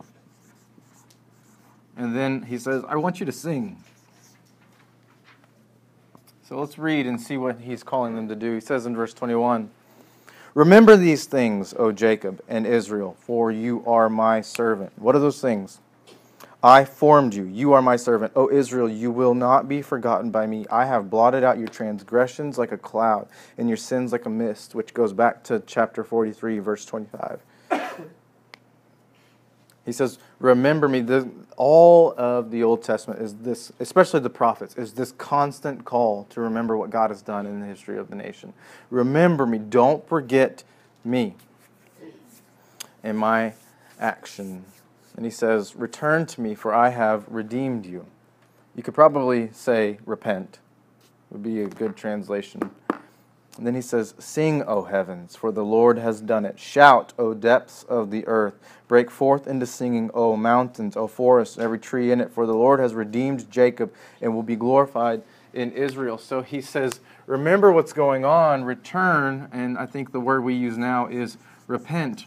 And 1.97 2.17
then 2.17 2.43
he 2.43 2.59
says, 2.59 2.83
I 2.89 2.97
want 2.97 3.21
you 3.21 3.27
to 3.27 3.33
sing. 3.33 3.85
So 6.55 6.61
let's 6.61 6.79
read 6.79 7.09
and 7.09 7.21
see 7.21 7.37
what 7.37 7.62
he's 7.62 7.83
calling 7.83 8.14
them 8.14 8.29
to 8.29 8.37
do. 8.37 8.55
He 8.55 8.61
says 8.61 8.87
in 8.87 8.95
verse 8.95 9.12
21 9.12 9.71
Remember 10.55 10.97
these 10.97 11.25
things, 11.25 11.75
O 11.77 11.90
Jacob 11.90 12.40
and 12.47 12.64
Israel, 12.64 13.17
for 13.19 13.51
you 13.51 13.83
are 13.88 14.09
my 14.09 14.40
servant. 14.40 14.93
What 14.95 15.17
are 15.17 15.19
those 15.19 15.40
things? 15.40 15.81
I 16.62 16.85
formed 16.85 17.35
you. 17.35 17.43
You 17.43 17.73
are 17.73 17.83
my 17.83 17.97
servant. 17.97 18.35
O 18.37 18.49
Israel, 18.49 18.88
you 18.88 19.11
will 19.11 19.35
not 19.35 19.69
be 19.69 19.83
forgotten 19.83 20.31
by 20.31 20.47
me. 20.47 20.64
I 20.71 20.87
have 20.87 21.11
blotted 21.11 21.43
out 21.43 21.59
your 21.59 21.67
transgressions 21.67 22.57
like 22.57 22.71
a 22.71 22.79
cloud 22.79 23.27
and 23.59 23.67
your 23.67 23.77
sins 23.77 24.12
like 24.12 24.25
a 24.25 24.31
mist, 24.31 24.77
which 24.77 24.95
goes 24.95 25.12
back 25.12 25.43
to 25.45 25.61
chapter 25.67 26.05
43, 26.05 26.61
verse 26.61 26.85
25. 26.87 27.40
He 29.85 29.92
says, 29.92 30.18
Remember 30.38 30.88
me. 30.88 31.01
The, 31.01 31.29
all 31.57 32.14
of 32.16 32.51
the 32.51 32.62
Old 32.62 32.83
Testament 32.83 33.20
is 33.20 33.35
this, 33.37 33.73
especially 33.81 34.20
the 34.20 34.31
prophets, 34.31 34.77
is 34.77 34.94
this 34.94 35.12
constant 35.12 35.85
call 35.85 36.25
to 36.31 36.40
remember 36.40 36.77
what 36.77 36.90
God 36.90 37.11
has 37.11 37.23
done 37.23 37.47
in 37.47 37.61
the 37.61 37.66
history 37.66 37.99
of 37.99 38.09
the 38.09 38.16
nation. 38.16 38.53
Remember 38.90 39.47
me. 39.47 39.59
Don't 39.59 40.07
forget 40.09 40.64
me 41.05 41.35
and 43.03 43.18
my 43.18 43.53
action. 44.01 44.64
And 45.16 45.25
he 45.25 45.31
says, 45.31 45.77
Return 45.77 46.27
to 46.27 46.40
me, 46.40 46.55
for 46.55 46.75
I 46.75 46.88
have 46.88 47.25
redeemed 47.29 47.87
you. 47.87 48.07
You 48.75 48.83
could 48.83 48.94
probably 48.94 49.51
say, 49.53 49.99
Repent, 50.07 50.59
would 51.31 51.42
be 51.42 51.62
a 51.62 51.68
good 51.68 51.97
translation. 51.97 52.70
And 53.57 53.67
then 53.67 53.75
he 53.75 53.81
says, 53.81 54.14
Sing, 54.19 54.62
O 54.64 54.85
heavens, 54.85 55.37
for 55.37 55.53
the 55.53 55.64
Lord 55.64 55.99
has 55.99 56.21
done 56.21 56.45
it. 56.45 56.59
Shout, 56.59 57.12
O 57.19 57.35
depths 57.35 57.85
of 57.85 58.11
the 58.11 58.27
earth. 58.27 58.55
Break 58.88 59.11
forth 59.11 59.47
into 59.47 59.67
singing, 59.67 60.11
O 60.12 60.37
mountains, 60.37 60.97
O 60.97 61.07
forests, 61.07 61.57
every 61.57 61.79
tree 61.79 62.11
in 62.11 62.21
it, 62.21 62.33
for 62.33 62.47
the 62.47 62.55
Lord 62.55 62.81
has 62.81 62.95
redeemed 62.95 63.51
Jacob 63.51 63.93
and 64.21 64.35
will 64.35 64.43
be 64.43 64.57
glorified 64.57 65.23
in 65.53 65.71
Israel. 65.71 66.19
So 66.19 66.43
he 66.43 66.61
says, 66.61 67.01
Remember 67.27 67.73
what's 67.73 67.93
going 67.93 68.25
on, 68.25 68.64
return, 68.64 69.49
and 69.53 69.79
I 69.79 69.87
think 69.87 70.11
the 70.11 70.21
word 70.21 70.43
we 70.43 70.55
use 70.55 70.77
now 70.77 71.07
is 71.07 71.38
repent 71.69 72.27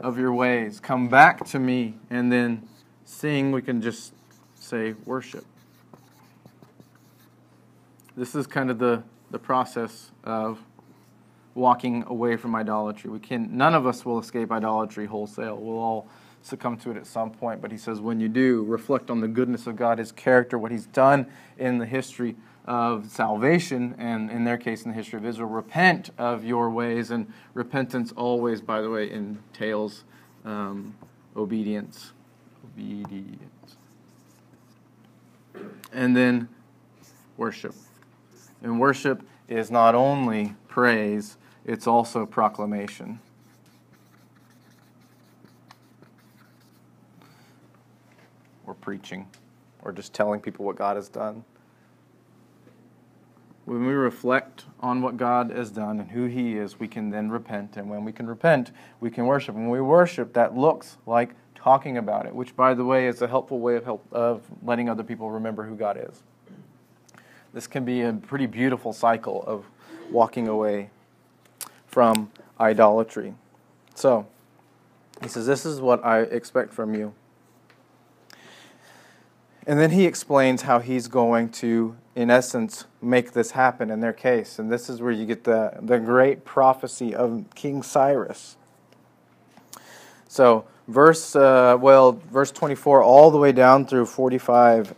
of 0.00 0.18
your 0.18 0.34
ways. 0.34 0.80
Come 0.80 1.08
back 1.08 1.46
to 1.46 1.58
me, 1.58 1.94
and 2.10 2.32
then 2.32 2.68
sing, 3.04 3.52
we 3.52 3.62
can 3.62 3.80
just 3.80 4.12
say 4.56 4.94
worship. 5.04 5.46
This 8.16 8.34
is 8.34 8.46
kind 8.46 8.70
of 8.70 8.78
the 8.78 9.02
the 9.34 9.38
process 9.40 10.12
of 10.22 10.60
walking 11.56 12.04
away 12.06 12.36
from 12.36 12.54
idolatry. 12.54 13.10
We 13.10 13.18
can 13.18 13.56
none 13.56 13.74
of 13.74 13.84
us 13.84 14.06
will 14.06 14.20
escape 14.20 14.52
idolatry 14.52 15.06
wholesale. 15.06 15.56
We'll 15.56 15.76
all 15.76 16.06
succumb 16.42 16.76
to 16.76 16.92
it 16.92 16.96
at 16.96 17.04
some 17.04 17.32
point, 17.32 17.60
but 17.60 17.72
he 17.72 17.76
says 17.76 18.00
when 18.00 18.20
you 18.20 18.28
do, 18.28 18.62
reflect 18.62 19.10
on 19.10 19.20
the 19.20 19.26
goodness 19.26 19.66
of 19.66 19.74
God, 19.74 19.98
his 19.98 20.12
character, 20.12 20.56
what 20.56 20.70
he's 20.70 20.86
done 20.86 21.26
in 21.58 21.78
the 21.78 21.86
history 21.86 22.36
of 22.64 23.10
salvation 23.10 23.96
and 23.98 24.30
in 24.30 24.44
their 24.44 24.56
case 24.56 24.84
in 24.84 24.92
the 24.92 24.96
history 24.96 25.18
of 25.18 25.26
Israel, 25.26 25.48
repent 25.48 26.10
of 26.16 26.44
your 26.44 26.70
ways 26.70 27.10
and 27.10 27.26
repentance 27.54 28.12
always 28.12 28.60
by 28.60 28.80
the 28.80 28.88
way 28.88 29.10
entails 29.10 30.04
um, 30.44 30.94
obedience. 31.36 32.12
Obedience. 32.64 33.76
And 35.92 36.16
then 36.16 36.48
worship. 37.36 37.74
And 38.64 38.80
worship 38.80 39.22
is 39.46 39.70
not 39.70 39.94
only 39.94 40.54
praise, 40.68 41.36
it's 41.66 41.86
also 41.86 42.24
proclamation. 42.24 43.20
Or 48.66 48.72
preaching, 48.72 49.28
or 49.82 49.92
just 49.92 50.14
telling 50.14 50.40
people 50.40 50.64
what 50.64 50.76
God 50.76 50.96
has 50.96 51.10
done. 51.10 51.44
When 53.66 53.86
we 53.86 53.92
reflect 53.92 54.64
on 54.80 55.02
what 55.02 55.18
God 55.18 55.50
has 55.50 55.70
done 55.70 56.00
and 56.00 56.10
who 56.10 56.24
He 56.24 56.56
is, 56.56 56.80
we 56.80 56.88
can 56.88 57.10
then 57.10 57.30
repent. 57.30 57.76
And 57.76 57.90
when 57.90 58.02
we 58.02 58.12
can 58.12 58.26
repent, 58.26 58.72
we 58.98 59.10
can 59.10 59.26
worship. 59.26 59.54
When 59.54 59.68
we 59.68 59.82
worship, 59.82 60.32
that 60.32 60.56
looks 60.56 60.96
like 61.04 61.34
talking 61.54 61.98
about 61.98 62.24
it, 62.24 62.34
which, 62.34 62.56
by 62.56 62.72
the 62.72 62.84
way, 62.84 63.08
is 63.08 63.20
a 63.20 63.28
helpful 63.28 63.60
way 63.60 63.76
of, 63.76 63.84
help, 63.84 64.06
of 64.10 64.42
letting 64.62 64.88
other 64.88 65.02
people 65.02 65.30
remember 65.30 65.64
who 65.64 65.76
God 65.76 65.98
is 66.00 66.22
this 67.54 67.68
can 67.68 67.84
be 67.84 68.02
a 68.02 68.12
pretty 68.12 68.46
beautiful 68.46 68.92
cycle 68.92 69.44
of 69.46 69.64
walking 70.10 70.48
away 70.48 70.90
from 71.86 72.30
idolatry. 72.58 73.34
So, 73.94 74.26
he 75.22 75.28
says, 75.28 75.46
This 75.46 75.64
is 75.64 75.80
what 75.80 76.04
I 76.04 76.22
expect 76.22 76.74
from 76.74 76.94
you. 76.94 77.14
And 79.66 79.78
then 79.78 79.92
he 79.92 80.04
explains 80.04 80.62
how 80.62 80.80
he's 80.80 81.06
going 81.06 81.48
to, 81.50 81.96
in 82.16 82.28
essence, 82.28 82.84
make 83.00 83.32
this 83.32 83.52
happen 83.52 83.88
in 83.88 84.00
their 84.00 84.12
case. 84.12 84.58
And 84.58 84.70
this 84.70 84.90
is 84.90 85.00
where 85.00 85.12
you 85.12 85.24
get 85.24 85.44
the, 85.44 85.78
the 85.80 85.98
great 85.98 86.44
prophecy 86.44 87.14
of 87.14 87.44
King 87.54 87.82
Cyrus. 87.82 88.56
So, 90.26 90.66
verse, 90.88 91.36
uh, 91.36 91.78
well, 91.80 92.20
verse 92.30 92.50
24 92.50 93.02
all 93.02 93.30
the 93.30 93.38
way 93.38 93.52
down 93.52 93.86
through 93.86 94.06
45 94.06 94.92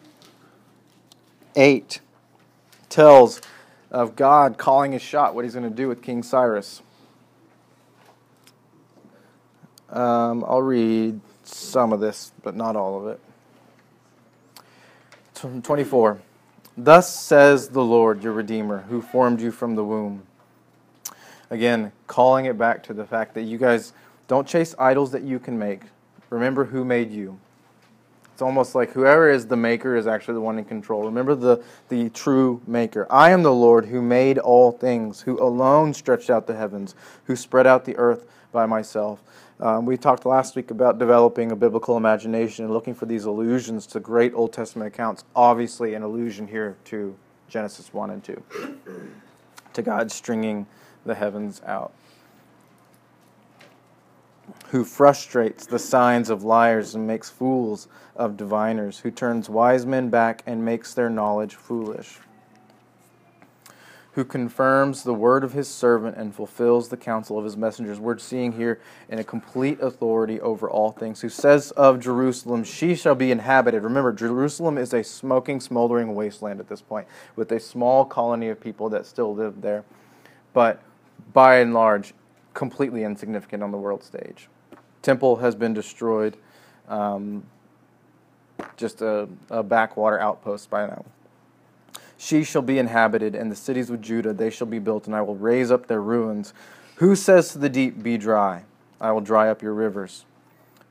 8 1.55 2.01
tells 2.97 3.43
of 3.91 4.17
God 4.17 4.57
calling 4.57 4.93
his 4.93 5.03
shot, 5.03 5.35
what 5.35 5.45
he's 5.45 5.53
going 5.53 5.69
to 5.69 5.77
do 5.77 5.87
with 5.87 6.03
King 6.03 6.23
Cyrus. 6.23 6.81
Um, 9.91 10.43
I'll 10.49 10.63
read 10.63 11.21
some 11.45 11.93
of 11.93 12.01
this, 12.01 12.33
but 12.43 12.57
not 12.57 12.75
all 12.75 12.99
of 12.99 13.07
it. 13.09 13.21
24. 15.63 16.23
Thus 16.79 17.15
says 17.15 17.69
the 17.69 17.85
Lord, 17.85 18.23
your 18.23 18.33
Redeemer, 18.33 18.87
who 18.89 19.03
formed 19.03 19.43
you 19.43 19.51
from 19.51 19.75
the 19.75 19.85
womb. 19.85 20.23
Again, 21.51 21.93
calling 22.07 22.47
it 22.47 22.57
back 22.57 22.83
to 22.85 22.95
the 22.95 23.05
fact 23.05 23.35
that 23.35 23.43
you 23.43 23.59
guys 23.59 23.93
don't 24.27 24.49
chase 24.49 24.75
idols 24.79 25.13
that 25.13 25.23
you 25.23 25.39
can 25.39 25.59
make. 25.59 25.83
Remember 26.31 26.65
who 26.65 26.83
made 26.83 27.13
you. 27.13 27.39
It's 28.37 28.43
almost 28.43 28.75
like 28.75 28.91
whoever 28.91 29.31
is 29.31 29.47
the 29.47 29.57
maker 29.57 29.97
is 29.97 30.07
actually 30.07 30.35
the 30.35 30.43
one 30.43 30.59
in 30.59 30.67
control. 30.67 31.05
Remember 31.05 31.35
the, 31.35 31.65
the 31.89 32.11
true 32.11 32.61
maker. 32.67 33.07
I 33.09 33.31
am 33.31 33.43
the 33.43 33.51
Lord 33.51 33.87
who 33.87 34.03
made 34.03 34.37
all 34.37 34.73
things, 34.73 35.23
who 35.23 35.43
alone 35.43 35.95
stretched 35.95 36.29
out 36.29 36.47
the 36.47 36.55
heavens, 36.55 36.95
who 37.25 37.35
spread 37.35 37.67
out 37.67 37.87
the 37.87 37.97
earth 37.97 38.27
by 38.53 38.67
myself. 38.67 39.23
Um, 39.59 39.87
we 39.87 39.97
talked 39.97 40.27
last 40.27 40.55
week 40.55 40.71
about 40.71 40.99
developing 40.99 41.51
a 41.51 41.57
biblical 41.57 41.97
imagination 41.97 42.67
and 42.67 42.75
looking 42.75 42.95
for 42.95 43.07
these 43.07 43.25
allusions 43.25 43.87
to 43.87 44.01
great 44.01 44.35
Old 44.35 44.53
Testament 44.53 44.93
accounts. 44.93 45.25
Obviously, 45.35 45.95
an 45.95 46.03
allusion 46.03 46.47
here 46.47 46.77
to 46.85 47.17
Genesis 47.49 47.95
1 47.95 48.11
and 48.11 48.23
2, 48.23 48.43
to 49.73 49.81
God 49.81 50.13
stringing 50.13 50.67
the 51.07 51.15
heavens 51.15 51.63
out. 51.65 51.95
Who 54.71 54.85
frustrates 54.85 55.67
the 55.67 55.79
signs 55.79 56.31
of 56.31 56.43
liars 56.43 56.95
and 56.95 57.07
makes 57.07 57.31
fools 57.31 57.89
of 58.15 58.37
diviners, 58.37 59.01
who 59.01 59.11
turns 59.11 59.49
wise 59.49 59.87
men 59.87 60.09
back 60.11 60.43
and 60.47 60.65
makes 60.65 60.95
their 60.95 61.11
knowledge 61.11 61.55
foolish 61.55 62.19
who 64.17 64.25
confirms 64.25 65.03
the 65.03 65.13
word 65.13 65.45
of 65.45 65.53
his 65.53 65.69
servant 65.69 66.17
and 66.17 66.35
fulfills 66.35 66.89
the 66.89 66.97
counsel 66.97 67.37
of 67.37 67.45
his 67.45 67.55
messengers. 67.55 68.01
We're 68.01 68.17
seeing 68.17 68.53
here 68.53 68.81
in 69.11 69.19
a 69.19 69.25
complete 69.25 69.79
authority 69.79 70.41
over 70.41 70.71
all 70.71 70.91
things, 70.91 71.21
who 71.21 71.29
says 71.29 71.71
of 71.73 72.01
Jerusalem, 72.01 72.65
She 72.65 72.95
shall 72.95 73.15
be 73.15 73.31
inhabited. 73.31 73.83
Remember, 73.83 74.15
Jerusalem 74.15 74.79
is 74.79 74.95
a 74.95 75.05
smoking, 75.05 75.61
smoldering 75.61 76.15
wasteland 76.15 76.61
at 76.61 76.69
this 76.71 76.81
point, 76.81 77.07
with 77.37 77.53
a 77.53 77.61
small 77.61 78.07
colony 78.07 78.49
of 78.49 78.59
people 78.59 78.89
that 78.89 79.05
still 79.05 79.35
live 79.35 79.61
there, 79.61 79.85
but 80.55 80.81
by 81.35 81.59
and 81.59 81.75
large, 81.75 82.15
completely 82.57 83.05
insignificant 83.05 83.63
on 83.63 83.71
the 83.71 83.77
world 83.77 84.03
stage. 84.03 84.49
Temple 85.03 85.37
has 85.37 85.55
been 85.55 85.75
destroyed, 85.75 86.37
um, 86.89 87.45
just 88.77 89.03
a, 89.03 89.29
a 89.51 89.63
backwater 89.63 90.19
outpost 90.19 90.71
by 90.71 90.87
now. 90.87 91.05
She 92.17 92.43
shall 92.43 92.63
be 92.63 92.79
inhabited, 92.79 93.35
and 93.35 93.53
the 93.53 93.57
cities 93.57 93.91
of 93.91 94.01
Judah 94.01 94.33
they 94.33 94.49
shall 94.49 94.67
be 94.67 94.79
built, 94.79 95.07
and 95.07 95.15
I 95.15 95.21
will 95.21 95.37
raise 95.37 95.71
up 95.71 95.87
their 95.87 96.01
ruins. 96.01 96.55
Who 96.97 97.15
says 97.15 97.53
to 97.53 97.59
the 97.59 97.69
deep, 97.69 98.03
Be 98.03 98.17
dry? 98.17 98.65
I 98.99 99.13
will 99.13 99.21
dry 99.21 99.51
up 99.51 99.61
your 99.61 99.75
rivers. 99.75 100.25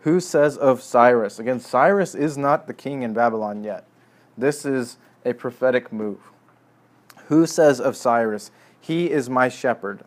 Who 0.01 0.19
says 0.19 0.55
of 0.55 0.83
Cyrus? 0.83 1.39
Again, 1.39 1.59
Cyrus 1.59 2.13
is 2.13 2.37
not 2.37 2.67
the 2.67 2.75
king 2.75 3.01
in 3.01 3.13
Babylon 3.13 3.63
yet. 3.63 3.85
This 4.37 4.65
is 4.65 4.97
a 5.25 5.33
prophetic 5.33 5.91
move. 5.91 6.19
Who 7.27 7.47
says 7.47 7.81
of 7.81 7.97
Cyrus, 7.97 8.51
He 8.79 9.09
is 9.09 9.31
my 9.31 9.49
shepherd, 9.49 10.03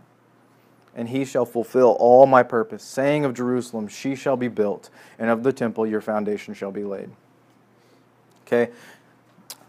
and 0.98 1.08
he 1.10 1.24
shall 1.24 1.46
fulfill 1.46 1.96
all 2.00 2.26
my 2.26 2.42
purpose, 2.42 2.82
saying 2.82 3.24
of 3.24 3.32
Jerusalem, 3.32 3.86
She 3.86 4.16
shall 4.16 4.36
be 4.36 4.48
built, 4.48 4.90
and 5.16 5.30
of 5.30 5.44
the 5.44 5.52
temple 5.52 5.86
your 5.86 6.00
foundation 6.00 6.54
shall 6.54 6.72
be 6.72 6.82
laid. 6.82 7.08
Okay, 8.44 8.72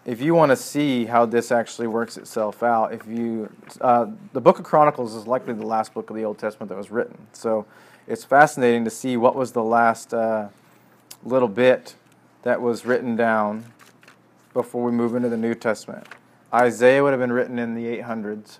if 0.05 0.19
you 0.21 0.33
want 0.33 0.51
to 0.51 0.55
see 0.55 1.05
how 1.05 1.27
this 1.27 1.51
actually 1.51 1.85
works 1.85 2.17
itself 2.17 2.63
out, 2.63 2.93
if 2.93 3.05
you 3.05 3.47
uh, 3.79 4.07
the 4.33 4.41
book 4.41 4.57
of 4.57 4.65
Chronicles 4.65 5.13
is 5.13 5.27
likely 5.27 5.53
the 5.53 5.67
last 5.67 5.93
book 5.93 6.09
of 6.09 6.15
the 6.15 6.25
Old 6.25 6.39
Testament 6.39 6.67
that 6.69 6.77
was 6.77 6.89
written. 6.89 7.27
So 7.33 7.67
it's 8.07 8.23
fascinating 8.23 8.83
to 8.85 8.89
see 8.89 9.15
what 9.15 9.35
was 9.35 9.51
the 9.51 9.63
last 9.63 10.15
uh, 10.15 10.49
little 11.23 11.47
bit 11.47 11.93
that 12.41 12.59
was 12.59 12.87
written 12.87 13.15
down 13.15 13.65
before 14.55 14.83
we 14.83 14.91
move 14.91 15.13
into 15.13 15.29
the 15.29 15.37
New 15.37 15.53
Testament. 15.53 16.07
Isaiah 16.51 17.03
would 17.03 17.11
have 17.11 17.19
been 17.19 17.31
written 17.31 17.59
in 17.59 17.75
the 17.75 17.85
800s 17.85 18.57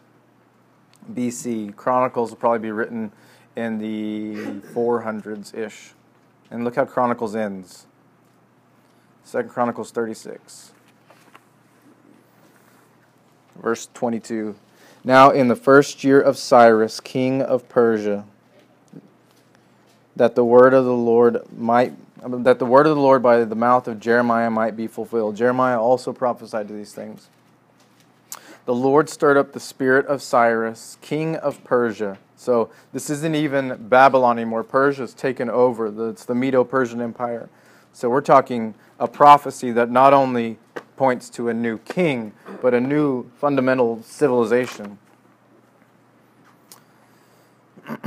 BC. 1.13 1.75
Chronicles 1.75 2.31
will 2.31 2.37
probably 2.37 2.59
be 2.59 2.71
written 2.71 3.11
in 3.55 3.77
the 3.77 4.35
400s 4.73 5.55
ish. 5.55 5.91
And 6.51 6.63
look 6.63 6.75
how 6.75 6.85
Chronicles 6.85 7.35
ends. 7.35 7.85
Second 9.23 9.49
Chronicles 9.49 9.91
36 9.91 10.71
verse 13.61 13.89
22. 13.93 14.55
Now, 15.03 15.29
in 15.29 15.47
the 15.47 15.55
first 15.55 16.03
year 16.03 16.19
of 16.19 16.37
Cyrus, 16.37 16.99
king 16.99 17.41
of 17.41 17.67
Persia, 17.69 18.25
that 20.15 20.35
the 20.35 20.43
word 20.43 20.73
of 20.73 20.85
the 20.85 20.93
Lord 20.93 21.39
might 21.55 21.93
that 22.21 22.59
the 22.59 22.65
word 22.65 22.85
of 22.85 22.97
the 22.97 23.01
Lord 23.01 23.23
by 23.23 23.45
the 23.45 23.55
mouth 23.55 23.87
of 23.87 24.01
Jeremiah 24.01 24.49
might 24.49 24.75
be 24.75 24.87
fulfilled. 24.87 25.37
Jeremiah 25.37 25.79
also 25.79 26.11
prophesied 26.11 26.67
to 26.67 26.73
these 26.73 26.93
things. 26.93 27.29
The 28.69 28.75
Lord 28.75 29.10
stirred 29.10 29.36
up 29.36 29.53
the 29.53 29.60
spirit 29.60 30.05
of 30.05 30.21
Cyrus, 30.21 30.99
king 31.01 31.36
of 31.38 31.63
Persia. 31.63 32.19
So 32.36 32.69
this 32.93 33.10
isn't 33.10 33.34
even 33.34 33.88
Babylon 33.89 34.38
anymore. 34.38 34.63
Persia's 34.63 35.15
taken 35.15 35.49
over. 35.49 36.12
It's 36.12 36.23
the 36.23 36.36
Medo-Persian 36.36 37.01
Empire. 37.01 37.49
So 37.93 38.12
we're 38.12 38.21
talking 38.21 38.75
a 38.99 39.08
prophecy 39.08 39.71
that 39.71 39.89
not 39.89 40.13
only 40.13 40.60
points 40.97 41.32
to 41.32 41.49
a 41.49 41.53
new 41.55 41.79
king, 41.79 42.32
but 42.62 42.75
a 42.75 42.79
new 42.79 43.32
fundamental 43.39 44.03
civilization. 44.03 44.99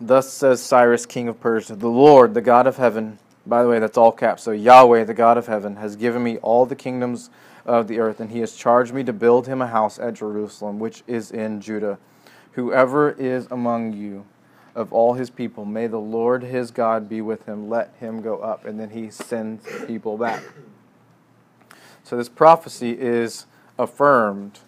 Thus 0.00 0.32
says 0.32 0.60
Cyrus, 0.60 1.06
king 1.06 1.28
of 1.28 1.40
Persia, 1.40 1.76
the 1.76 1.86
Lord, 1.86 2.34
the 2.34 2.42
God 2.42 2.66
of 2.66 2.78
heaven, 2.78 3.20
by 3.46 3.62
the 3.62 3.68
way, 3.68 3.78
that's 3.78 3.96
all 3.96 4.10
caps. 4.10 4.42
So 4.42 4.50
Yahweh, 4.50 5.04
the 5.04 5.14
God 5.14 5.38
of 5.38 5.46
heaven, 5.46 5.76
has 5.76 5.94
given 5.94 6.24
me 6.24 6.38
all 6.38 6.66
the 6.66 6.74
kingdoms 6.74 7.30
of 7.64 7.88
the 7.88 7.98
earth, 7.98 8.20
and 8.20 8.30
he 8.30 8.40
has 8.40 8.54
charged 8.54 8.92
me 8.92 9.02
to 9.04 9.12
build 9.12 9.46
him 9.46 9.62
a 9.62 9.66
house 9.66 9.98
at 9.98 10.14
Jerusalem, 10.14 10.78
which 10.78 11.02
is 11.06 11.30
in 11.30 11.60
Judah. 11.60 11.98
Whoever 12.52 13.10
is 13.12 13.46
among 13.50 13.94
you 13.94 14.26
of 14.74 14.92
all 14.92 15.14
his 15.14 15.30
people, 15.30 15.64
may 15.64 15.86
the 15.86 16.00
Lord 16.00 16.42
his 16.42 16.70
God 16.70 17.08
be 17.08 17.20
with 17.20 17.46
him. 17.46 17.68
Let 17.68 17.94
him 18.00 18.20
go 18.20 18.38
up. 18.38 18.64
And 18.64 18.78
then 18.78 18.90
he 18.90 19.10
sends 19.10 19.64
people 19.86 20.18
back. 20.18 20.42
So 22.02 22.16
this 22.16 22.28
prophecy 22.28 22.90
is 22.98 23.46
affirmed 23.78 24.58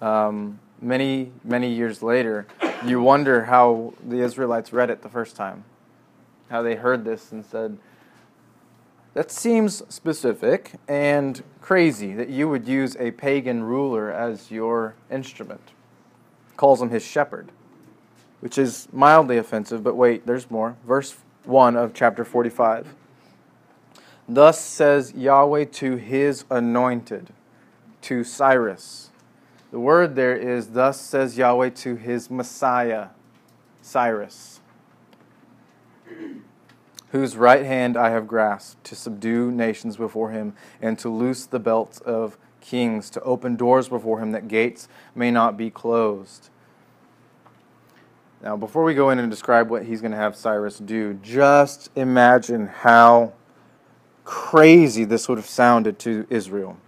um, 0.00 0.58
many, 0.80 1.32
many 1.42 1.72
years 1.72 2.02
later. 2.02 2.46
You 2.84 3.00
wonder 3.00 3.44
how 3.44 3.94
the 4.06 4.20
Israelites 4.20 4.72
read 4.72 4.90
it 4.90 5.02
the 5.02 5.08
first 5.08 5.36
time, 5.36 5.64
how 6.50 6.62
they 6.62 6.74
heard 6.74 7.04
this 7.04 7.32
and 7.32 7.44
said, 7.44 7.78
that 9.14 9.30
seems 9.30 9.82
specific 9.88 10.72
and 10.88 11.42
crazy 11.60 12.14
that 12.14 12.28
you 12.28 12.48
would 12.48 12.66
use 12.66 12.96
a 12.98 13.10
pagan 13.10 13.62
ruler 13.62 14.10
as 14.10 14.50
your 14.50 14.94
instrument. 15.10 15.72
Calls 16.56 16.80
him 16.80 16.90
his 16.90 17.04
shepherd, 17.04 17.50
which 18.40 18.56
is 18.56 18.88
mildly 18.92 19.36
offensive, 19.36 19.82
but 19.82 19.96
wait, 19.96 20.26
there's 20.26 20.50
more. 20.50 20.76
Verse 20.86 21.16
1 21.44 21.76
of 21.76 21.92
chapter 21.92 22.24
45. 22.24 22.86
Thus 24.28 24.60
says 24.60 25.12
Yahweh 25.12 25.64
to 25.64 25.96
his 25.96 26.44
anointed, 26.50 27.30
to 28.02 28.24
Cyrus. 28.24 29.10
The 29.70 29.80
word 29.80 30.14
there 30.14 30.36
is, 30.36 30.68
Thus 30.68 31.00
says 31.00 31.36
Yahweh 31.36 31.70
to 31.70 31.96
his 31.96 32.30
Messiah, 32.30 33.08
Cyrus, 33.80 34.60
whose 37.12 37.36
right 37.36 37.64
hand 37.64 37.96
I 37.96 38.10
have 38.10 38.26
grasped, 38.26 38.84
to 38.84 38.96
subdue 38.96 39.50
nations 39.50 39.98
before 39.98 40.30
him, 40.30 40.54
and 40.80 40.98
to 40.98 41.10
loose 41.10 41.44
the 41.44 41.60
belts 41.60 42.00
of 42.00 42.38
kings, 42.62 43.10
to 43.10 43.20
open 43.20 43.54
doors 43.54 43.88
before 43.88 44.18
him, 44.18 44.32
that 44.32 44.48
gates 44.48 44.88
may 45.14 45.30
not 45.30 45.58
be 45.58 45.68
closed. 45.70 46.48
Now, 48.42 48.56
before 48.56 48.82
we 48.82 48.94
go 48.94 49.10
in 49.10 49.18
and 49.18 49.30
describe 49.30 49.68
what 49.68 49.84
he's 49.84 50.00
going 50.00 50.12
to 50.12 50.16
have 50.16 50.34
Cyrus 50.34 50.78
do, 50.78 51.14
just 51.14 51.90
imagine 51.94 52.66
how 52.66 53.34
crazy 54.24 55.04
this 55.04 55.28
would 55.28 55.36
have 55.36 55.48
sounded 55.48 55.98
to 56.00 56.26
Israel. 56.30 56.78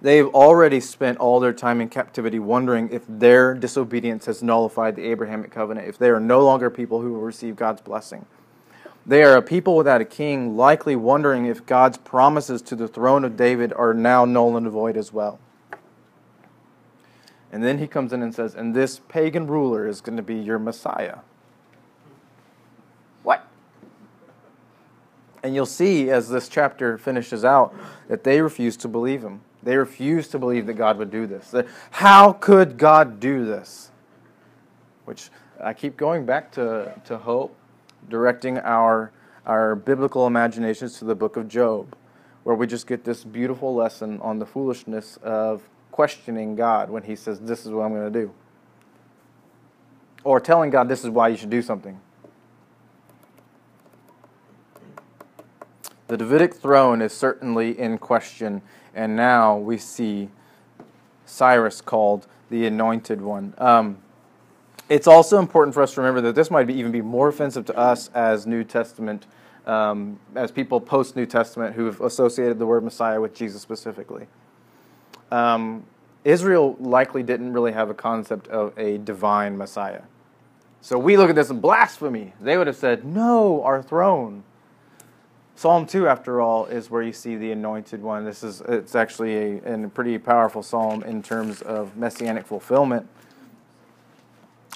They've 0.00 0.28
already 0.28 0.78
spent 0.78 1.18
all 1.18 1.40
their 1.40 1.52
time 1.52 1.80
in 1.80 1.88
captivity 1.88 2.38
wondering 2.38 2.88
if 2.90 3.02
their 3.08 3.54
disobedience 3.54 4.26
has 4.26 4.40
nullified 4.40 4.94
the 4.94 5.02
Abrahamic 5.02 5.50
covenant, 5.50 5.88
if 5.88 5.98
they 5.98 6.10
are 6.10 6.20
no 6.20 6.44
longer 6.44 6.70
people 6.70 7.02
who 7.02 7.12
will 7.12 7.20
receive 7.20 7.56
God's 7.56 7.82
blessing. 7.82 8.24
They 9.06 9.24
are 9.24 9.36
a 9.36 9.42
people 9.42 9.76
without 9.76 10.00
a 10.00 10.04
king, 10.04 10.56
likely 10.56 10.94
wondering 10.94 11.46
if 11.46 11.64
God's 11.66 11.98
promises 11.98 12.62
to 12.62 12.76
the 12.76 12.88
throne 12.88 13.24
of 13.24 13.36
David 13.36 13.72
are 13.72 13.94
now 13.94 14.24
null 14.24 14.56
and 14.56 14.68
void 14.68 14.96
as 14.96 15.12
well. 15.12 15.38
And 17.52 17.64
then 17.64 17.78
he 17.78 17.86
comes 17.86 18.12
in 18.12 18.22
and 18.22 18.34
says, 18.34 18.54
And 18.54 18.74
this 18.74 19.00
pagan 19.08 19.46
ruler 19.46 19.86
is 19.88 20.00
going 20.00 20.16
to 20.16 20.22
be 20.22 20.36
your 20.36 20.58
Messiah. 20.58 21.18
What? 23.22 23.46
And 25.42 25.54
you'll 25.54 25.66
see 25.66 26.10
as 26.10 26.28
this 26.28 26.48
chapter 26.48 26.96
finishes 26.96 27.44
out 27.44 27.74
that 28.08 28.22
they 28.22 28.40
refuse 28.40 28.76
to 28.78 28.88
believe 28.88 29.22
him. 29.22 29.40
They 29.62 29.76
refuse 29.76 30.28
to 30.28 30.38
believe 30.38 30.66
that 30.66 30.74
God 30.74 30.96
would 30.98 31.10
do 31.10 31.26
this. 31.26 31.54
How 31.90 32.32
could 32.32 32.78
God 32.78 33.20
do 33.20 33.44
this? 33.44 33.90
Which 35.04 35.30
I 35.62 35.74
keep 35.74 35.96
going 35.96 36.24
back 36.24 36.52
to, 36.52 36.94
to 37.04 37.18
hope, 37.18 37.54
directing 38.10 38.58
our, 38.58 39.12
our 39.46 39.74
biblical 39.74 40.26
imaginations 40.26 40.98
to 40.98 41.06
the 41.06 41.14
book 41.14 41.36
of 41.36 41.48
Job, 41.48 41.96
where 42.42 42.54
we 42.54 42.66
just 42.66 42.86
get 42.86 43.04
this 43.04 43.24
beautiful 43.24 43.74
lesson 43.74 44.20
on 44.20 44.38
the 44.38 44.46
foolishness 44.46 45.18
of 45.22 45.62
questioning 45.90 46.56
God 46.56 46.90
when 46.90 47.04
he 47.04 47.16
says, 47.16 47.40
This 47.40 47.64
is 47.64 47.72
what 47.72 47.84
I'm 47.84 47.94
going 47.94 48.12
to 48.12 48.20
do. 48.20 48.32
Or 50.24 50.40
telling 50.40 50.70
God, 50.70 50.88
This 50.88 51.04
is 51.04 51.10
why 51.10 51.28
you 51.28 51.36
should 51.36 51.50
do 51.50 51.62
something. 51.62 51.98
The 56.08 56.16
Davidic 56.16 56.54
throne 56.54 57.00
is 57.00 57.12
certainly 57.12 57.78
in 57.78 57.96
question, 57.96 58.62
and 58.94 59.14
now 59.14 59.56
we 59.56 59.78
see 59.78 60.28
Cyrus 61.24 61.80
called 61.80 62.26
the 62.50 62.66
Anointed 62.66 63.20
One. 63.20 63.54
Um, 63.58 63.98
It's 64.90 65.06
also 65.06 65.38
important 65.38 65.72
for 65.72 65.82
us 65.84 65.94
to 65.94 66.00
remember 66.00 66.20
that 66.22 66.34
this 66.34 66.50
might 66.50 66.66
be, 66.66 66.74
even 66.74 66.90
be 66.90 67.00
more 67.00 67.28
offensive 67.28 67.64
to 67.66 67.78
us 67.78 68.10
as 68.12 68.44
New 68.44 68.64
Testament, 68.64 69.24
um, 69.64 70.18
as 70.34 70.50
people 70.50 70.80
post 70.80 71.14
New 71.14 71.26
Testament 71.26 71.76
who 71.76 71.86
have 71.86 72.00
associated 72.00 72.58
the 72.58 72.66
word 72.66 72.82
Messiah 72.82 73.20
with 73.20 73.32
Jesus 73.32 73.62
specifically. 73.62 74.26
Um, 75.30 75.84
Israel 76.24 76.76
likely 76.80 77.22
didn't 77.22 77.52
really 77.52 77.70
have 77.70 77.88
a 77.88 77.94
concept 77.94 78.48
of 78.48 78.76
a 78.76 78.98
divine 78.98 79.56
Messiah. 79.56 80.02
So 80.80 80.98
we 80.98 81.16
look 81.16 81.30
at 81.30 81.36
this 81.36 81.50
as 81.50 81.56
blasphemy. 81.56 82.32
They 82.40 82.58
would 82.58 82.66
have 82.66 82.76
said, 82.76 83.04
No, 83.04 83.62
our 83.62 83.84
throne. 83.84 84.42
Psalm 85.54 85.86
2, 85.86 86.08
after 86.08 86.40
all, 86.40 86.66
is 86.66 86.90
where 86.90 87.02
you 87.02 87.12
see 87.12 87.36
the 87.36 87.52
anointed 87.52 88.02
one. 88.02 88.24
This 88.24 88.42
is 88.42 88.60
it's 88.62 88.96
actually 88.96 89.60
a, 89.60 89.84
a 89.84 89.88
pretty 89.88 90.18
powerful 90.18 90.64
psalm 90.64 91.04
in 91.04 91.22
terms 91.22 91.62
of 91.62 91.96
messianic 91.96 92.44
fulfillment. 92.44 93.06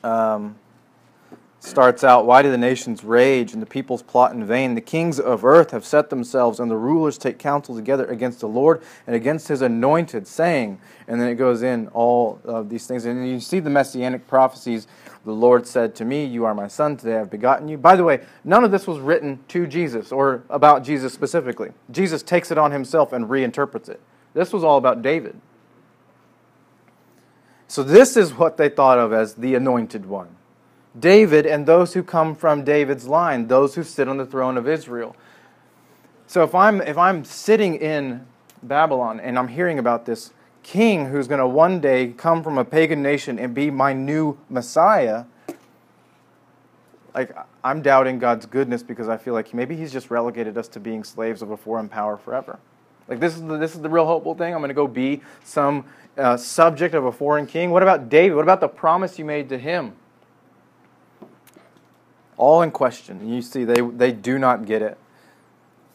Um, 0.05 0.57
starts 1.65 2.05
out, 2.05 2.27
Why 2.27 2.43
do 2.43 2.51
the 2.51 2.59
nations 2.59 3.05
rage 3.05 3.53
and 3.53 3.63
the 3.63 3.67
peoples 3.67 4.03
plot 4.03 4.33
in 4.33 4.45
vain? 4.45 4.75
The 4.75 4.81
kings 4.81 5.19
of 5.19 5.45
earth 5.45 5.71
have 5.71 5.85
set 5.85 6.11
themselves, 6.11 6.61
and 6.61 6.71
the 6.71 6.77
rulers 6.77 7.19
take 7.19 7.39
counsel 7.39 7.75
together 7.75 8.05
against 8.07 8.41
the 8.41 8.49
Lord 8.49 8.83
and 9.07 9.17
against 9.17 9.49
his 9.49 9.63
anointed, 9.63 10.27
saying, 10.27 10.79
and 11.09 11.21
then 11.21 11.29
it 11.29 11.37
goes 11.37 11.63
in 11.63 11.89
all 11.89 12.41
of 12.45 12.69
these 12.69 12.87
things. 12.87 13.05
And 13.05 13.27
you 13.29 13.41
see 13.41 13.61
the 13.61 13.71
messianic 13.71 14.27
prophecies. 14.27 14.87
The 15.25 15.33
Lord 15.33 15.67
said 15.67 15.95
to 15.97 16.05
me, 16.05 16.25
You 16.25 16.45
are 16.45 16.55
my 16.55 16.69
son, 16.69 16.97
today 16.97 17.15
I 17.15 17.19
have 17.19 17.31
begotten 17.31 17.69
you. 17.69 17.79
By 17.79 17.97
the 17.97 18.05
way, 18.05 18.21
none 18.45 18.63
of 18.63 18.71
this 18.71 18.87
was 18.87 18.99
written 18.99 19.43
to 19.49 19.67
Jesus 19.67 20.13
or 20.13 20.43
about 20.51 20.85
Jesus 20.85 21.13
specifically. 21.13 21.71
Jesus 21.91 22.23
takes 22.23 22.51
it 22.51 22.59
on 22.59 22.73
himself 22.73 23.13
and 23.13 23.27
reinterprets 23.27 23.89
it. 23.89 24.01
This 24.35 24.53
was 24.53 24.63
all 24.65 24.77
about 24.77 25.01
David. 25.01 25.41
So, 27.69 27.83
this 27.83 28.17
is 28.17 28.35
what 28.35 28.57
they 28.57 28.69
thought 28.69 28.99
of 28.99 29.13
as 29.13 29.35
the 29.35 29.55
anointed 29.55 30.07
one 30.07 30.37
David 30.99 31.47
and 31.47 31.67
those 31.67 31.95
who 31.95 32.03
come 32.03 32.35
from 32.35 32.65
David's 32.65 33.07
line, 33.07 33.49
those 33.49 33.75
who 33.75 33.83
sit 33.83 34.09
on 34.09 34.17
the 34.17 34.27
throne 34.27 34.57
of 34.57 34.69
Israel. 34.69 35.17
So, 36.27 36.43
if 36.43 36.55
I'm, 36.55 36.81
if 36.81 36.99
I'm 36.99 37.25
sitting 37.25 37.77
in 37.77 38.27
Babylon 38.63 39.21
and 39.21 39.39
I'm 39.39 39.49
hearing 39.49 39.79
about 39.79 40.07
this 40.07 40.33
king 40.63 41.07
who's 41.07 41.29
going 41.29 41.41
to 41.41 41.47
one 41.47 41.81
day 41.81 42.15
come 42.17 42.43
from 42.43 42.59
a 42.59 42.65
pagan 42.65 43.03
nation 43.03 43.39
and 43.39 43.55
be 43.55 43.71
my 43.71 43.93
new 43.93 44.39
Messiah, 44.49 45.25
like 47.15 47.35
I'm 47.63 47.81
doubting 47.81 48.19
God's 48.19 48.47
goodness 48.47 48.83
because 48.83 49.09
I 49.09 49.17
feel 49.17 49.35
like 49.35 49.55
maybe 49.55 49.77
He's 49.77 49.93
just 49.93 50.11
relegated 50.11 50.59
us 50.59 50.69
to 50.69 50.81
being 50.81 51.05
slaves 51.05 51.43
of 51.43 51.51
a 51.51 51.57
foreign 51.57 51.89
power 51.89 52.17
forever. 52.17 52.59
Like 53.07 53.21
this 53.21 53.35
is 53.35 53.43
the, 53.43 53.57
this 53.57 53.75
is 53.75 53.83
the 53.83 53.89
real 53.89 54.07
hopeful 54.07 54.35
thing. 54.35 54.55
I'm 54.55 54.61
going 54.61 54.69
to 54.69 54.75
go 54.75 54.89
be 54.89 55.21
some 55.45 55.85
uh, 56.17 56.37
subject 56.37 56.95
of 56.95 57.05
a 57.05 57.13
foreign 57.13 57.47
king. 57.47 57.71
What 57.71 57.83
about 57.83 58.09
David? 58.09 58.35
What 58.37 58.43
about 58.43 58.61
the 58.61 58.69
promise 58.69 59.19
you 59.19 59.25
made 59.25 59.49
to 59.49 59.59
him? 59.59 59.93
All 62.37 62.63
in 62.63 62.71
question. 62.71 63.29
You 63.29 63.43
see, 63.43 63.65
they 63.65 63.81
they 63.81 64.13
do 64.13 64.39
not 64.39 64.67
get 64.67 64.83
it. 64.83 64.99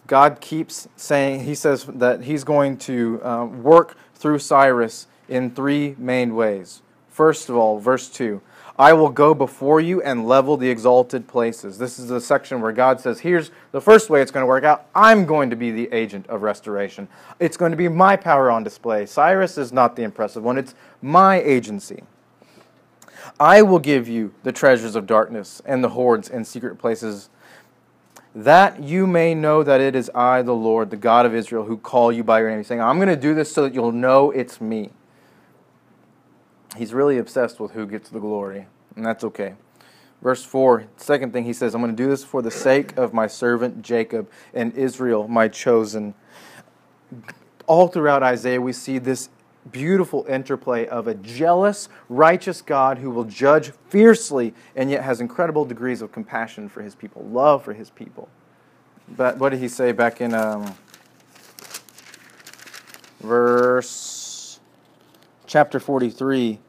God 0.09 0.41
keeps 0.41 0.87
saying, 0.95 1.43
He 1.43 1.53
says 1.53 1.85
that 1.85 2.23
He's 2.23 2.43
going 2.43 2.77
to 2.79 3.21
uh, 3.23 3.45
work 3.45 3.95
through 4.15 4.39
Cyrus 4.39 5.05
in 5.27 5.51
three 5.51 5.95
main 5.99 6.35
ways. 6.35 6.81
First 7.09 7.49
of 7.49 7.55
all, 7.55 7.79
verse 7.79 8.09
2 8.09 8.41
I 8.79 8.93
will 8.93 9.09
go 9.09 9.33
before 9.33 9.81
you 9.81 10.01
and 10.01 10.25
level 10.25 10.55
the 10.55 10.69
exalted 10.69 11.27
places. 11.27 11.77
This 11.77 11.99
is 11.99 12.07
the 12.07 12.21
section 12.21 12.61
where 12.61 12.71
God 12.71 13.01
says, 13.01 13.19
Here's 13.19 13.51
the 13.73 13.81
first 13.81 14.09
way 14.09 14.21
it's 14.21 14.31
going 14.31 14.43
to 14.43 14.47
work 14.47 14.63
out. 14.63 14.87
I'm 14.95 15.25
going 15.25 15.49
to 15.49 15.57
be 15.57 15.69
the 15.69 15.91
agent 15.91 16.25
of 16.27 16.43
restoration. 16.43 17.09
It's 17.41 17.57
going 17.57 17.71
to 17.71 17.77
be 17.77 17.89
my 17.89 18.15
power 18.15 18.49
on 18.49 18.63
display. 18.63 19.05
Cyrus 19.05 19.57
is 19.57 19.73
not 19.73 19.97
the 19.97 20.03
impressive 20.03 20.43
one, 20.43 20.57
it's 20.57 20.75
my 21.01 21.41
agency. 21.41 22.03
I 23.37 23.61
will 23.63 23.79
give 23.79 24.07
you 24.07 24.33
the 24.43 24.53
treasures 24.53 24.95
of 24.95 25.05
darkness 25.05 25.61
and 25.65 25.83
the 25.83 25.89
hoards 25.89 26.29
and 26.29 26.47
secret 26.47 26.77
places, 26.77 27.29
that 28.33 28.81
you 28.81 29.05
may 29.05 29.35
know 29.35 29.61
that 29.61 29.81
it 29.81 29.93
is 29.93 30.09
I, 30.15 30.41
the 30.41 30.55
Lord, 30.55 30.89
the 30.89 30.97
God 30.97 31.25
of 31.25 31.35
Israel, 31.35 31.65
who 31.65 31.77
call 31.77 32.13
you 32.13 32.23
by 32.23 32.39
your 32.39 32.49
name. 32.49 32.63
Saying, 32.63 32.81
I'm 32.81 32.95
going 32.95 33.09
to 33.09 33.17
do 33.17 33.35
this 33.35 33.51
so 33.51 33.63
that 33.63 33.73
you'll 33.73 33.91
know 33.91 34.31
it's 34.31 34.61
me. 34.61 34.91
He's 36.77 36.93
really 36.93 37.17
obsessed 37.17 37.59
with 37.59 37.71
who 37.71 37.85
gets 37.87 38.09
the 38.09 38.19
glory, 38.19 38.67
and 38.95 39.05
that's 39.05 39.23
okay. 39.23 39.55
Verse 40.21 40.43
4, 40.43 40.85
second 40.97 41.31
thing 41.31 41.45
he 41.45 41.53
says, 41.53 41.73
I'm 41.73 41.81
going 41.81 41.95
to 41.95 42.03
do 42.03 42.09
this 42.09 42.23
for 42.23 42.41
the 42.41 42.51
sake 42.51 42.97
of 42.97 43.13
my 43.13 43.25
servant 43.25 43.81
Jacob 43.81 44.29
and 44.53 44.73
Israel, 44.73 45.27
my 45.27 45.47
chosen. 45.47 46.13
All 47.67 47.87
throughout 47.87 48.21
Isaiah, 48.21 48.59
we 48.59 48.73
see 48.73 48.97
this 48.97 49.29
beautiful 49.71 50.25
interplay 50.27 50.87
of 50.87 51.07
a 51.07 51.13
jealous, 51.15 51.87
righteous 52.09 52.61
God 52.61 52.97
who 52.97 53.11
will 53.11 53.23
judge 53.23 53.71
fiercely 53.89 54.53
and 54.75 54.91
yet 54.91 55.03
has 55.03 55.21
incredible 55.21 55.63
degrees 55.63 56.01
of 56.01 56.11
compassion 56.11 56.67
for 56.67 56.81
his 56.81 56.95
people, 56.95 57.23
love 57.25 57.63
for 57.63 57.73
his 57.73 57.89
people. 57.89 58.27
But 59.07 59.37
what 59.37 59.49
did 59.49 59.59
he 59.59 59.67
say 59.67 59.91
back 59.91 60.21
in 60.21 60.33
um, 60.33 60.75
verse 63.21 64.18
chapter 65.49 65.79
43? 65.79 66.59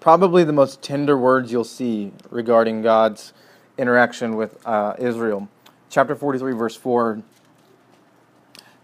Probably 0.00 0.42
the 0.42 0.54
most 0.54 0.80
tender 0.80 1.18
words 1.18 1.52
you'll 1.52 1.64
see 1.64 2.12
regarding 2.30 2.80
God's 2.80 3.34
interaction 3.76 4.34
with 4.34 4.56
uh, 4.66 4.94
Israel. 4.98 5.48
Chapter 5.90 6.16
43, 6.16 6.54
verse 6.54 6.76
4 6.76 7.22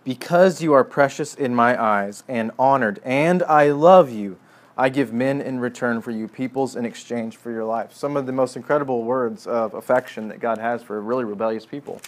because 0.03 0.63
you 0.63 0.73
are 0.73 0.83
precious 0.83 1.35
in 1.35 1.55
my 1.55 1.81
eyes 1.81 2.25
and 2.27 2.51
honored, 2.59 3.01
and 3.05 3.43
I 3.43 3.71
love 3.71 4.11
you, 4.11 4.39
I 4.77 4.89
give 4.89 5.13
men 5.13 5.43
in 5.43 5.61
return 5.61 6.01
for 6.01 6.11
you, 6.11 6.27
peoples 6.27 6.75
in 6.75 6.87
exchange 6.87 7.37
for 7.37 7.51
your 7.51 7.65
life. 7.65 7.93
Some 7.93 8.17
of 8.17 8.25
the 8.25 8.33
most 8.33 8.57
incredible 8.57 9.05
words 9.05 9.47
of 9.47 9.75
affection 9.75 10.29
that 10.29 10.41
God 10.41 10.57
has 10.57 10.83
for 10.83 11.01
really 11.03 11.25
rebellious 11.25 11.67
people. 11.67 12.01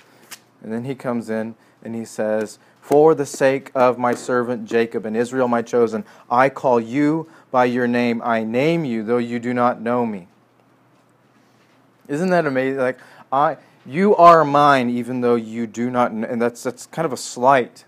And 0.62 0.72
then 0.72 0.84
he 0.84 0.94
comes 0.94 1.28
in 1.28 1.54
and 1.82 1.94
he 1.94 2.06
says, 2.06 2.58
For 2.82 3.14
the 3.14 3.24
sake 3.24 3.70
of 3.74 3.96
my 3.96 4.14
servant 4.14 4.66
Jacob 4.66 5.06
and 5.06 5.16
Israel, 5.16 5.48
my 5.48 5.62
chosen, 5.62 6.04
I 6.30 6.50
call 6.50 6.78
you 6.78 7.30
by 7.50 7.64
your 7.64 7.86
name. 7.86 8.20
I 8.22 8.44
name 8.44 8.84
you, 8.84 9.02
though 9.02 9.18
you 9.18 9.38
do 9.38 9.54
not 9.54 9.80
know 9.80 10.04
me. 10.04 10.28
Isn't 12.08 12.28
that 12.30 12.44
amazing? 12.44 12.80
Like, 12.80 12.98
I 13.32 13.56
you 13.84 14.14
are 14.14 14.44
mine 14.44 14.88
even 14.88 15.20
though 15.20 15.34
you 15.34 15.66
do 15.66 15.90
not 15.90 16.12
and 16.12 16.40
that's 16.40 16.62
that's 16.62 16.86
kind 16.86 17.04
of 17.04 17.12
a 17.12 17.16
slight 17.16 17.84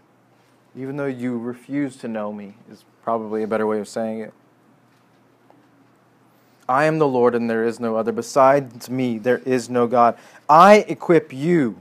even 0.77 0.97
though 0.97 1.07
you 1.07 1.39
refuse 1.39 1.97
to 1.97 2.09
know 2.09 2.33
me 2.33 2.55
is 2.71 2.85
probably 3.03 3.43
a 3.43 3.47
better 3.47 3.67
way 3.67 3.79
of 3.79 3.87
saying 3.87 4.19
it 4.19 4.35
i 6.69 6.85
am 6.85 6.99
the 6.99 7.07
lord 7.07 7.35
and 7.35 7.49
there 7.49 7.65
is 7.65 7.79
no 7.79 7.97
other 7.97 8.11
besides 8.11 8.91
me 8.91 9.19
there 9.19 9.39
is 9.39 9.71
no 9.71 9.87
god 9.87 10.19
i 10.49 10.79
equip 10.89 11.33
you 11.33 11.79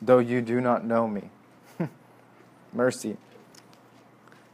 though 0.00 0.18
you 0.18 0.40
do 0.40 0.60
not 0.60 0.84
know 0.84 1.06
me 1.06 1.28
mercy 2.72 3.16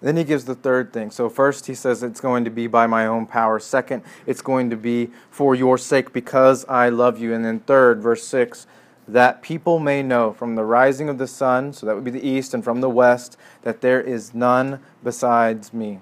then 0.02 0.16
he 0.16 0.24
gives 0.24 0.44
the 0.44 0.54
third 0.54 0.92
thing. 0.92 1.10
So, 1.10 1.28
first, 1.28 1.66
he 1.66 1.74
says 1.74 2.02
it's 2.02 2.20
going 2.20 2.44
to 2.44 2.50
be 2.50 2.66
by 2.66 2.86
my 2.86 3.06
own 3.06 3.26
power. 3.26 3.58
Second, 3.58 4.02
it's 4.26 4.42
going 4.42 4.70
to 4.70 4.76
be 4.76 5.10
for 5.30 5.54
your 5.54 5.78
sake 5.78 6.12
because 6.12 6.64
I 6.66 6.90
love 6.90 7.18
you. 7.18 7.32
And 7.32 7.44
then, 7.44 7.60
third, 7.60 8.00
verse 8.00 8.24
6 8.24 8.66
that 9.08 9.40
people 9.40 9.78
may 9.78 10.02
know 10.02 10.32
from 10.32 10.56
the 10.56 10.64
rising 10.64 11.08
of 11.08 11.16
the 11.16 11.28
sun, 11.28 11.72
so 11.72 11.86
that 11.86 11.94
would 11.94 12.02
be 12.02 12.10
the 12.10 12.26
east, 12.26 12.52
and 12.52 12.64
from 12.64 12.80
the 12.80 12.90
west, 12.90 13.36
that 13.62 13.80
there 13.80 14.00
is 14.00 14.34
none 14.34 14.80
besides 15.04 15.72
me. 15.72 16.00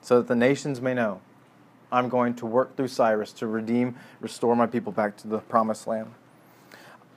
So 0.00 0.18
that 0.18 0.28
the 0.28 0.34
nations 0.34 0.80
may 0.80 0.94
know 0.94 1.20
I'm 1.92 2.08
going 2.08 2.32
to 2.36 2.46
work 2.46 2.76
through 2.76 2.88
Cyrus 2.88 3.32
to 3.34 3.46
redeem, 3.46 3.96
restore 4.20 4.56
my 4.56 4.66
people 4.66 4.90
back 4.90 5.18
to 5.18 5.28
the 5.28 5.40
promised 5.40 5.86
land. 5.86 6.14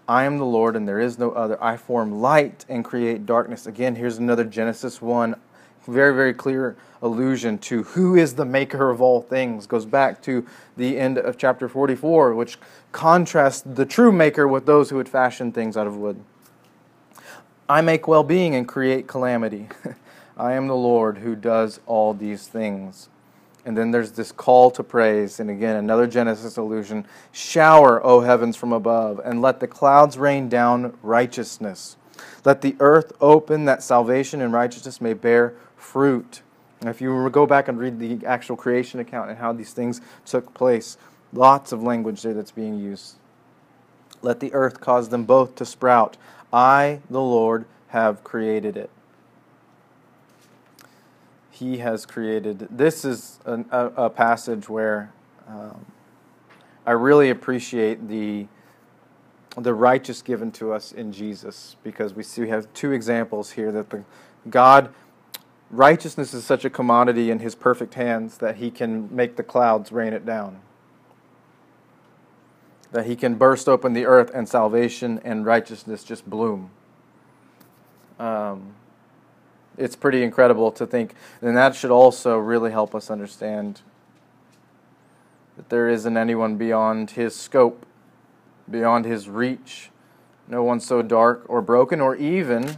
I 0.07 0.25
am 0.25 0.37
the 0.37 0.45
Lord, 0.45 0.75
and 0.75 0.87
there 0.87 0.99
is 0.99 1.17
no 1.17 1.31
other. 1.31 1.61
I 1.63 1.77
form 1.77 2.21
light 2.21 2.65
and 2.67 2.83
create 2.83 3.25
darkness. 3.25 3.65
Again, 3.67 3.95
here's 3.95 4.17
another 4.17 4.43
Genesis 4.43 5.01
1 5.01 5.35
very, 5.87 6.15
very 6.15 6.33
clear 6.33 6.75
allusion 7.01 7.57
to 7.57 7.83
who 7.83 8.15
is 8.15 8.35
the 8.35 8.45
maker 8.45 8.89
of 8.89 9.01
all 9.01 9.21
things. 9.21 9.67
Goes 9.67 9.85
back 9.85 10.21
to 10.23 10.45
the 10.77 10.97
end 10.97 11.17
of 11.17 11.37
chapter 11.37 11.67
44, 11.67 12.33
which 12.35 12.57
contrasts 12.91 13.61
the 13.61 13.85
true 13.85 14.11
maker 14.11 14.47
with 14.47 14.65
those 14.65 14.89
who 14.89 14.97
would 14.97 15.09
fashion 15.09 15.51
things 15.51 15.75
out 15.75 15.87
of 15.87 15.97
wood. 15.97 16.23
I 17.67 17.81
make 17.81 18.07
well 18.07 18.23
being 18.23 18.55
and 18.55 18.67
create 18.67 19.07
calamity. 19.07 19.69
I 20.37 20.53
am 20.53 20.67
the 20.67 20.75
Lord 20.75 21.19
who 21.19 21.35
does 21.35 21.79
all 21.85 22.13
these 22.13 22.47
things. 22.47 23.09
And 23.65 23.77
then 23.77 23.91
there's 23.91 24.11
this 24.11 24.31
call 24.31 24.71
to 24.71 24.83
praise, 24.83 25.39
and 25.39 25.49
again, 25.49 25.77
another 25.77 26.05
Genesis 26.05 26.57
allusion. 26.57 27.05
Shower, 27.31 28.05
O 28.05 28.19
heavens, 28.19 28.57
from 28.57 28.73
above, 28.73 29.21
and 29.23 29.41
let 29.41 29.61
the 29.61 29.67
clouds 29.67 30.17
rain 30.17 30.49
down 30.49 30.97
righteousness. 31.01 31.95
Let 32.43 32.61
the 32.61 32.75
earth 32.79 33.13
open 33.21 33.65
that 33.65 33.81
salvation 33.81 34.41
and 34.41 34.51
righteousness 34.51 34.99
may 34.99 35.13
bear 35.13 35.55
fruit. 35.77 36.41
And 36.81 36.89
if 36.89 36.99
you 36.99 37.29
go 37.29 37.45
back 37.45 37.69
and 37.69 37.79
read 37.79 37.99
the 37.99 38.25
actual 38.25 38.57
creation 38.57 38.99
account 38.99 39.29
and 39.29 39.39
how 39.39 39.53
these 39.53 39.71
things 39.71 40.01
took 40.25 40.53
place, 40.53 40.97
lots 41.31 41.71
of 41.71 41.81
language 41.81 42.21
there 42.21 42.33
that's 42.33 42.51
being 42.51 42.77
used. 42.77 43.15
Let 44.21 44.41
the 44.41 44.53
earth 44.53 44.81
cause 44.81 45.07
them 45.07 45.23
both 45.23 45.55
to 45.55 45.65
sprout. 45.65 46.17
I, 46.51 46.99
the 47.09 47.21
Lord, 47.21 47.65
have 47.89 48.23
created 48.23 48.75
it. 48.75 48.89
He 51.53 51.77
has 51.77 52.07
created. 52.07 52.67
This 52.71 53.05
is 53.05 53.39
an, 53.45 53.65
a, 53.69 53.85
a 54.05 54.09
passage 54.09 54.67
where 54.67 55.13
um, 55.47 55.85
I 56.83 56.91
really 56.91 57.29
appreciate 57.29 58.07
the 58.07 58.47
the 59.55 59.73
righteous 59.73 60.23
given 60.23 60.51
to 60.51 60.73
us 60.73 60.91
in 60.91 61.11
Jesus 61.11 61.75
because 61.83 62.15
we 62.15 62.23
see 62.23 62.41
we 62.41 62.49
have 62.49 62.73
two 62.73 62.91
examples 62.91 63.51
here 63.51 63.71
that 63.71 63.91
the 63.91 64.03
God 64.49 64.91
righteousness 65.69 66.33
is 66.33 66.43
such 66.43 66.65
a 66.65 66.71
commodity 66.71 67.29
in 67.29 67.37
his 67.37 67.53
perfect 67.53 67.93
hands 67.93 68.39
that 68.39 68.55
he 68.55 68.71
can 68.71 69.15
make 69.15 69.35
the 69.35 69.43
clouds 69.43 69.91
rain 69.91 70.11
it 70.11 70.25
down 70.25 70.59
that 72.91 73.05
he 73.05 73.15
can 73.15 73.35
burst 73.35 73.69
open 73.69 73.93
the 73.93 74.07
earth 74.07 74.31
and 74.33 74.49
salvation 74.49 75.21
and 75.23 75.45
righteousness 75.45 76.03
just 76.03 76.27
bloom 76.27 76.71
um, 78.19 78.73
it's 79.77 79.95
pretty 79.95 80.23
incredible 80.23 80.71
to 80.71 80.85
think 80.85 81.13
and 81.41 81.55
that 81.57 81.75
should 81.75 81.91
also 81.91 82.37
really 82.37 82.71
help 82.71 82.93
us 82.93 83.09
understand 83.09 83.81
that 85.57 85.69
there 85.69 85.87
isn't 85.87 86.17
anyone 86.17 86.57
beyond 86.57 87.11
his 87.11 87.35
scope 87.35 87.85
beyond 88.69 89.05
his 89.05 89.29
reach. 89.29 89.89
No 90.47 90.63
one 90.63 90.79
so 90.79 91.01
dark 91.01 91.45
or 91.47 91.61
broken 91.61 92.01
or 92.01 92.15
even 92.15 92.77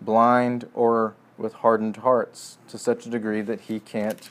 blind 0.00 0.68
or 0.74 1.14
with 1.38 1.54
hardened 1.54 1.98
hearts 1.98 2.58
to 2.68 2.78
such 2.78 3.06
a 3.06 3.10
degree 3.10 3.40
that 3.42 3.62
he 3.62 3.80
can't 3.80 4.28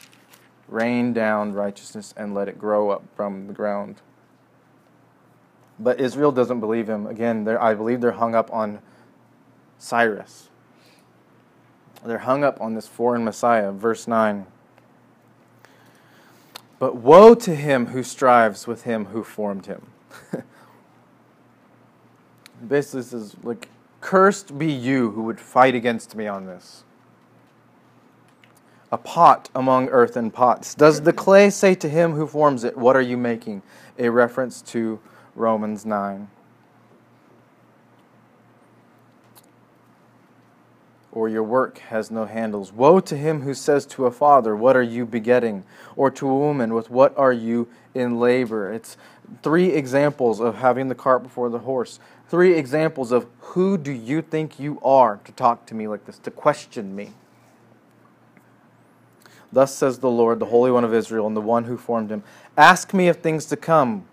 rain 0.67 1.13
down 1.13 1.53
righteousness 1.53 2.13
and 2.15 2.33
let 2.33 2.47
it 2.47 2.59
grow 2.59 2.89
up 2.89 3.03
from 3.15 3.47
the 3.47 3.53
ground. 3.53 4.01
But 5.79 5.99
Israel 5.99 6.31
doesn't 6.31 6.59
believe 6.59 6.89
him. 6.89 7.07
Again, 7.07 7.47
I 7.47 7.73
believe 7.73 8.01
they're 8.01 8.11
hung 8.11 8.35
up 8.35 8.51
on 8.51 8.79
Cyrus. 9.77 10.48
They're 12.05 12.19
hung 12.19 12.43
up 12.43 12.61
on 12.61 12.73
this 12.73 12.87
foreign 12.87 13.23
Messiah. 13.23 13.71
Verse 13.71 14.07
9. 14.07 14.45
But 16.79 16.95
woe 16.95 17.35
to 17.35 17.55
him 17.55 17.87
who 17.87 18.03
strives 18.03 18.65
with 18.65 18.83
him 18.83 19.05
who 19.05 19.23
formed 19.23 19.65
him. 19.65 19.87
Basically, 22.67 22.99
is 23.01 23.35
like, 23.43 23.67
cursed 23.99 24.57
be 24.57 24.71
you 24.71 25.11
who 25.11 25.23
would 25.23 25.39
fight 25.39 25.75
against 25.75 26.15
me 26.15 26.25
on 26.25 26.45
this. 26.45 26.83
A 28.91 28.97
pot 28.97 29.49
among 29.53 29.89
earthen 29.89 30.31
pots. 30.31 30.73
Does 30.73 31.01
the 31.01 31.13
clay 31.13 31.49
say 31.49 31.75
to 31.75 31.89
him 31.89 32.13
who 32.13 32.25
forms 32.25 32.63
it, 32.63 32.77
What 32.77 32.95
are 32.95 33.01
you 33.01 33.17
making? 33.17 33.61
A 33.99 34.09
reference 34.09 34.61
to 34.63 34.99
Romans 35.35 35.85
9. 35.85 36.29
Or 41.11 41.27
your 41.27 41.43
work 41.43 41.79
has 41.79 42.11
no 42.11 42.25
handles. 42.25 42.71
Woe 42.71 42.99
to 42.99 43.17
him 43.17 43.41
who 43.41 43.53
says 43.53 43.85
to 43.87 44.05
a 44.05 44.11
father, 44.11 44.55
What 44.55 44.75
are 44.75 44.83
you 44.83 45.05
begetting? 45.05 45.63
Or 45.95 46.11
to 46.11 46.29
a 46.29 46.35
woman, 46.37 46.73
With 46.73 46.89
what 46.89 47.17
are 47.17 47.33
you 47.33 47.67
in 47.93 48.19
labor? 48.19 48.71
It's 48.71 48.97
three 49.41 49.69
examples 49.69 50.39
of 50.39 50.55
having 50.55 50.87
the 50.87 50.95
cart 50.95 51.23
before 51.23 51.49
the 51.49 51.59
horse. 51.59 51.99
Three 52.27 52.53
examples 52.53 53.11
of 53.11 53.25
who 53.39 53.77
do 53.77 53.91
you 53.91 54.21
think 54.21 54.59
you 54.59 54.79
are 54.83 55.19
to 55.25 55.31
talk 55.31 55.65
to 55.67 55.75
me 55.75 55.87
like 55.87 56.05
this, 56.05 56.19
to 56.19 56.31
question 56.31 56.95
me. 56.95 57.13
Thus 59.51 59.73
says 59.73 59.97
the 59.97 60.09
Lord, 60.11 60.39
the 60.39 60.45
Holy 60.45 60.69
One 60.69 60.83
of 60.83 60.93
Israel, 60.93 61.25
and 61.25 61.35
the 61.35 61.41
one 61.41 61.63
who 61.63 61.77
formed 61.77 62.11
him 62.11 62.23
Ask 62.55 62.93
me 62.93 63.07
of 63.07 63.17
things 63.17 63.45
to 63.47 63.57
come 63.57 64.05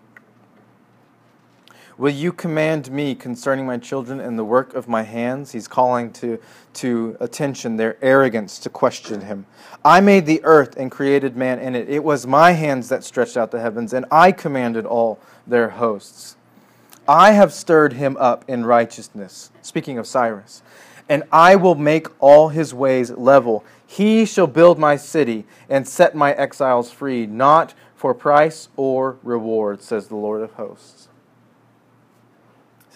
Will 1.98 2.12
you 2.12 2.30
command 2.30 2.90
me 2.90 3.14
concerning 3.14 3.64
my 3.64 3.78
children 3.78 4.20
and 4.20 4.38
the 4.38 4.44
work 4.44 4.74
of 4.74 4.86
my 4.86 5.02
hands? 5.02 5.52
He's 5.52 5.66
calling 5.66 6.12
to, 6.14 6.38
to 6.74 7.16
attention 7.20 7.78
their 7.78 7.96
arrogance 8.02 8.58
to 8.58 8.68
question 8.68 9.22
him. 9.22 9.46
I 9.82 10.02
made 10.02 10.26
the 10.26 10.44
earth 10.44 10.76
and 10.76 10.90
created 10.90 11.38
man 11.38 11.58
in 11.58 11.74
it. 11.74 11.88
It 11.88 12.04
was 12.04 12.26
my 12.26 12.52
hands 12.52 12.90
that 12.90 13.02
stretched 13.02 13.38
out 13.38 13.50
the 13.50 13.60
heavens, 13.60 13.94
and 13.94 14.04
I 14.10 14.30
commanded 14.30 14.84
all 14.84 15.18
their 15.46 15.70
hosts. 15.70 16.36
I 17.08 17.32
have 17.32 17.50
stirred 17.50 17.94
him 17.94 18.18
up 18.18 18.44
in 18.46 18.66
righteousness. 18.66 19.50
Speaking 19.62 19.96
of 19.96 20.06
Cyrus. 20.06 20.62
And 21.08 21.22
I 21.32 21.56
will 21.56 21.76
make 21.76 22.08
all 22.18 22.50
his 22.50 22.74
ways 22.74 23.10
level. 23.10 23.64
He 23.86 24.26
shall 24.26 24.48
build 24.48 24.78
my 24.78 24.96
city 24.96 25.46
and 25.70 25.88
set 25.88 26.14
my 26.14 26.34
exiles 26.34 26.90
free, 26.90 27.24
not 27.24 27.72
for 27.94 28.12
price 28.12 28.68
or 28.76 29.16
reward, 29.22 29.80
says 29.80 30.08
the 30.08 30.16
Lord 30.16 30.42
of 30.42 30.52
hosts 30.54 31.08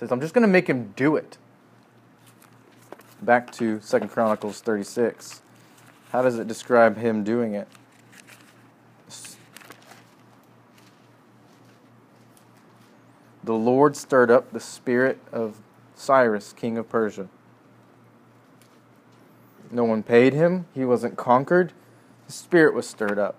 says, 0.00 0.10
I'm 0.10 0.20
just 0.22 0.32
going 0.32 0.42
to 0.42 0.48
make 0.48 0.66
him 0.66 0.94
do 0.96 1.16
it. 1.16 1.36
Back 3.20 3.52
to 3.52 3.80
Second 3.82 4.08
Chronicles 4.08 4.62
36. 4.62 5.42
How 6.10 6.22
does 6.22 6.38
it 6.38 6.48
describe 6.48 6.96
him 6.96 7.22
doing 7.22 7.52
it? 7.52 7.68
The 13.44 13.52
Lord 13.52 13.94
stirred 13.94 14.30
up 14.30 14.52
the 14.52 14.60
spirit 14.60 15.18
of 15.32 15.58
Cyrus, 15.94 16.54
king 16.54 16.78
of 16.78 16.88
Persia. 16.88 17.28
No 19.70 19.84
one 19.84 20.02
paid 20.02 20.32
him, 20.32 20.64
he 20.74 20.86
wasn't 20.86 21.18
conquered. 21.18 21.74
His 22.24 22.36
spirit 22.36 22.72
was 22.72 22.88
stirred 22.88 23.18
up. 23.18 23.36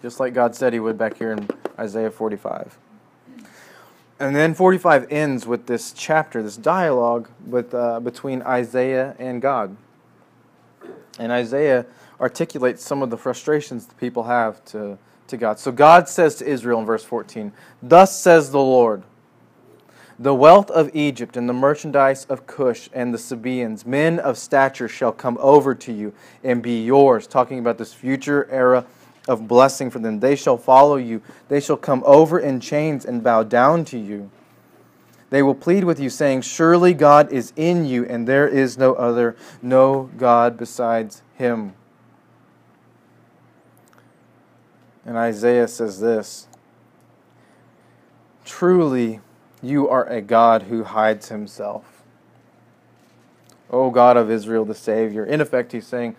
Just 0.00 0.20
like 0.20 0.32
God 0.32 0.54
said 0.54 0.72
he 0.72 0.78
would 0.78 0.96
back 0.96 1.18
here 1.18 1.32
in 1.32 1.48
Isaiah 1.76 2.10
45. 2.10 2.78
And 4.22 4.36
then 4.36 4.54
45 4.54 5.10
ends 5.10 5.48
with 5.48 5.66
this 5.66 5.92
chapter, 5.92 6.44
this 6.44 6.56
dialogue 6.56 7.28
with, 7.44 7.74
uh, 7.74 7.98
between 7.98 8.40
Isaiah 8.42 9.16
and 9.18 9.42
God. 9.42 9.76
And 11.18 11.32
Isaiah 11.32 11.86
articulates 12.20 12.84
some 12.84 13.02
of 13.02 13.10
the 13.10 13.16
frustrations 13.16 13.86
the 13.86 13.96
people 13.96 14.22
have 14.22 14.64
to, 14.66 14.96
to 15.26 15.36
God. 15.36 15.58
So 15.58 15.72
God 15.72 16.08
says 16.08 16.36
to 16.36 16.46
Israel 16.46 16.78
in 16.78 16.86
verse 16.86 17.02
14, 17.02 17.52
Thus 17.82 18.16
says 18.16 18.52
the 18.52 18.60
Lord, 18.60 19.02
the 20.20 20.36
wealth 20.36 20.70
of 20.70 20.94
Egypt 20.94 21.36
and 21.36 21.48
the 21.48 21.52
merchandise 21.52 22.24
of 22.26 22.46
Cush 22.46 22.88
and 22.92 23.12
the 23.12 23.18
Sabaeans, 23.18 23.84
men 23.84 24.20
of 24.20 24.38
stature, 24.38 24.86
shall 24.86 25.10
come 25.10 25.36
over 25.40 25.74
to 25.74 25.92
you 25.92 26.14
and 26.44 26.62
be 26.62 26.84
yours. 26.84 27.26
Talking 27.26 27.58
about 27.58 27.76
this 27.76 27.92
future 27.92 28.48
era 28.52 28.86
of 29.28 29.46
blessing 29.46 29.90
for 29.90 29.98
them. 29.98 30.20
They 30.20 30.36
shall 30.36 30.56
follow 30.56 30.96
you. 30.96 31.22
They 31.48 31.60
shall 31.60 31.76
come 31.76 32.02
over 32.04 32.38
in 32.38 32.60
chains 32.60 33.04
and 33.04 33.22
bow 33.22 33.42
down 33.44 33.84
to 33.86 33.98
you. 33.98 34.30
They 35.30 35.42
will 35.42 35.54
plead 35.54 35.84
with 35.84 35.98
you, 35.98 36.10
saying, 36.10 36.42
Surely 36.42 36.92
God 36.92 37.32
is 37.32 37.54
in 37.56 37.86
you, 37.86 38.04
and 38.04 38.26
there 38.26 38.46
is 38.46 38.76
no 38.76 38.94
other, 38.94 39.34
no 39.62 40.10
God 40.18 40.58
besides 40.58 41.22
him. 41.36 41.72
And 45.06 45.16
Isaiah 45.16 45.68
says 45.68 46.00
this 46.00 46.48
Truly, 48.44 49.20
you 49.62 49.88
are 49.88 50.04
a 50.06 50.20
God 50.20 50.64
who 50.64 50.84
hides 50.84 51.28
himself. 51.28 52.02
O 53.70 53.90
God 53.90 54.18
of 54.18 54.30
Israel, 54.30 54.66
the 54.66 54.74
Savior. 54.74 55.24
In 55.24 55.40
effect, 55.40 55.72
he's 55.72 55.86
saying, 55.86 56.14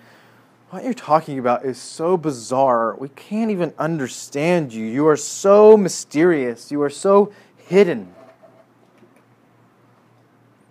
what 0.74 0.84
you're 0.84 0.94
talking 0.96 1.38
about 1.38 1.64
is 1.66 1.78
so 1.78 2.18
bizarre. 2.18 2.96
We 2.96 3.10
can't 3.10 3.52
even 3.52 3.76
understand 3.78 4.74
you. 4.74 4.84
You 4.84 5.08
are 5.08 5.16
so 5.16 5.78
mysterious. 5.78 6.72
You 6.72 6.82
are 6.82 6.90
so 6.90 7.32
hidden. 7.58 8.12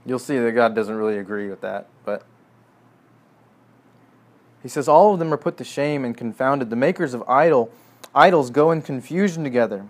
You'll 0.05 0.19
see 0.19 0.37
that 0.41 0.51
God 0.53 0.75
doesn't 0.75 0.97
really 0.97 1.19
agree 1.19 1.49
with 1.49 1.61
that, 1.61 1.87
but 2.05 2.25
he 4.61 4.69
says 4.69 4.89
all 4.89 5.13
of 5.13 5.21
them 5.21 5.33
are 5.33 5.37
put 5.37 5.57
to 5.59 5.65
shame 5.65 6.05
and 6.05 6.17
confounded. 6.17 6.69
The 6.69 6.75
makers 6.75 7.15
of 7.15 7.23
idol 7.29 7.71
idols 8.13 8.51
go 8.51 8.73
in 8.73 8.83
confusion 8.83 9.45
together. 9.45 9.87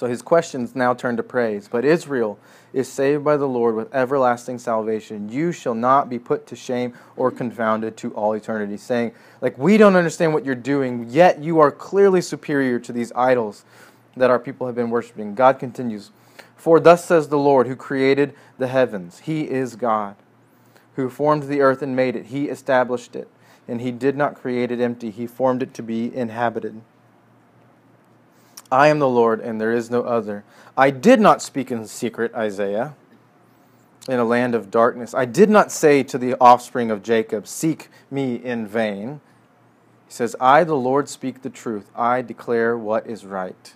So 0.00 0.06
his 0.06 0.22
questions 0.22 0.74
now 0.74 0.94
turn 0.94 1.18
to 1.18 1.22
praise. 1.22 1.68
But 1.68 1.84
Israel 1.84 2.38
is 2.72 2.90
saved 2.90 3.22
by 3.22 3.36
the 3.36 3.46
Lord 3.46 3.74
with 3.74 3.94
everlasting 3.94 4.58
salvation. 4.58 5.28
You 5.28 5.52
shall 5.52 5.74
not 5.74 6.08
be 6.08 6.18
put 6.18 6.46
to 6.46 6.56
shame 6.56 6.94
or 7.16 7.30
confounded 7.30 7.98
to 7.98 8.10
all 8.14 8.32
eternity. 8.32 8.78
Saying, 8.78 9.12
like, 9.42 9.58
we 9.58 9.76
don't 9.76 9.96
understand 9.96 10.32
what 10.32 10.46
you're 10.46 10.54
doing, 10.54 11.10
yet 11.10 11.42
you 11.42 11.60
are 11.60 11.70
clearly 11.70 12.22
superior 12.22 12.78
to 12.78 12.94
these 12.94 13.12
idols 13.14 13.66
that 14.16 14.30
our 14.30 14.38
people 14.38 14.66
have 14.66 14.74
been 14.74 14.88
worshiping. 14.88 15.34
God 15.34 15.58
continues, 15.58 16.12
For 16.56 16.80
thus 16.80 17.04
says 17.04 17.28
the 17.28 17.36
Lord, 17.36 17.66
who 17.66 17.76
created 17.76 18.32
the 18.56 18.68
heavens, 18.68 19.18
He 19.18 19.50
is 19.50 19.76
God, 19.76 20.16
who 20.94 21.10
formed 21.10 21.42
the 21.42 21.60
earth 21.60 21.82
and 21.82 21.94
made 21.94 22.16
it, 22.16 22.28
He 22.28 22.48
established 22.48 23.14
it. 23.14 23.28
And 23.68 23.82
He 23.82 23.90
did 23.90 24.16
not 24.16 24.34
create 24.34 24.70
it 24.70 24.80
empty, 24.80 25.10
He 25.10 25.26
formed 25.26 25.62
it 25.62 25.74
to 25.74 25.82
be 25.82 26.10
inhabited. 26.16 26.80
I 28.72 28.88
am 28.88 28.98
the 28.98 29.08
Lord, 29.08 29.40
and 29.40 29.60
there 29.60 29.72
is 29.72 29.90
no 29.90 30.02
other. 30.02 30.44
I 30.76 30.90
did 30.90 31.20
not 31.20 31.42
speak 31.42 31.70
in 31.70 31.86
secret, 31.86 32.32
Isaiah, 32.34 32.94
in 34.08 34.18
a 34.18 34.24
land 34.24 34.54
of 34.54 34.70
darkness. 34.70 35.14
I 35.14 35.24
did 35.24 35.50
not 35.50 35.72
say 35.72 36.02
to 36.04 36.18
the 36.18 36.34
offspring 36.40 36.90
of 36.90 37.02
Jacob, 37.02 37.46
Seek 37.46 37.88
me 38.10 38.36
in 38.36 38.66
vain. 38.66 39.20
He 40.06 40.12
says, 40.12 40.34
I, 40.40 40.64
the 40.64 40.74
Lord, 40.74 41.08
speak 41.08 41.42
the 41.42 41.50
truth. 41.50 41.90
I 41.94 42.22
declare 42.22 42.76
what 42.76 43.06
is 43.06 43.24
right. 43.24 43.74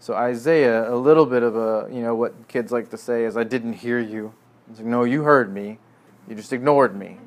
So 0.00 0.14
Isaiah, 0.14 0.92
a 0.92 0.96
little 0.96 1.26
bit 1.26 1.42
of 1.42 1.56
a, 1.56 1.88
you 1.92 2.00
know, 2.00 2.14
what 2.14 2.48
kids 2.48 2.72
like 2.72 2.90
to 2.90 2.96
say 2.96 3.24
is, 3.24 3.36
I 3.36 3.44
didn't 3.44 3.74
hear 3.74 4.00
you. 4.00 4.32
It's 4.70 4.78
like, 4.78 4.88
no, 4.88 5.04
you 5.04 5.22
heard 5.22 5.52
me. 5.52 5.78
You 6.28 6.34
just 6.34 6.52
ignored 6.52 6.96
me. 6.96 7.18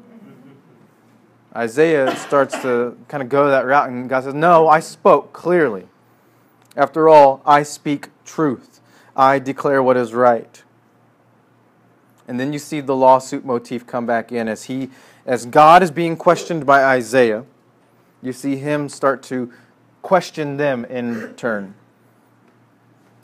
Isaiah 1.56 2.16
starts 2.16 2.60
to 2.64 2.98
kind 3.08 3.22
of 3.22 3.30
go 3.30 3.50
that 3.50 3.66
route, 3.66 3.90
and 3.90 4.10
God 4.10 4.24
says, 4.24 4.34
No, 4.34 4.68
I 4.68 4.80
spoke 4.80 5.34
clearly. 5.34 5.88
After 6.76 7.08
all, 7.08 7.42
I 7.46 7.64
speak 7.64 8.10
truth. 8.26 8.80
I 9.16 9.40
declare 9.40 9.84
what 9.84 9.98
is 9.98 10.14
right. 10.14 10.64
And 12.28 12.40
then 12.40 12.54
you 12.54 12.60
see 12.60 12.82
the 12.82 12.96
lawsuit 12.96 13.46
motif 13.46 13.86
come 13.86 14.06
back 14.06 14.32
in 14.32 14.48
as 14.48 14.64
he 14.64 14.90
as 15.26 15.46
God 15.46 15.84
is 15.84 15.92
being 15.92 16.18
questioned 16.18 16.66
by 16.66 16.84
Isaiah. 16.84 17.46
You 18.22 18.34
see 18.34 18.58
him 18.58 18.90
start 18.90 19.24
to 19.24 19.52
question 20.02 20.58
them 20.58 20.86
in 20.86 21.34
turn. 21.36 21.76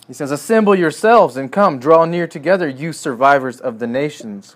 He 0.07 0.13
says, 0.13 0.31
Assemble 0.31 0.75
yourselves 0.75 1.37
and 1.37 1.51
come, 1.51 1.79
draw 1.79 2.05
near 2.05 2.27
together, 2.27 2.67
you 2.67 2.93
survivors 2.93 3.59
of 3.59 3.79
the 3.79 3.87
nations. 3.87 4.55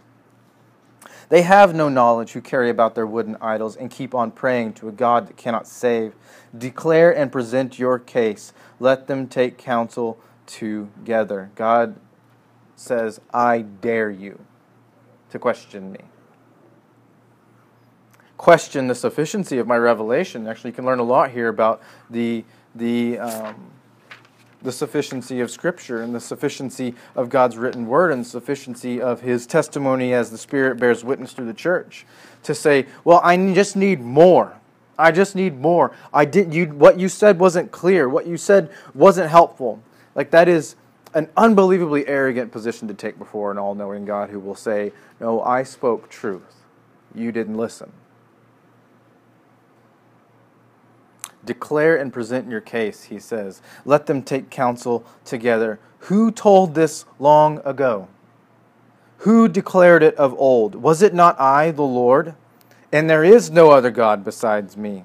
They 1.29 1.43
have 1.43 1.73
no 1.73 1.89
knowledge 1.89 2.31
who 2.31 2.41
carry 2.41 2.69
about 2.69 2.95
their 2.95 3.07
wooden 3.07 3.37
idols 3.41 3.75
and 3.75 3.89
keep 3.89 4.13
on 4.13 4.31
praying 4.31 4.73
to 4.73 4.89
a 4.89 4.91
God 4.91 5.27
that 5.27 5.37
cannot 5.37 5.67
save. 5.67 6.13
Declare 6.57 7.15
and 7.15 7.31
present 7.31 7.79
your 7.79 7.99
case. 7.99 8.53
Let 8.83 9.07
them 9.07 9.29
take 9.29 9.57
counsel 9.57 10.19
together. 10.45 11.51
God 11.55 11.95
says, 12.75 13.21
I 13.33 13.61
dare 13.61 14.09
you 14.09 14.43
to 15.29 15.39
question 15.39 15.93
me. 15.93 16.01
Question 18.35 18.87
the 18.89 18.95
sufficiency 18.95 19.57
of 19.57 19.67
my 19.67 19.77
revelation. 19.77 20.45
Actually, 20.47 20.71
you 20.71 20.75
can 20.75 20.83
learn 20.83 20.99
a 20.99 21.03
lot 21.03 21.31
here 21.31 21.47
about 21.47 21.81
the, 22.09 22.43
the, 22.75 23.19
um, 23.19 23.71
the 24.61 24.73
sufficiency 24.73 25.39
of 25.39 25.49
Scripture 25.49 26.01
and 26.01 26.13
the 26.13 26.19
sufficiency 26.19 26.93
of 27.15 27.29
God's 27.29 27.55
written 27.55 27.87
word 27.87 28.11
and 28.11 28.25
the 28.25 28.29
sufficiency 28.29 29.01
of 29.01 29.21
His 29.21 29.47
testimony 29.47 30.13
as 30.13 30.29
the 30.29 30.37
Spirit 30.37 30.77
bears 30.77 31.05
witness 31.05 31.31
through 31.31 31.45
the 31.45 31.53
church. 31.53 32.05
To 32.43 32.53
say, 32.53 32.87
well, 33.05 33.21
I 33.23 33.37
just 33.53 33.77
need 33.77 34.01
more. 34.01 34.59
I 34.97 35.11
just 35.11 35.35
need 35.35 35.59
more. 35.59 35.91
I 36.13 36.25
did 36.25 36.53
you 36.53 36.67
what 36.67 36.99
you 36.99 37.09
said 37.09 37.39
wasn't 37.39 37.71
clear. 37.71 38.07
What 38.07 38.27
you 38.27 38.37
said 38.37 38.69
wasn't 38.93 39.29
helpful. 39.29 39.81
Like 40.15 40.31
that 40.31 40.47
is 40.47 40.75
an 41.13 41.29
unbelievably 41.37 42.07
arrogant 42.07 42.51
position 42.51 42.87
to 42.87 42.93
take 42.93 43.17
before 43.17 43.51
an 43.51 43.57
all-knowing 43.57 44.05
God 44.05 44.29
who 44.29 44.39
will 44.39 44.55
say, 44.55 44.91
"No, 45.19 45.41
I 45.41 45.63
spoke 45.63 46.09
truth. 46.09 46.63
You 47.13 47.31
didn't 47.31 47.57
listen." 47.57 47.91
Declare 51.45 51.97
and 51.97 52.13
present 52.13 52.49
your 52.49 52.61
case, 52.61 53.03
he 53.03 53.19
says. 53.19 53.61
Let 53.83 54.05
them 54.05 54.21
take 54.21 54.49
counsel 54.49 55.03
together. 55.25 55.79
Who 55.99 56.31
told 56.31 56.73
this 56.73 57.05
long 57.19 57.59
ago? 57.65 58.07
Who 59.19 59.47
declared 59.47 60.03
it 60.03 60.15
of 60.15 60.33
old? 60.37 60.75
Was 60.75 61.01
it 61.01 61.13
not 61.13 61.39
I, 61.39 61.71
the 61.71 61.81
Lord? 61.81 62.35
And 62.93 63.09
there 63.09 63.23
is 63.23 63.49
no 63.49 63.71
other 63.71 63.89
God 63.89 64.23
besides 64.23 64.77
me, 64.77 65.03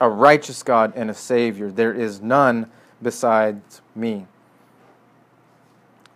a 0.00 0.10
righteous 0.10 0.64
God 0.64 0.92
and 0.96 1.08
a 1.08 1.14
Savior. 1.14 1.70
There 1.70 1.94
is 1.94 2.20
none 2.20 2.68
besides 3.00 3.80
me. 3.94 4.26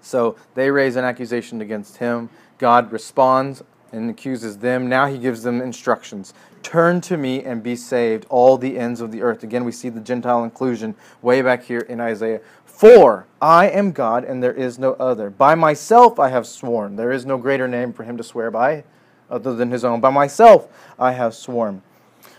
So 0.00 0.34
they 0.56 0.72
raise 0.72 0.96
an 0.96 1.04
accusation 1.04 1.60
against 1.60 1.98
him. 1.98 2.28
God 2.58 2.90
responds 2.90 3.62
and 3.92 4.10
accuses 4.10 4.58
them. 4.58 4.88
Now 4.88 5.06
he 5.06 5.16
gives 5.16 5.44
them 5.44 5.62
instructions. 5.62 6.34
Turn 6.64 7.00
to 7.02 7.16
me 7.16 7.44
and 7.44 7.62
be 7.62 7.76
saved, 7.76 8.26
all 8.28 8.58
the 8.58 8.76
ends 8.76 9.00
of 9.00 9.12
the 9.12 9.22
earth. 9.22 9.44
Again, 9.44 9.64
we 9.64 9.70
see 9.70 9.90
the 9.90 10.00
Gentile 10.00 10.42
inclusion 10.42 10.96
way 11.22 11.40
back 11.40 11.62
here 11.62 11.80
in 11.80 12.00
Isaiah. 12.00 12.40
For 12.64 13.26
I 13.40 13.68
am 13.68 13.92
God 13.92 14.24
and 14.24 14.42
there 14.42 14.52
is 14.52 14.76
no 14.76 14.94
other. 14.94 15.30
By 15.30 15.54
myself 15.54 16.18
I 16.18 16.30
have 16.30 16.48
sworn. 16.48 16.96
There 16.96 17.12
is 17.12 17.24
no 17.24 17.38
greater 17.38 17.68
name 17.68 17.92
for 17.92 18.02
him 18.02 18.16
to 18.16 18.24
swear 18.24 18.50
by 18.50 18.82
other 19.30 19.54
than 19.54 19.70
his 19.70 19.84
own. 19.84 20.00
By 20.00 20.10
myself 20.10 20.68
I 20.98 21.12
have 21.12 21.34
sworn. 21.34 21.82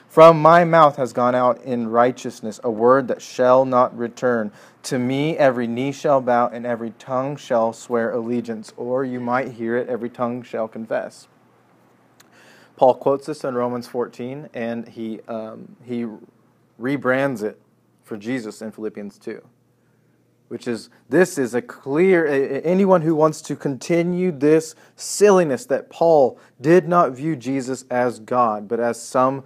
From 0.08 0.42
my 0.42 0.64
mouth 0.64 0.96
has 0.96 1.12
gone 1.12 1.36
out 1.36 1.62
in 1.64 1.90
righteousness 1.90 2.60
a 2.64 2.72
word 2.72 3.10
that 3.10 3.22
shall 3.22 3.66
not 3.66 3.98
return. 3.98 4.52
To 4.84 4.98
me 4.98 5.38
every 5.38 5.68
knee 5.68 5.92
shall 5.92 6.22
bow 6.22 6.48
and 6.48 6.66
every 6.66 6.92
tongue 6.92 7.36
shall 7.36 7.74
swear 7.74 8.12
allegiance. 8.12 8.72
Or 8.78 9.04
you 9.04 9.20
might 9.20 9.54
hear 9.54 9.76
it, 9.76 9.90
every 9.90 10.10
tongue 10.10 10.42
shall 10.42 10.68
confess. 10.68 11.28
Paul 12.78 12.96
quotes 12.96 13.26
this 13.26 13.44
in 13.44 13.56
Romans 13.56 13.88
14, 13.88 14.50
and 14.54 14.88
he, 14.88 15.22
um, 15.28 15.76
he 15.84 16.06
rebrands 16.80 17.42
it 17.42 17.60
for 18.04 18.18
Jesus 18.18 18.62
in 18.62 18.72
Philippians 18.72 19.18
2. 19.18 19.42
Which 20.48 20.68
is, 20.68 20.90
this 21.10 21.38
is 21.38 21.56
a 21.56 21.62
clear, 21.62 22.28
anyone 22.64 23.02
who 23.02 23.16
wants 23.16 23.42
to 23.44 23.56
continue 23.56 24.32
this 24.32 24.76
silliness 24.96 25.66
that 25.66 25.90
Paul 25.90 26.40
did 26.62 26.88
not 26.88 27.14
view 27.14 27.36
Jesus 27.36 27.84
as 27.90 28.20
God, 28.20 28.68
but 28.68 28.80
as 28.80 29.02
some 29.02 29.44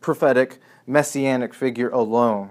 prophetic, 0.00 0.58
messianic 0.86 1.52
figure 1.52 1.90
alone. 1.90 2.50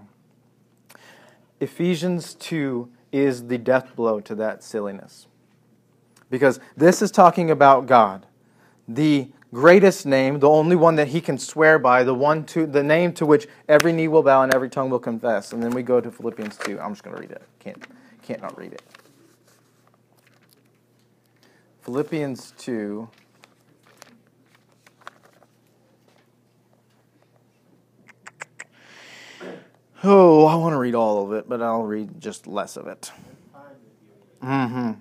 Ephesians 1.59 2.35
2 2.35 2.89
is 3.11 3.47
the 3.47 3.57
death 3.57 3.95
blow 3.95 4.19
to 4.19 4.35
that 4.35 4.61
silliness. 4.61 5.27
Because 6.29 6.59
this 6.77 7.01
is 7.01 7.09
talking 7.11 7.49
about 7.49 7.87
God, 7.87 8.25
the 8.87 9.29
greatest 9.55 10.05
name, 10.05 10.39
the 10.39 10.49
only 10.49 10.75
one 10.75 10.95
that 10.95 11.07
he 11.07 11.21
can 11.21 11.37
swear 11.37 11.79
by, 11.79 12.03
the 12.03 12.13
one 12.13 12.43
to 12.43 12.65
the 12.67 12.83
name 12.83 13.13
to 13.13 13.25
which 13.25 13.47
every 13.69 13.93
knee 13.93 14.09
will 14.09 14.21
bow 14.21 14.43
and 14.43 14.53
every 14.53 14.69
tongue 14.69 14.89
will 14.89 14.99
confess. 14.99 15.53
And 15.53 15.63
then 15.63 15.71
we 15.71 15.81
go 15.81 16.01
to 16.01 16.11
Philippians 16.11 16.57
2. 16.57 16.77
I'm 16.77 16.91
just 16.91 17.03
going 17.03 17.15
to 17.15 17.21
read 17.21 17.31
it. 17.31 17.41
Can't 17.59 17.81
can't 18.21 18.41
not 18.41 18.57
read 18.57 18.73
it. 18.73 18.81
Philippians 21.83 22.53
2 22.57 23.07
Oh, 30.03 30.45
I 30.45 30.55
want 30.55 30.73
to 30.73 30.77
read 30.77 30.95
all 30.95 31.23
of 31.23 31.31
it, 31.31 31.47
but 31.47 31.61
I'll 31.61 31.83
read 31.83 32.19
just 32.19 32.45
less 32.45 32.75
of 32.75 32.87
it. 32.87 33.11
Mm-hmm. 34.43 34.91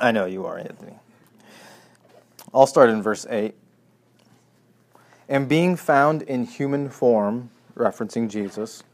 I 0.00 0.10
know 0.10 0.26
you 0.26 0.44
are, 0.44 0.58
Anthony. 0.58 0.98
I'll 2.54 2.68
start 2.68 2.88
in 2.88 3.02
verse 3.02 3.26
8. 3.28 3.52
And 5.28 5.48
being 5.48 5.74
found 5.74 6.22
in 6.22 6.44
human 6.44 6.88
form, 6.88 7.50
referencing 7.74 8.30
Jesus, 8.30 8.84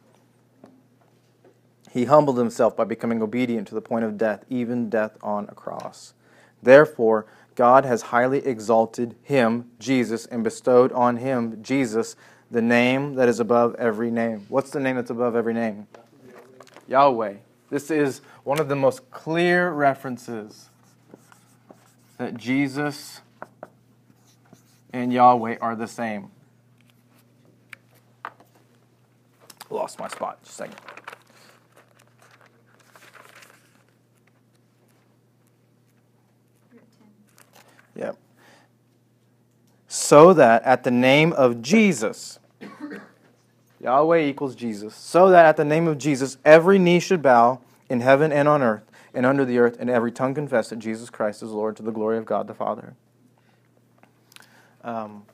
he 1.90 2.06
humbled 2.06 2.38
himself 2.38 2.74
by 2.74 2.84
becoming 2.84 3.20
obedient 3.20 3.68
to 3.68 3.74
the 3.74 3.82
point 3.82 4.04
of 4.06 4.16
death, 4.16 4.44
even 4.48 4.88
death 4.88 5.18
on 5.22 5.46
a 5.48 5.54
cross. 5.54 6.14
Therefore, 6.62 7.26
God 7.54 7.84
has 7.84 8.02
highly 8.02 8.38
exalted 8.46 9.16
him, 9.22 9.70
Jesus, 9.78 10.24
and 10.24 10.42
bestowed 10.42 10.92
on 10.92 11.18
him, 11.18 11.62
Jesus, 11.62 12.16
the 12.50 12.62
name 12.62 13.14
that 13.16 13.28
is 13.28 13.40
above 13.40 13.74
every 13.74 14.10
name. 14.10 14.46
What's 14.48 14.70
the 14.70 14.80
name 14.80 14.96
that's 14.96 15.10
above 15.10 15.36
every 15.36 15.52
name? 15.52 15.86
Yahweh. 16.88 17.34
This 17.68 17.90
is 17.90 18.22
one 18.44 18.58
of 18.58 18.68
the 18.68 18.76
most 18.76 19.10
clear 19.10 19.70
references 19.70 20.70
that 22.18 22.36
Jesus 22.36 23.20
and 24.92 25.12
Yahweh 25.12 25.56
are 25.60 25.76
the 25.76 25.86
same. 25.86 26.30
Lost 29.70 29.98
my 29.98 30.08
spot. 30.08 30.42
Just 30.42 30.54
a 30.54 30.64
second. 30.64 30.76
Yep. 37.94 38.16
So 39.86 40.32
that 40.34 40.62
at 40.64 40.82
the 40.82 40.90
name 40.90 41.32
of 41.32 41.62
Jesus, 41.62 42.38
Yahweh 43.80 44.24
equals 44.24 44.54
Jesus, 44.54 44.94
so 44.94 45.30
that 45.30 45.46
at 45.46 45.56
the 45.56 45.64
name 45.64 45.86
of 45.86 45.98
Jesus 45.98 46.38
every 46.44 46.78
knee 46.78 47.00
should 47.00 47.22
bow 47.22 47.60
in 47.88 48.00
heaven 48.00 48.32
and 48.32 48.48
on 48.48 48.62
earth 48.62 48.90
and 49.12 49.26
under 49.26 49.44
the 49.44 49.58
earth, 49.58 49.76
and 49.80 49.90
every 49.90 50.12
tongue 50.12 50.34
confess 50.34 50.70
that 50.70 50.78
Jesus 50.78 51.10
Christ 51.10 51.42
is 51.42 51.50
Lord 51.50 51.76
to 51.76 51.82
the 51.82 51.90
glory 51.90 52.16
of 52.16 52.24
God 52.24 52.46
the 52.46 52.54
Father. 52.54 52.94
Um, 54.82 55.24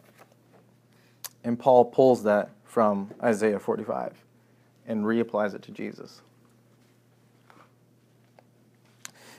and 1.44 1.58
Paul 1.58 1.84
pulls 1.84 2.22
that 2.24 2.50
from 2.64 3.10
Isaiah 3.22 3.58
45 3.58 4.24
and 4.86 5.04
reapplies 5.04 5.54
it 5.54 5.62
to 5.62 5.70
Jesus. 5.70 6.22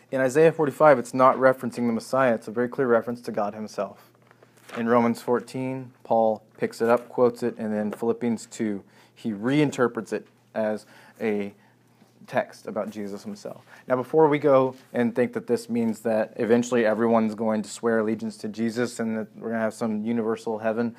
In 0.10 0.22
Isaiah 0.22 0.54
45, 0.54 1.00
it's 1.00 1.14
not 1.14 1.36
referencing 1.36 1.88
the 1.88 1.94
Messiah, 1.94 2.34
it's 2.34 2.48
a 2.48 2.52
very 2.52 2.70
clear 2.70 2.88
reference 2.88 3.20
to 3.22 3.32
God 3.32 3.54
Himself. 3.54 4.10
In 4.78 4.88
Romans 4.88 5.22
14, 5.22 5.92
Paul 6.04 6.44
picks 6.58 6.82
it 6.82 6.88
up, 6.88 7.10
quotes 7.10 7.44
it, 7.44 7.58
and 7.58 7.74
then 7.74 7.92
Philippians 7.92 8.46
2, 8.48 8.84
he 9.14 9.32
reinterprets 9.32 10.14
it 10.14 10.28
as 10.54 10.86
a 11.20 11.54
text 12.28 12.68
about 12.68 12.90
Jesus 12.90 13.24
himself. 13.24 13.66
Now, 13.88 13.96
before 13.96 14.28
we 14.28 14.38
go 14.38 14.76
and 14.94 15.16
think 15.16 15.34
that 15.34 15.48
this 15.48 15.70
means 15.70 16.02
that 16.02 16.34
eventually 16.36 16.86
everyone's 16.86 17.36
going 17.36 17.64
to 17.64 17.70
swear 17.70 18.00
allegiance 18.00 18.38
to 18.38 18.48
Jesus 18.48 19.00
and 19.00 19.18
that 19.18 19.28
we're 19.36 19.50
going 19.50 19.60
to 19.60 19.62
have 19.62 19.74
some 19.74 20.04
universal 20.04 20.60
heaven, 20.60 20.96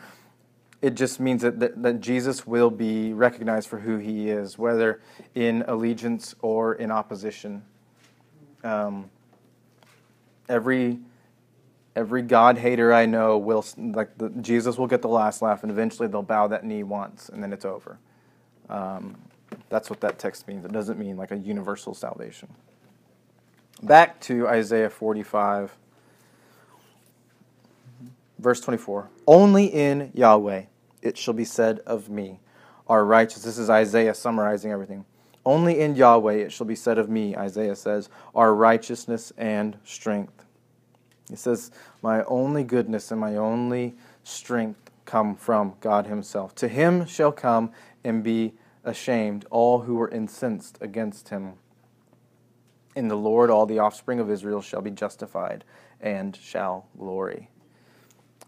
it 0.81 0.95
just 0.95 1.21
means 1.21 1.43
that, 1.43 1.61
that, 1.61 1.83
that, 1.83 2.01
Jesus 2.01 2.47
will 2.47 2.71
be 2.71 3.13
recognized 3.13 3.69
for 3.69 3.81
who 3.81 3.99
he 3.99 4.31
is, 4.31 4.57
whether 4.57 5.01
in 5.35 5.65
allegiance 5.67 6.35
or 6.41 6.75
in 6.75 6.91
opposition. 6.91 7.63
Um, 8.65 9.11
every 10.49 10.99
Every 11.99 12.23
God 12.23 12.59
hater 12.59 12.93
I 12.93 13.07
know 13.07 13.39
will, 13.39 13.65
like, 13.77 14.17
the, 14.19 14.31
Jesus 14.41 14.79
will 14.79 14.87
get 14.87 15.03
the 15.03 15.09
last 15.09 15.43
laugh, 15.43 15.65
and 15.65 15.73
eventually 15.73 16.07
they'll 16.07 16.23
bow 16.23 16.47
that 16.47 16.63
knee 16.63 16.85
once, 16.85 17.29
and 17.29 17.43
then 17.43 17.53
it's 17.53 17.65
over. 17.65 17.99
Um, 18.69 19.17
that's 19.69 19.91
what 19.91 20.01
that 20.01 20.19
text 20.19 20.49
means. 20.49 20.65
It 20.65 20.73
doesn't 20.73 20.99
mean 20.99 21.17
like 21.17 21.31
a 21.31 21.37
universal 21.37 21.95
salvation. 21.95 22.49
Back 23.83 24.21
to 24.23 24.49
Isaiah 24.49 24.91
45, 24.91 25.77
verse 28.39 28.61
24. 28.61 29.09
Only 29.27 29.67
in 29.67 30.11
Yahweh 30.15 30.65
it 31.03 31.17
shall 31.17 31.35
be 31.35 31.45
said 31.45 31.81
of 31.81 32.09
me, 32.09 32.41
are 32.89 33.05
righteous. 33.05 33.43
This 33.43 33.59
is 33.59 33.71
Isaiah 33.71 34.15
summarizing 34.15 34.73
everything. 34.73 35.05
Only 35.45 35.81
in 35.81 35.95
Yahweh 35.95 36.35
it 36.35 36.53
shall 36.53 36.67
be 36.67 36.75
said 36.75 36.99
of 36.99 37.09
me, 37.09 37.37
Isaiah 37.37 37.77
says, 37.77 38.09
are 38.35 38.55
righteousness 38.55 39.33
and 39.37 39.77
strength. 39.85 40.45
He 41.31 41.37
says, 41.37 41.71
My 42.03 42.25
only 42.25 42.65
goodness 42.65 43.11
and 43.11 43.21
my 43.21 43.37
only 43.37 43.95
strength 44.25 44.91
come 45.05 45.37
from 45.37 45.75
God 45.81 46.07
Himself. 46.07 46.55
To 46.57 46.69
Him 46.69 47.07
shall 47.07 47.33
come 47.33 47.71
and 48.05 48.23
be 48.25 48.55
ashamed 48.89 49.45
all 49.51 49.81
who 49.81 49.95
were 49.95 50.09
incensed 50.09 50.79
against 50.81 51.29
Him. 51.29 51.55
In 52.97 53.09
the 53.09 53.17
Lord 53.17 53.51
all 53.51 53.67
the 53.67 53.79
offspring 53.79 54.19
of 54.19 54.31
Israel 54.31 54.63
shall 54.63 54.81
be 54.81 54.91
justified 54.91 55.65
and 56.01 56.35
shall 56.37 56.87
glory. 56.99 57.51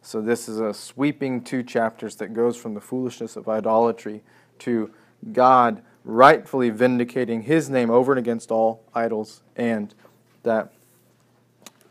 So, 0.03 0.23
this 0.23 0.49
is 0.49 0.59
a 0.59 0.73
sweeping 0.73 1.45
two 1.45 1.63
chapters 1.63 2.17
that 2.17 2.33
goes 2.33 2.57
from 2.57 2.73
the 2.73 2.81
foolishness 2.81 3.37
of 3.37 3.49
idolatry 3.49 4.23
to 4.61 4.91
God 5.33 5.83
rightfully 6.05 6.71
vindicating 6.71 7.43
his 7.43 7.69
name 7.69 7.91
over 7.91 8.13
and 8.13 8.19
against 8.19 8.51
all 8.51 8.83
idols, 8.95 9.43
and 9.57 9.95
that 10.43 10.73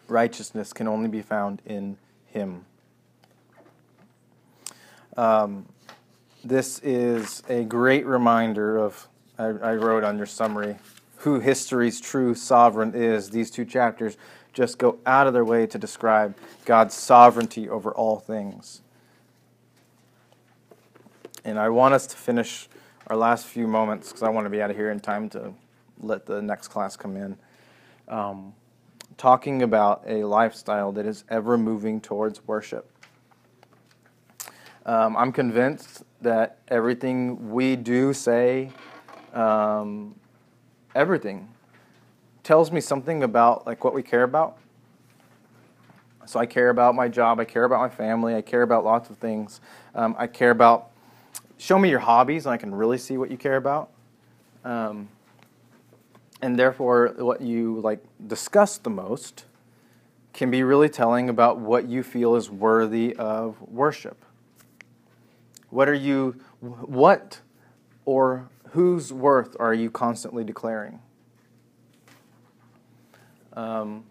righteousness 0.07 0.73
can 0.73 0.87
only 0.87 1.07
be 1.07 1.21
found 1.21 1.61
in 1.65 1.97
him. 2.25 2.65
Um, 5.15 5.67
this 6.43 6.79
is 6.79 7.43
a 7.49 7.63
great 7.63 8.05
reminder 8.05 8.77
of, 8.77 9.07
I, 9.37 9.45
I 9.45 9.75
wrote 9.75 10.03
on 10.03 10.17
your 10.17 10.25
summary, 10.25 10.77
who 11.17 11.39
history's 11.39 11.99
true 11.99 12.33
sovereign 12.33 12.93
is. 12.95 13.29
These 13.29 13.51
two 13.51 13.65
chapters 13.65 14.17
just 14.53 14.77
go 14.77 14.99
out 15.05 15.27
of 15.27 15.33
their 15.33 15.45
way 15.45 15.67
to 15.67 15.77
describe 15.77 16.35
God's 16.65 16.93
sovereignty 16.93 17.69
over 17.69 17.91
all 17.91 18.19
things. 18.19 18.81
And 21.43 21.59
I 21.59 21.69
want 21.69 21.93
us 21.93 22.07
to 22.07 22.17
finish 22.17 22.67
our 23.07 23.17
last 23.17 23.45
few 23.45 23.67
moments 23.67 24.09
because 24.09 24.23
I 24.23 24.29
want 24.29 24.45
to 24.45 24.49
be 24.49 24.61
out 24.61 24.69
of 24.69 24.75
here 24.75 24.91
in 24.91 24.99
time 24.99 25.29
to 25.29 25.53
let 25.99 26.25
the 26.25 26.41
next 26.41 26.69
class 26.69 26.95
come 26.95 27.17
in. 27.17 27.37
Um, 28.07 28.53
talking 29.17 29.61
about 29.61 30.03
a 30.07 30.23
lifestyle 30.23 30.91
that 30.93 31.05
is 31.05 31.23
ever 31.29 31.57
moving 31.57 31.99
towards 31.99 32.45
worship. 32.47 32.89
Um, 34.85 35.17
I'm 35.17 35.31
convinced 35.31 36.03
that 36.22 36.57
everything 36.67 37.51
we 37.51 37.76
do, 37.76 38.13
say, 38.13 38.72
um, 39.34 40.15
everything 40.95 41.49
tells 42.43 42.72
me 42.72 42.82
something 42.82 43.24
about 43.24 43.65
like 43.65 43.84
what 43.84 43.93
we 43.93 44.03
care 44.03 44.24
about. 44.24 44.57
So 46.26 46.39
I 46.39 46.45
care 46.45 46.70
about 46.70 46.93
my 46.93 47.07
job. 47.07 47.39
I 47.39 47.45
care 47.45 47.63
about 47.63 47.80
my 47.80 47.89
family. 47.89 48.36
I 48.36 48.41
care 48.41 48.61
about 48.61 48.84
lots 48.86 49.09
of 49.09 49.17
things. 49.17 49.61
Um, 49.95 50.15
I 50.17 50.28
care 50.28 50.51
about. 50.51 50.91
Show 51.57 51.78
me 51.78 51.89
your 51.89 51.99
hobbies, 51.99 52.45
and 52.45 52.53
I 52.53 52.57
can 52.57 52.74
really 52.74 52.97
see 52.97 53.17
what 53.17 53.30
you 53.32 53.38
care 53.38 53.57
about. 53.57 53.89
Um, 54.63 55.09
and 56.41 56.57
therefore, 56.57 57.15
what 57.17 57.41
you 57.41 57.80
like 57.82 58.03
discuss 58.28 58.78
the 58.78 58.89
most 58.89 59.45
can 60.34 60.51
be 60.51 60.63
really 60.63 60.88
telling 60.88 61.30
about 61.30 61.57
what 61.57 61.89
you 61.89 62.03
feel 62.03 62.36
is 62.36 62.49
worthy 62.49 63.15
of 63.15 63.61
worship. 63.61 64.24
What 65.70 65.88
are 65.88 65.93
you? 65.93 66.36
What 66.59 67.41
or 68.05 68.49
whose 68.72 69.13
worth 69.13 69.55
are 69.59 69.74
you 69.74 69.89
constantly 69.89 70.43
declaring? 70.43 70.99
Um, 73.53 74.05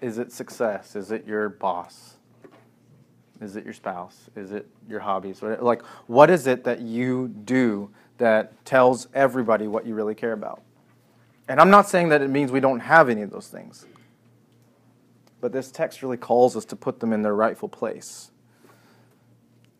is 0.00 0.18
it 0.18 0.32
success? 0.32 0.96
Is 0.96 1.10
it 1.10 1.26
your 1.26 1.48
boss? 1.48 2.14
Is 3.40 3.56
it 3.56 3.64
your 3.64 3.74
spouse? 3.74 4.30
Is 4.34 4.52
it 4.52 4.66
your 4.88 5.00
hobbies? 5.00 5.42
Like, 5.42 5.82
what 6.06 6.30
is 6.30 6.46
it 6.46 6.64
that 6.64 6.80
you 6.80 7.28
do 7.28 7.90
that 8.18 8.64
tells 8.64 9.08
everybody 9.14 9.66
what 9.66 9.86
you 9.86 9.94
really 9.94 10.14
care 10.14 10.32
about? 10.32 10.62
And 11.48 11.60
I'm 11.60 11.70
not 11.70 11.88
saying 11.88 12.08
that 12.08 12.22
it 12.22 12.30
means 12.30 12.50
we 12.50 12.60
don't 12.60 12.80
have 12.80 13.08
any 13.08 13.22
of 13.22 13.30
those 13.30 13.48
things. 13.48 13.86
But 15.40 15.52
this 15.52 15.70
text 15.70 16.02
really 16.02 16.16
calls 16.16 16.56
us 16.56 16.64
to 16.66 16.76
put 16.76 17.00
them 17.00 17.12
in 17.12 17.22
their 17.22 17.34
rightful 17.34 17.68
place 17.68 18.30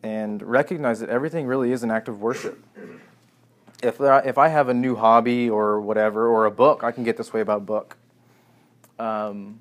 and 0.03 0.41
recognize 0.41 0.99
that 0.99 1.09
everything 1.09 1.47
really 1.47 1.71
is 1.71 1.83
an 1.83 1.91
act 1.91 2.07
of 2.07 2.21
worship. 2.21 2.63
If, 3.83 3.97
if 3.99 4.37
I 4.37 4.47
have 4.47 4.69
a 4.69 4.73
new 4.73 4.95
hobby 4.95 5.49
or 5.49 5.79
whatever, 5.79 6.27
or 6.27 6.45
a 6.45 6.51
book, 6.51 6.83
I 6.83 6.91
can 6.91 7.03
get 7.03 7.17
this 7.17 7.31
way 7.33 7.41
about 7.41 7.65
book 7.65 7.97
um, 8.99 9.59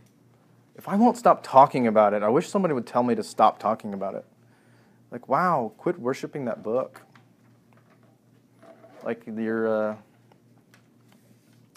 if 0.77 0.89
I 0.89 0.97
won't 0.97 1.17
stop 1.17 1.43
talking 1.43 1.87
about 1.87 2.15
it, 2.15 2.23
I 2.23 2.29
wish 2.29 2.49
somebody 2.49 2.75
would 2.75 2.87
tell 2.87 3.03
me 3.03 3.15
to 3.15 3.23
stop 3.23 3.59
talking 3.59 3.95
about 3.95 4.15
it. 4.15 4.25
Like, 5.11 5.29
wow, 5.29 5.73
quit 5.79 5.99
worshiping 5.99 6.45
that 6.47 6.63
book. 6.63 7.03
Like, 9.05 9.23
you're, 9.27 9.93
uh, 9.93 9.97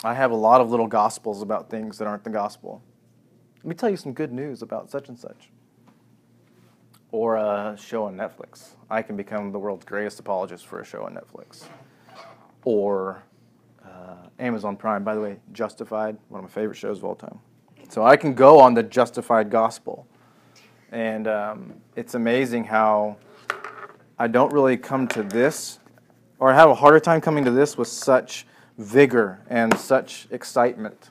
I 0.04 0.14
have 0.14 0.32
a 0.32 0.36
lot 0.36 0.62
of 0.62 0.72
little 0.72 0.88
gospels 0.88 1.42
about 1.42 1.70
things 1.70 1.98
that 2.00 2.08
aren't 2.08 2.24
the 2.24 2.30
gospel. 2.30 2.82
Let 3.58 3.66
me 3.66 3.76
tell 3.76 3.90
you 3.90 3.98
some 3.98 4.14
good 4.14 4.32
news 4.32 4.62
about 4.62 4.90
such 4.90 5.10
and 5.10 5.20
such. 5.20 5.50
Or 7.12 7.38
a 7.38 7.76
show 7.80 8.06
on 8.06 8.16
Netflix. 8.16 8.76
I 8.90 9.02
can 9.02 9.16
become 9.16 9.52
the 9.52 9.60
world's 9.60 9.86
greatest 9.86 10.20
apologist 10.20 10.68
for 10.68 10.80
a 10.80 10.86
show 10.86 11.04
on 11.04 11.16
Netflix. 11.16 11.64
Or 12.64 13.24
uh, 13.84 14.28
Amazon 14.38 14.76
Prime, 14.78 15.04
by 15.04 15.16
the 15.16 15.22
way, 15.22 15.38
Justified, 15.52 16.18
one 16.28 16.44
of 16.44 16.50
my 16.50 16.54
favorite 16.54 16.76
shows 16.76 17.00
of 17.00 17.06
all 17.06 17.16
time. 17.16 17.40
So 17.90 18.06
I 18.06 18.18
can 18.18 18.36
go 18.36 18.60
on 18.60 18.76
the 18.76 18.84
justified 18.84 19.50
gospel. 19.50 20.08
And 20.92 21.28
um, 21.28 21.74
it's 21.96 22.14
amazing 22.14 22.66
how 22.66 23.18
I 24.18 24.28
don't 24.28 24.52
really 24.52 24.78
come 24.78 25.08
to 25.10 25.24
this, 25.24 25.80
or 26.40 26.52
I 26.52 26.56
have 26.56 26.70
a 26.70 26.76
harder 26.76 27.00
time 27.00 27.22
coming 27.22 27.46
to 27.46 27.52
this 27.52 27.78
with 27.78 27.88
such 27.88 28.46
vigor 28.78 29.40
and 29.50 29.78
such 29.78 30.28
excitement. 30.32 31.10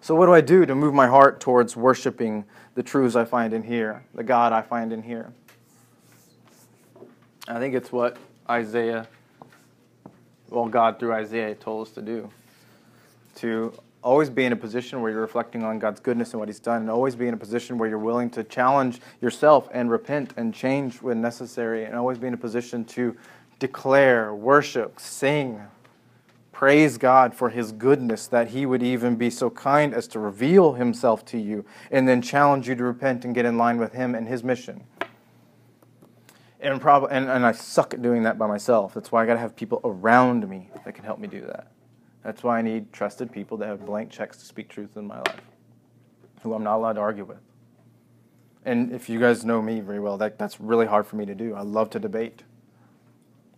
So, 0.00 0.14
what 0.14 0.26
do 0.26 0.32
I 0.32 0.40
do 0.40 0.64
to 0.64 0.74
move 0.74 0.94
my 0.94 1.06
heart 1.06 1.40
towards 1.40 1.76
worshiping 1.76 2.44
the 2.74 2.82
truths 2.82 3.16
I 3.16 3.24
find 3.24 3.52
in 3.52 3.62
here, 3.62 4.04
the 4.14 4.22
God 4.22 4.52
I 4.52 4.62
find 4.62 4.92
in 4.92 5.02
here? 5.02 5.32
I 7.48 7.58
think 7.58 7.74
it's 7.74 7.90
what 7.90 8.16
Isaiah, 8.48 9.08
well, 10.48 10.66
God 10.66 10.98
through 10.98 11.12
Isaiah 11.12 11.54
told 11.54 11.86
us 11.86 11.94
to 11.94 12.02
do 12.02 12.30
to 13.36 13.72
always 14.02 14.30
be 14.30 14.44
in 14.44 14.52
a 14.52 14.56
position 14.56 15.00
where 15.00 15.10
you're 15.10 15.20
reflecting 15.20 15.62
on 15.62 15.78
God's 15.78 16.00
goodness 16.00 16.32
and 16.32 16.40
what 16.40 16.48
He's 16.48 16.60
done, 16.60 16.82
and 16.82 16.90
always 16.90 17.14
be 17.14 17.28
in 17.28 17.34
a 17.34 17.36
position 17.36 17.78
where 17.78 17.88
you're 17.88 17.98
willing 17.98 18.30
to 18.30 18.44
challenge 18.44 19.00
yourself 19.20 19.68
and 19.72 19.90
repent 19.90 20.34
and 20.36 20.54
change 20.54 21.02
when 21.02 21.20
necessary, 21.20 21.84
and 21.84 21.94
always 21.94 22.18
be 22.18 22.26
in 22.26 22.34
a 22.34 22.38
position 22.38 22.84
to 22.86 23.16
declare, 23.58 24.34
worship, 24.34 24.98
sing, 24.98 25.60
praise 26.60 26.98
God 26.98 27.34
for 27.34 27.48
His 27.48 27.72
goodness, 27.72 28.26
that 28.26 28.48
He 28.48 28.66
would 28.66 28.82
even 28.82 29.16
be 29.16 29.30
so 29.30 29.48
kind 29.48 29.94
as 29.94 30.06
to 30.08 30.18
reveal 30.18 30.74
Himself 30.74 31.24
to 31.24 31.38
you, 31.38 31.64
and 31.90 32.06
then 32.06 32.20
challenge 32.20 32.68
you 32.68 32.74
to 32.74 32.84
repent 32.84 33.24
and 33.24 33.34
get 33.34 33.46
in 33.46 33.56
line 33.56 33.78
with 33.78 33.94
Him 33.94 34.14
and 34.14 34.28
His 34.28 34.44
mission. 34.44 34.84
And, 36.60 36.78
prob- 36.78 37.08
and, 37.10 37.30
and 37.30 37.46
I 37.46 37.52
suck 37.52 37.94
at 37.94 38.02
doing 38.02 38.24
that 38.24 38.36
by 38.36 38.46
myself. 38.46 38.92
That's 38.92 39.10
why 39.10 39.22
I 39.22 39.26
got 39.26 39.34
to 39.34 39.40
have 39.40 39.56
people 39.56 39.80
around 39.84 40.46
me 40.50 40.68
that 40.84 40.94
can 40.94 41.02
help 41.02 41.18
me 41.18 41.28
do 41.28 41.40
that. 41.46 41.72
That's 42.22 42.42
why 42.42 42.58
I 42.58 42.62
need 42.62 42.92
trusted 42.92 43.32
people 43.32 43.56
that 43.56 43.66
have 43.66 43.86
blank 43.86 44.10
checks 44.10 44.36
to 44.36 44.44
speak 44.44 44.68
truth 44.68 44.98
in 44.98 45.06
my 45.06 45.16
life, 45.16 45.40
who 46.42 46.52
I'm 46.52 46.62
not 46.62 46.76
allowed 46.76 46.92
to 46.92 47.00
argue 47.00 47.24
with. 47.24 47.40
And 48.66 48.92
if 48.92 49.08
you 49.08 49.18
guys 49.18 49.46
know 49.46 49.62
me 49.62 49.80
very 49.80 49.98
well, 49.98 50.18
that, 50.18 50.38
that's 50.38 50.60
really 50.60 50.84
hard 50.84 51.06
for 51.06 51.16
me 51.16 51.24
to 51.24 51.34
do. 51.34 51.54
I 51.54 51.62
love 51.62 51.88
to 51.88 51.98
debate. 51.98 52.42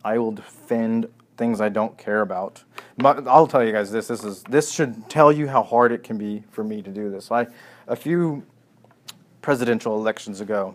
I 0.04 0.18
will 0.18 0.30
defend 0.30 1.08
things 1.36 1.60
I 1.60 1.68
don't 1.68 1.96
care 1.96 2.20
about. 2.20 2.62
But 2.96 3.26
I'll 3.26 3.46
tell 3.46 3.64
you 3.64 3.72
guys 3.72 3.90
this. 3.90 4.08
This 4.08 4.24
is 4.24 4.42
this 4.44 4.70
should 4.70 5.08
tell 5.08 5.32
you 5.32 5.48
how 5.48 5.62
hard 5.62 5.92
it 5.92 6.02
can 6.02 6.18
be 6.18 6.44
for 6.50 6.62
me 6.62 6.82
to 6.82 6.90
do 6.90 7.10
this. 7.10 7.30
I 7.30 7.46
a 7.86 7.96
few 7.96 8.44
presidential 9.40 9.96
elections 9.96 10.40
ago, 10.40 10.74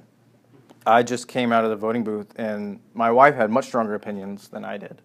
I 0.86 1.04
just 1.04 1.28
came 1.28 1.52
out 1.52 1.64
of 1.64 1.70
the 1.70 1.76
voting 1.76 2.04
booth, 2.04 2.34
and 2.38 2.80
my 2.94 3.10
wife 3.12 3.36
had 3.36 3.50
much 3.50 3.66
stronger 3.66 3.96
opinions 3.96 4.50
than 4.50 4.64
I 4.64 4.78
did. 4.78 5.02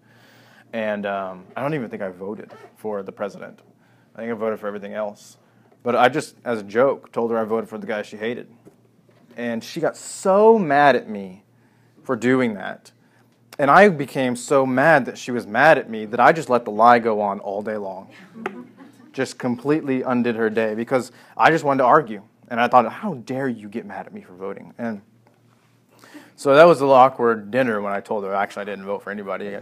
And 0.73 1.07
um, 1.07 1.45
I 1.57 1.63
don't 1.63 1.75
even 1.75 1.91
think 1.91 2.03
I 2.03 2.09
voted 2.09 2.53
for 2.77 3.03
the 3.03 3.13
president. 3.13 3.61
I 4.15 4.19
think 4.19 4.31
I 4.31 4.35
voted 4.35 4.59
for 4.59 4.67
everything 4.67 4.95
else. 4.95 5.39
But 5.83 5.97
I 5.97 6.09
just, 6.09 6.37
as 6.45 6.61
a 6.61 6.63
joke, 6.63 7.13
told 7.13 7.31
her 7.31 7.39
I 7.39 7.45
voted 7.45 7.69
for 7.69 7.79
the 7.79 7.87
guy 7.87 8.03
she 8.03 8.17
hated. 8.17 8.49
And 9.37 9.63
she 9.63 9.81
got 9.81 9.97
so 9.97 10.59
mad 10.59 10.97
at 10.97 11.09
me 11.09 11.45
for 12.03 12.17
doing 12.17 12.55
that. 12.55 12.93
And 13.59 13.71
I 13.71 13.89
became 13.89 14.35
so 14.35 14.65
mad 14.65 15.07
that 15.07 15.19
she 15.19 15.31
was 15.31 15.47
mad 15.47 15.79
at 15.79 15.91
me 15.91 16.07
that 16.07 16.21
I 16.21 16.33
just 16.33 16.49
let 16.49 16.65
the 16.65 16.71
lie 16.71 16.99
go 16.99 17.21
on 17.21 17.41
all 17.41 17.63
day 17.63 17.77
long. 17.77 18.09
just 19.13 19.39
completely 19.39 20.03
undid 20.03 20.37
her 20.37 20.49
day 20.49 20.75
because 20.75 21.13
I 21.37 21.51
just 21.51 21.65
wanted 21.65 21.79
to 21.79 21.85
argue. 21.85 22.23
And 22.49 22.61
I 22.61 22.69
thought, 22.69 22.91
how 22.91 23.15
dare 23.15 23.49
you 23.49 23.69
get 23.69 23.87
mad 23.87 24.07
at 24.07 24.13
me 24.13 24.23
for 24.23 24.35
voting? 24.35 24.75
And 24.79 25.03
so 26.37 26.55
that 26.55 26.65
was 26.65 26.81
a 26.81 26.85
little 26.85 26.97
awkward 26.97 27.51
dinner 27.51 27.81
when 27.81 27.93
I 27.93 28.01
told 28.01 28.25
her 28.25 28.35
actually 28.35 28.63
I 28.63 28.65
didn't 28.65 28.85
vote 28.85 29.03
for 29.03 29.11
anybody. 29.11 29.57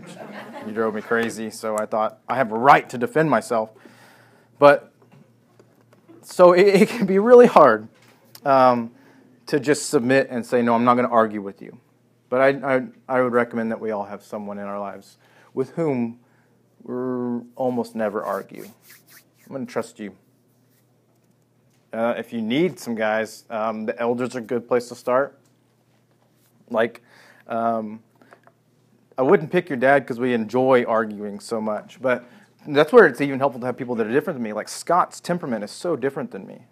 You 0.66 0.72
drove 0.72 0.94
me 0.94 1.02
crazy. 1.02 1.50
So 1.50 1.76
I 1.76 1.86
thought 1.86 2.20
I 2.28 2.36
have 2.36 2.52
a 2.52 2.58
right 2.58 2.88
to 2.90 2.98
defend 2.98 3.28
myself. 3.28 3.70
But 4.58 4.92
so 6.22 6.52
it, 6.52 6.82
it 6.82 6.88
can 6.88 7.06
be 7.06 7.18
really 7.18 7.46
hard 7.46 7.88
um, 8.44 8.92
to 9.46 9.60
just 9.60 9.88
submit 9.88 10.28
and 10.30 10.44
say, 10.44 10.62
no, 10.62 10.74
I'm 10.74 10.84
not 10.84 10.94
going 10.94 11.06
to 11.06 11.12
argue 11.12 11.42
with 11.42 11.60
you. 11.60 11.78
But 12.30 12.40
I, 12.40 12.76
I, 12.76 12.82
I 13.08 13.20
would 13.20 13.32
recommend 13.32 13.70
that 13.72 13.80
we 13.80 13.90
all 13.90 14.04
have 14.04 14.22
someone 14.22 14.58
in 14.58 14.64
our 14.64 14.80
lives 14.80 15.18
with 15.52 15.70
whom 15.72 16.20
we 16.84 17.44
almost 17.56 17.94
never 17.94 18.22
argue. 18.22 18.64
I'm 18.64 19.52
going 19.52 19.66
to 19.66 19.70
trust 19.70 19.98
you. 19.98 20.14
Uh, 21.92 22.14
if 22.16 22.32
you 22.32 22.40
need 22.40 22.78
some 22.78 22.94
guys, 22.94 23.44
um, 23.50 23.84
the 23.84 24.00
elders 24.00 24.36
are 24.36 24.38
a 24.38 24.42
good 24.42 24.68
place 24.68 24.88
to 24.88 24.94
start. 24.94 25.38
Like, 26.70 27.02
um, 27.48 28.00
I 29.18 29.22
wouldn't 29.22 29.50
pick 29.50 29.68
your 29.68 29.76
dad 29.76 30.04
because 30.04 30.20
we 30.20 30.32
enjoy 30.32 30.84
arguing 30.84 31.40
so 31.40 31.60
much, 31.60 32.00
but 32.00 32.24
that's 32.68 32.92
where 32.92 33.06
it's 33.06 33.20
even 33.20 33.40
helpful 33.40 33.60
to 33.60 33.66
have 33.66 33.76
people 33.76 33.96
that 33.96 34.06
are 34.06 34.12
different 34.12 34.36
than 34.36 34.44
me. 34.44 34.52
Like 34.52 34.68
Scott's 34.68 35.20
temperament 35.20 35.64
is 35.64 35.72
so 35.72 35.96
different 35.96 36.30
than 36.30 36.46
me, 36.46 36.64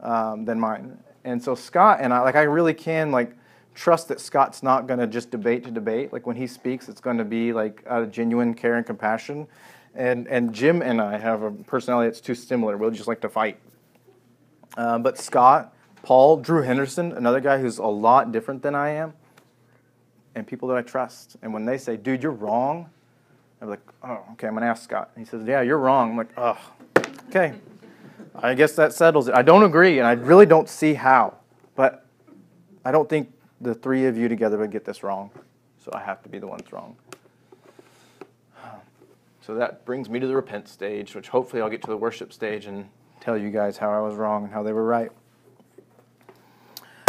um, 0.00 0.46
than 0.46 0.58
mine, 0.58 0.98
and 1.22 1.42
so 1.42 1.54
Scott 1.54 1.98
and 2.00 2.14
I, 2.14 2.20
like, 2.20 2.34
I 2.34 2.42
really 2.42 2.74
can 2.74 3.12
like 3.12 3.36
trust 3.76 4.08
that 4.08 4.20
Scott's 4.20 4.62
not 4.62 4.88
going 4.88 4.98
to 4.98 5.06
just 5.06 5.30
debate 5.30 5.62
to 5.64 5.70
debate. 5.70 6.12
Like 6.12 6.26
when 6.26 6.34
he 6.34 6.46
speaks, 6.46 6.88
it's 6.88 7.00
going 7.00 7.18
to 7.18 7.24
be 7.24 7.52
like 7.52 7.84
out 7.86 8.02
of 8.02 8.10
genuine 8.10 8.54
care 8.54 8.74
and 8.76 8.84
compassion. 8.84 9.46
And 9.94 10.26
and 10.28 10.52
Jim 10.52 10.82
and 10.82 11.00
I 11.00 11.18
have 11.18 11.42
a 11.42 11.50
personality 11.50 12.08
that's 12.08 12.20
too 12.20 12.34
similar. 12.34 12.76
We'll 12.76 12.90
just 12.90 13.06
like 13.06 13.20
to 13.20 13.28
fight. 13.28 13.58
Uh, 14.76 14.98
but 14.98 15.18
Scott, 15.18 15.74
Paul, 16.02 16.38
Drew 16.38 16.62
Henderson, 16.62 17.12
another 17.12 17.40
guy 17.40 17.58
who's 17.58 17.78
a 17.78 17.86
lot 17.86 18.32
different 18.32 18.62
than 18.62 18.74
I 18.74 18.90
am, 18.90 19.14
and 20.34 20.46
people 20.46 20.68
that 20.68 20.76
I 20.76 20.82
trust. 20.82 21.36
And 21.42 21.54
when 21.54 21.64
they 21.64 21.78
say, 21.78 21.96
"Dude, 21.96 22.22
you're 22.22 22.32
wrong," 22.32 22.90
I'm 23.62 23.70
like, 23.70 23.80
"Oh, 24.02 24.20
okay." 24.32 24.48
I'm 24.48 24.54
gonna 24.54 24.66
ask 24.66 24.82
Scott. 24.82 25.10
And 25.14 25.24
he 25.24 25.30
says, 25.30 25.46
"Yeah, 25.46 25.62
you're 25.62 25.78
wrong." 25.78 26.10
I'm 26.10 26.16
like, 26.16 26.32
"Oh, 26.36 26.58
okay." 27.28 27.54
I 28.34 28.52
guess 28.52 28.74
that 28.76 28.92
settles 28.92 29.28
it. 29.28 29.34
I 29.34 29.40
don't 29.40 29.62
agree, 29.62 29.98
and 29.98 30.06
I 30.06 30.12
really 30.12 30.44
don't 30.44 30.68
see 30.68 30.92
how, 30.92 31.38
but 31.74 32.04
I 32.84 32.92
don't 32.92 33.08
think 33.08 33.32
the 33.60 33.74
three 33.74 34.06
of 34.06 34.16
you 34.16 34.28
together 34.28 34.58
would 34.58 34.70
get 34.70 34.84
this 34.84 35.02
wrong. 35.02 35.30
So 35.82 35.90
I 35.94 36.00
have 36.00 36.22
to 36.22 36.28
be 36.28 36.38
the 36.38 36.46
one 36.46 36.58
that's 36.58 36.72
wrong. 36.72 36.96
So 39.40 39.54
that 39.54 39.84
brings 39.84 40.10
me 40.10 40.18
to 40.18 40.26
the 40.26 40.34
repent 40.34 40.66
stage, 40.66 41.14
which 41.14 41.28
hopefully 41.28 41.62
I'll 41.62 41.70
get 41.70 41.80
to 41.82 41.90
the 41.90 41.96
worship 41.96 42.32
stage 42.32 42.66
and 42.66 42.88
tell 43.20 43.38
you 43.38 43.50
guys 43.50 43.76
how 43.78 43.92
I 43.92 44.00
was 44.00 44.16
wrong 44.16 44.42
and 44.42 44.52
how 44.52 44.64
they 44.64 44.72
were 44.72 44.84
right. 44.84 45.12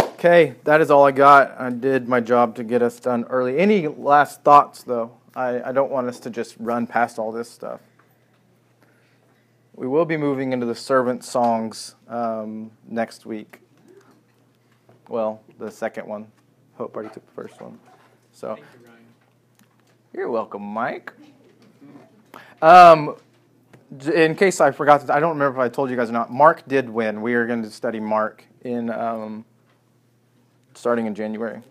Okay, 0.00 0.54
that 0.62 0.80
is 0.80 0.88
all 0.88 1.04
I 1.04 1.10
got. 1.10 1.60
I 1.60 1.70
did 1.70 2.08
my 2.08 2.20
job 2.20 2.54
to 2.56 2.64
get 2.64 2.80
us 2.80 3.00
done 3.00 3.24
early. 3.24 3.58
Any 3.58 3.88
last 3.88 4.42
thoughts, 4.42 4.84
though? 4.84 5.12
I, 5.34 5.68
I 5.68 5.72
don't 5.72 5.90
want 5.90 6.06
us 6.06 6.20
to 6.20 6.30
just 6.30 6.54
run 6.60 6.86
past 6.86 7.18
all 7.18 7.32
this 7.32 7.50
stuff. 7.50 7.80
We 9.74 9.88
will 9.88 10.04
be 10.04 10.16
moving 10.16 10.52
into 10.52 10.66
the 10.66 10.74
servant 10.74 11.24
songs 11.24 11.96
um, 12.08 12.70
next 12.88 13.26
week. 13.26 13.60
Well, 15.08 15.40
the 15.58 15.70
second 15.70 16.06
one. 16.06 16.30
Hope 16.74 16.94
already 16.94 17.12
took 17.12 17.26
the 17.26 17.32
first 17.32 17.60
one. 17.60 17.78
So, 18.32 18.56
you, 18.56 18.64
you're 20.12 20.30
welcome, 20.30 20.62
Mike. 20.62 21.12
Um, 22.60 23.16
in 24.12 24.34
case 24.34 24.60
I 24.60 24.70
forgot, 24.70 25.06
to, 25.06 25.14
I 25.14 25.18
don't 25.18 25.30
remember 25.30 25.58
if 25.58 25.64
I 25.64 25.72
told 25.72 25.88
you 25.88 25.96
guys 25.96 26.10
or 26.10 26.12
not. 26.12 26.30
Mark 26.30 26.68
did 26.68 26.90
win. 26.90 27.22
We 27.22 27.34
are 27.34 27.46
going 27.46 27.62
to 27.62 27.70
study 27.70 28.00
Mark 28.00 28.44
in 28.62 28.90
um, 28.90 29.44
starting 30.74 31.06
in 31.06 31.14
January. 31.14 31.62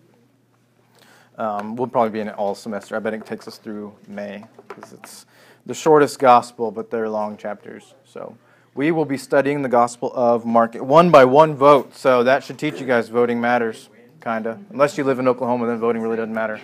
Um, 1.37 1.75
we'll 1.75 1.87
probably 1.87 2.09
be 2.09 2.19
in 2.19 2.29
it 2.29 2.35
all 2.35 2.55
semester. 2.55 2.95
I 2.95 2.99
bet 2.99 3.13
it 3.13 3.23
takes 3.23 3.47
us 3.47 3.59
through 3.59 3.93
May 4.07 4.43
because 4.67 4.93
it's 4.93 5.25
the 5.67 5.75
shortest 5.75 6.17
gospel, 6.17 6.71
but 6.71 6.89
they're 6.89 7.07
long 7.07 7.37
chapters. 7.37 7.93
So 8.03 8.35
we 8.77 8.91
will 8.91 9.05
be 9.05 9.17
studying 9.17 9.63
the 9.63 9.69
gospel 9.69 10.11
of 10.13 10.45
Mark 10.45 10.75
one 10.75 11.09
by 11.09 11.25
one 11.25 11.55
vote. 11.55 11.95
So 11.95 12.23
that 12.23 12.43
should 12.43 12.59
teach 12.59 12.79
you 12.79 12.85
guys 12.85 13.09
voting 13.09 13.41
matters, 13.41 13.89
kind 14.21 14.45
of. 14.45 14.59
Unless 14.69 14.99
you 14.99 15.03
live 15.03 15.17
in 15.17 15.27
Oklahoma, 15.27 15.65
then 15.65 15.79
voting 15.79 16.03
really 16.03 16.15
doesn't 16.15 16.33
matter. 16.33 16.61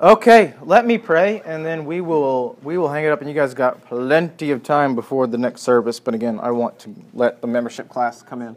Okay, 0.00 0.54
let 0.62 0.86
me 0.86 0.96
pray, 0.98 1.42
and 1.44 1.64
then 1.64 1.84
we 1.84 2.00
will 2.00 2.58
we 2.62 2.78
will 2.78 2.88
hang 2.88 3.04
it 3.04 3.08
up. 3.08 3.20
And 3.20 3.28
you 3.28 3.34
guys 3.34 3.52
got 3.52 3.84
plenty 3.84 4.50
of 4.50 4.62
time 4.62 4.94
before 4.94 5.26
the 5.26 5.38
next 5.38 5.60
service. 5.60 6.00
But 6.00 6.14
again, 6.14 6.40
I 6.40 6.50
want 6.52 6.78
to 6.80 6.94
let 7.12 7.42
the 7.42 7.46
membership 7.46 7.90
class 7.90 8.22
come 8.22 8.56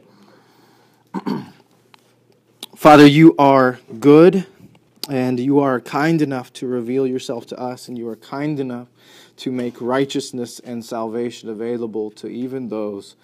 in. 1.26 1.54
Father, 2.76 3.06
you 3.06 3.36
are 3.38 3.80
good, 4.00 4.48
and 5.10 5.38
you 5.38 5.60
are 5.60 5.82
kind 5.82 6.22
enough 6.22 6.54
to 6.54 6.68
reveal 6.68 7.06
yourself 7.06 7.46
to 7.48 7.60
us, 7.60 7.90
and 7.90 7.98
you 7.98 8.08
are 8.08 8.16
kind 8.16 8.60
enough 8.60 8.88
to 9.38 9.52
make 9.52 9.80
righteousness 9.80 10.60
and 10.60 10.84
salvation 10.84 11.50
available 11.50 12.12
to 12.12 12.28
even 12.28 12.70
those 12.70 13.16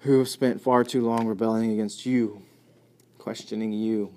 who 0.00 0.18
have 0.18 0.28
spent 0.28 0.60
far 0.60 0.82
too 0.84 1.02
long 1.02 1.26
rebelling 1.26 1.70
against 1.72 2.06
you, 2.06 2.42
questioning 3.18 3.72
you 3.72 4.14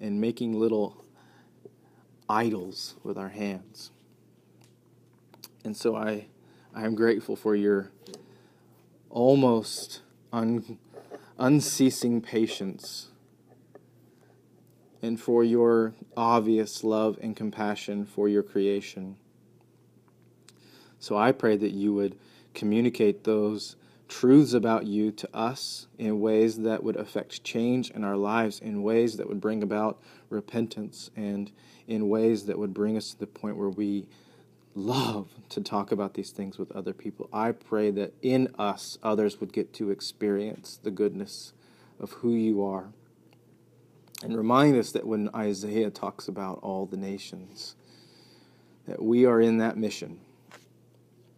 and 0.00 0.20
making 0.20 0.58
little 0.58 1.04
idols 2.28 2.94
with 3.02 3.16
our 3.16 3.30
hands. 3.30 3.90
And 5.64 5.76
so 5.76 5.96
I, 5.96 6.26
I 6.74 6.84
am 6.84 6.94
grateful 6.94 7.34
for 7.34 7.56
your 7.56 7.90
almost 9.10 10.02
un, 10.32 10.78
unceasing 11.38 12.20
patience 12.20 13.08
and 15.02 15.20
for 15.20 15.44
your 15.44 15.94
obvious 16.16 16.82
love 16.82 17.18
and 17.20 17.36
compassion 17.36 18.06
for 18.06 18.28
your 18.28 18.42
creation. 18.42 19.16
So 20.98 21.16
I 21.16 21.32
pray 21.32 21.56
that 21.56 21.72
you 21.72 21.92
would 21.94 22.16
communicate 22.54 23.24
those 23.24 23.76
truths 24.08 24.52
about 24.52 24.86
you 24.86 25.10
to 25.10 25.28
us 25.36 25.88
in 25.98 26.20
ways 26.20 26.58
that 26.60 26.82
would 26.82 26.96
affect 26.96 27.44
change 27.44 27.90
in 27.90 28.04
our 28.04 28.16
lives, 28.16 28.60
in 28.60 28.82
ways 28.82 29.16
that 29.16 29.28
would 29.28 29.40
bring 29.40 29.62
about 29.62 30.00
repentance, 30.30 31.10
and 31.16 31.50
in 31.86 32.08
ways 32.08 32.46
that 32.46 32.58
would 32.58 32.72
bring 32.72 32.96
us 32.96 33.12
to 33.12 33.18
the 33.18 33.26
point 33.26 33.56
where 33.56 33.68
we 33.68 34.06
love 34.74 35.28
to 35.48 35.60
talk 35.60 35.90
about 35.90 36.14
these 36.14 36.30
things 36.30 36.58
with 36.58 36.70
other 36.72 36.92
people. 36.92 37.28
I 37.32 37.52
pray 37.52 37.90
that 37.92 38.14
in 38.22 38.48
us, 38.58 38.98
others 39.02 39.40
would 39.40 39.52
get 39.52 39.72
to 39.74 39.90
experience 39.90 40.78
the 40.82 40.90
goodness 40.90 41.52
of 41.98 42.12
who 42.12 42.32
you 42.34 42.64
are. 42.64 42.88
And 44.22 44.36
remind 44.36 44.76
us 44.76 44.92
that 44.92 45.06
when 45.06 45.28
Isaiah 45.34 45.90
talks 45.90 46.26
about 46.28 46.58
all 46.62 46.86
the 46.86 46.96
nations, 46.96 47.76
that 48.86 49.02
we 49.02 49.26
are 49.26 49.40
in 49.40 49.58
that 49.58 49.76
mission. 49.76 50.20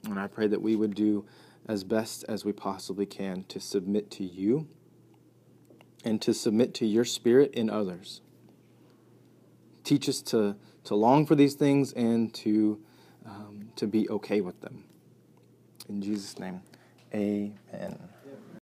And 0.05 0.19
I 0.19 0.27
pray 0.27 0.47
that 0.47 0.63
we 0.63 0.77
would 0.77 0.95
do 0.95 1.25
as 1.67 1.85
best 1.85 2.25
as 2.29 2.45
we 2.45 2.53
possibly 2.53 3.07
can 3.07 3.45
to 3.49 3.61
submit 3.61 4.11
to 4.13 4.25
you 4.25 4.69
and 6.05 6.23
to 6.23 6.33
submit 6.33 6.73
to 6.75 6.87
your 6.87 7.05
spirit 7.05 7.53
in 7.53 7.69
others. 7.69 8.21
Teach 9.85 10.09
us 10.09 10.23
to, 10.23 10.57
to 10.85 10.95
long 10.95 11.27
for 11.27 11.35
these 11.35 11.55
things 11.55 11.93
and 11.93 12.33
to, 12.35 12.81
um, 13.27 13.71
to 13.77 13.87
be 13.87 14.09
okay 14.09 14.41
with 14.41 14.61
them. 14.61 14.85
In 15.89 16.01
Jesus' 16.01 16.39
name, 16.39 16.63
amen. 17.15 17.99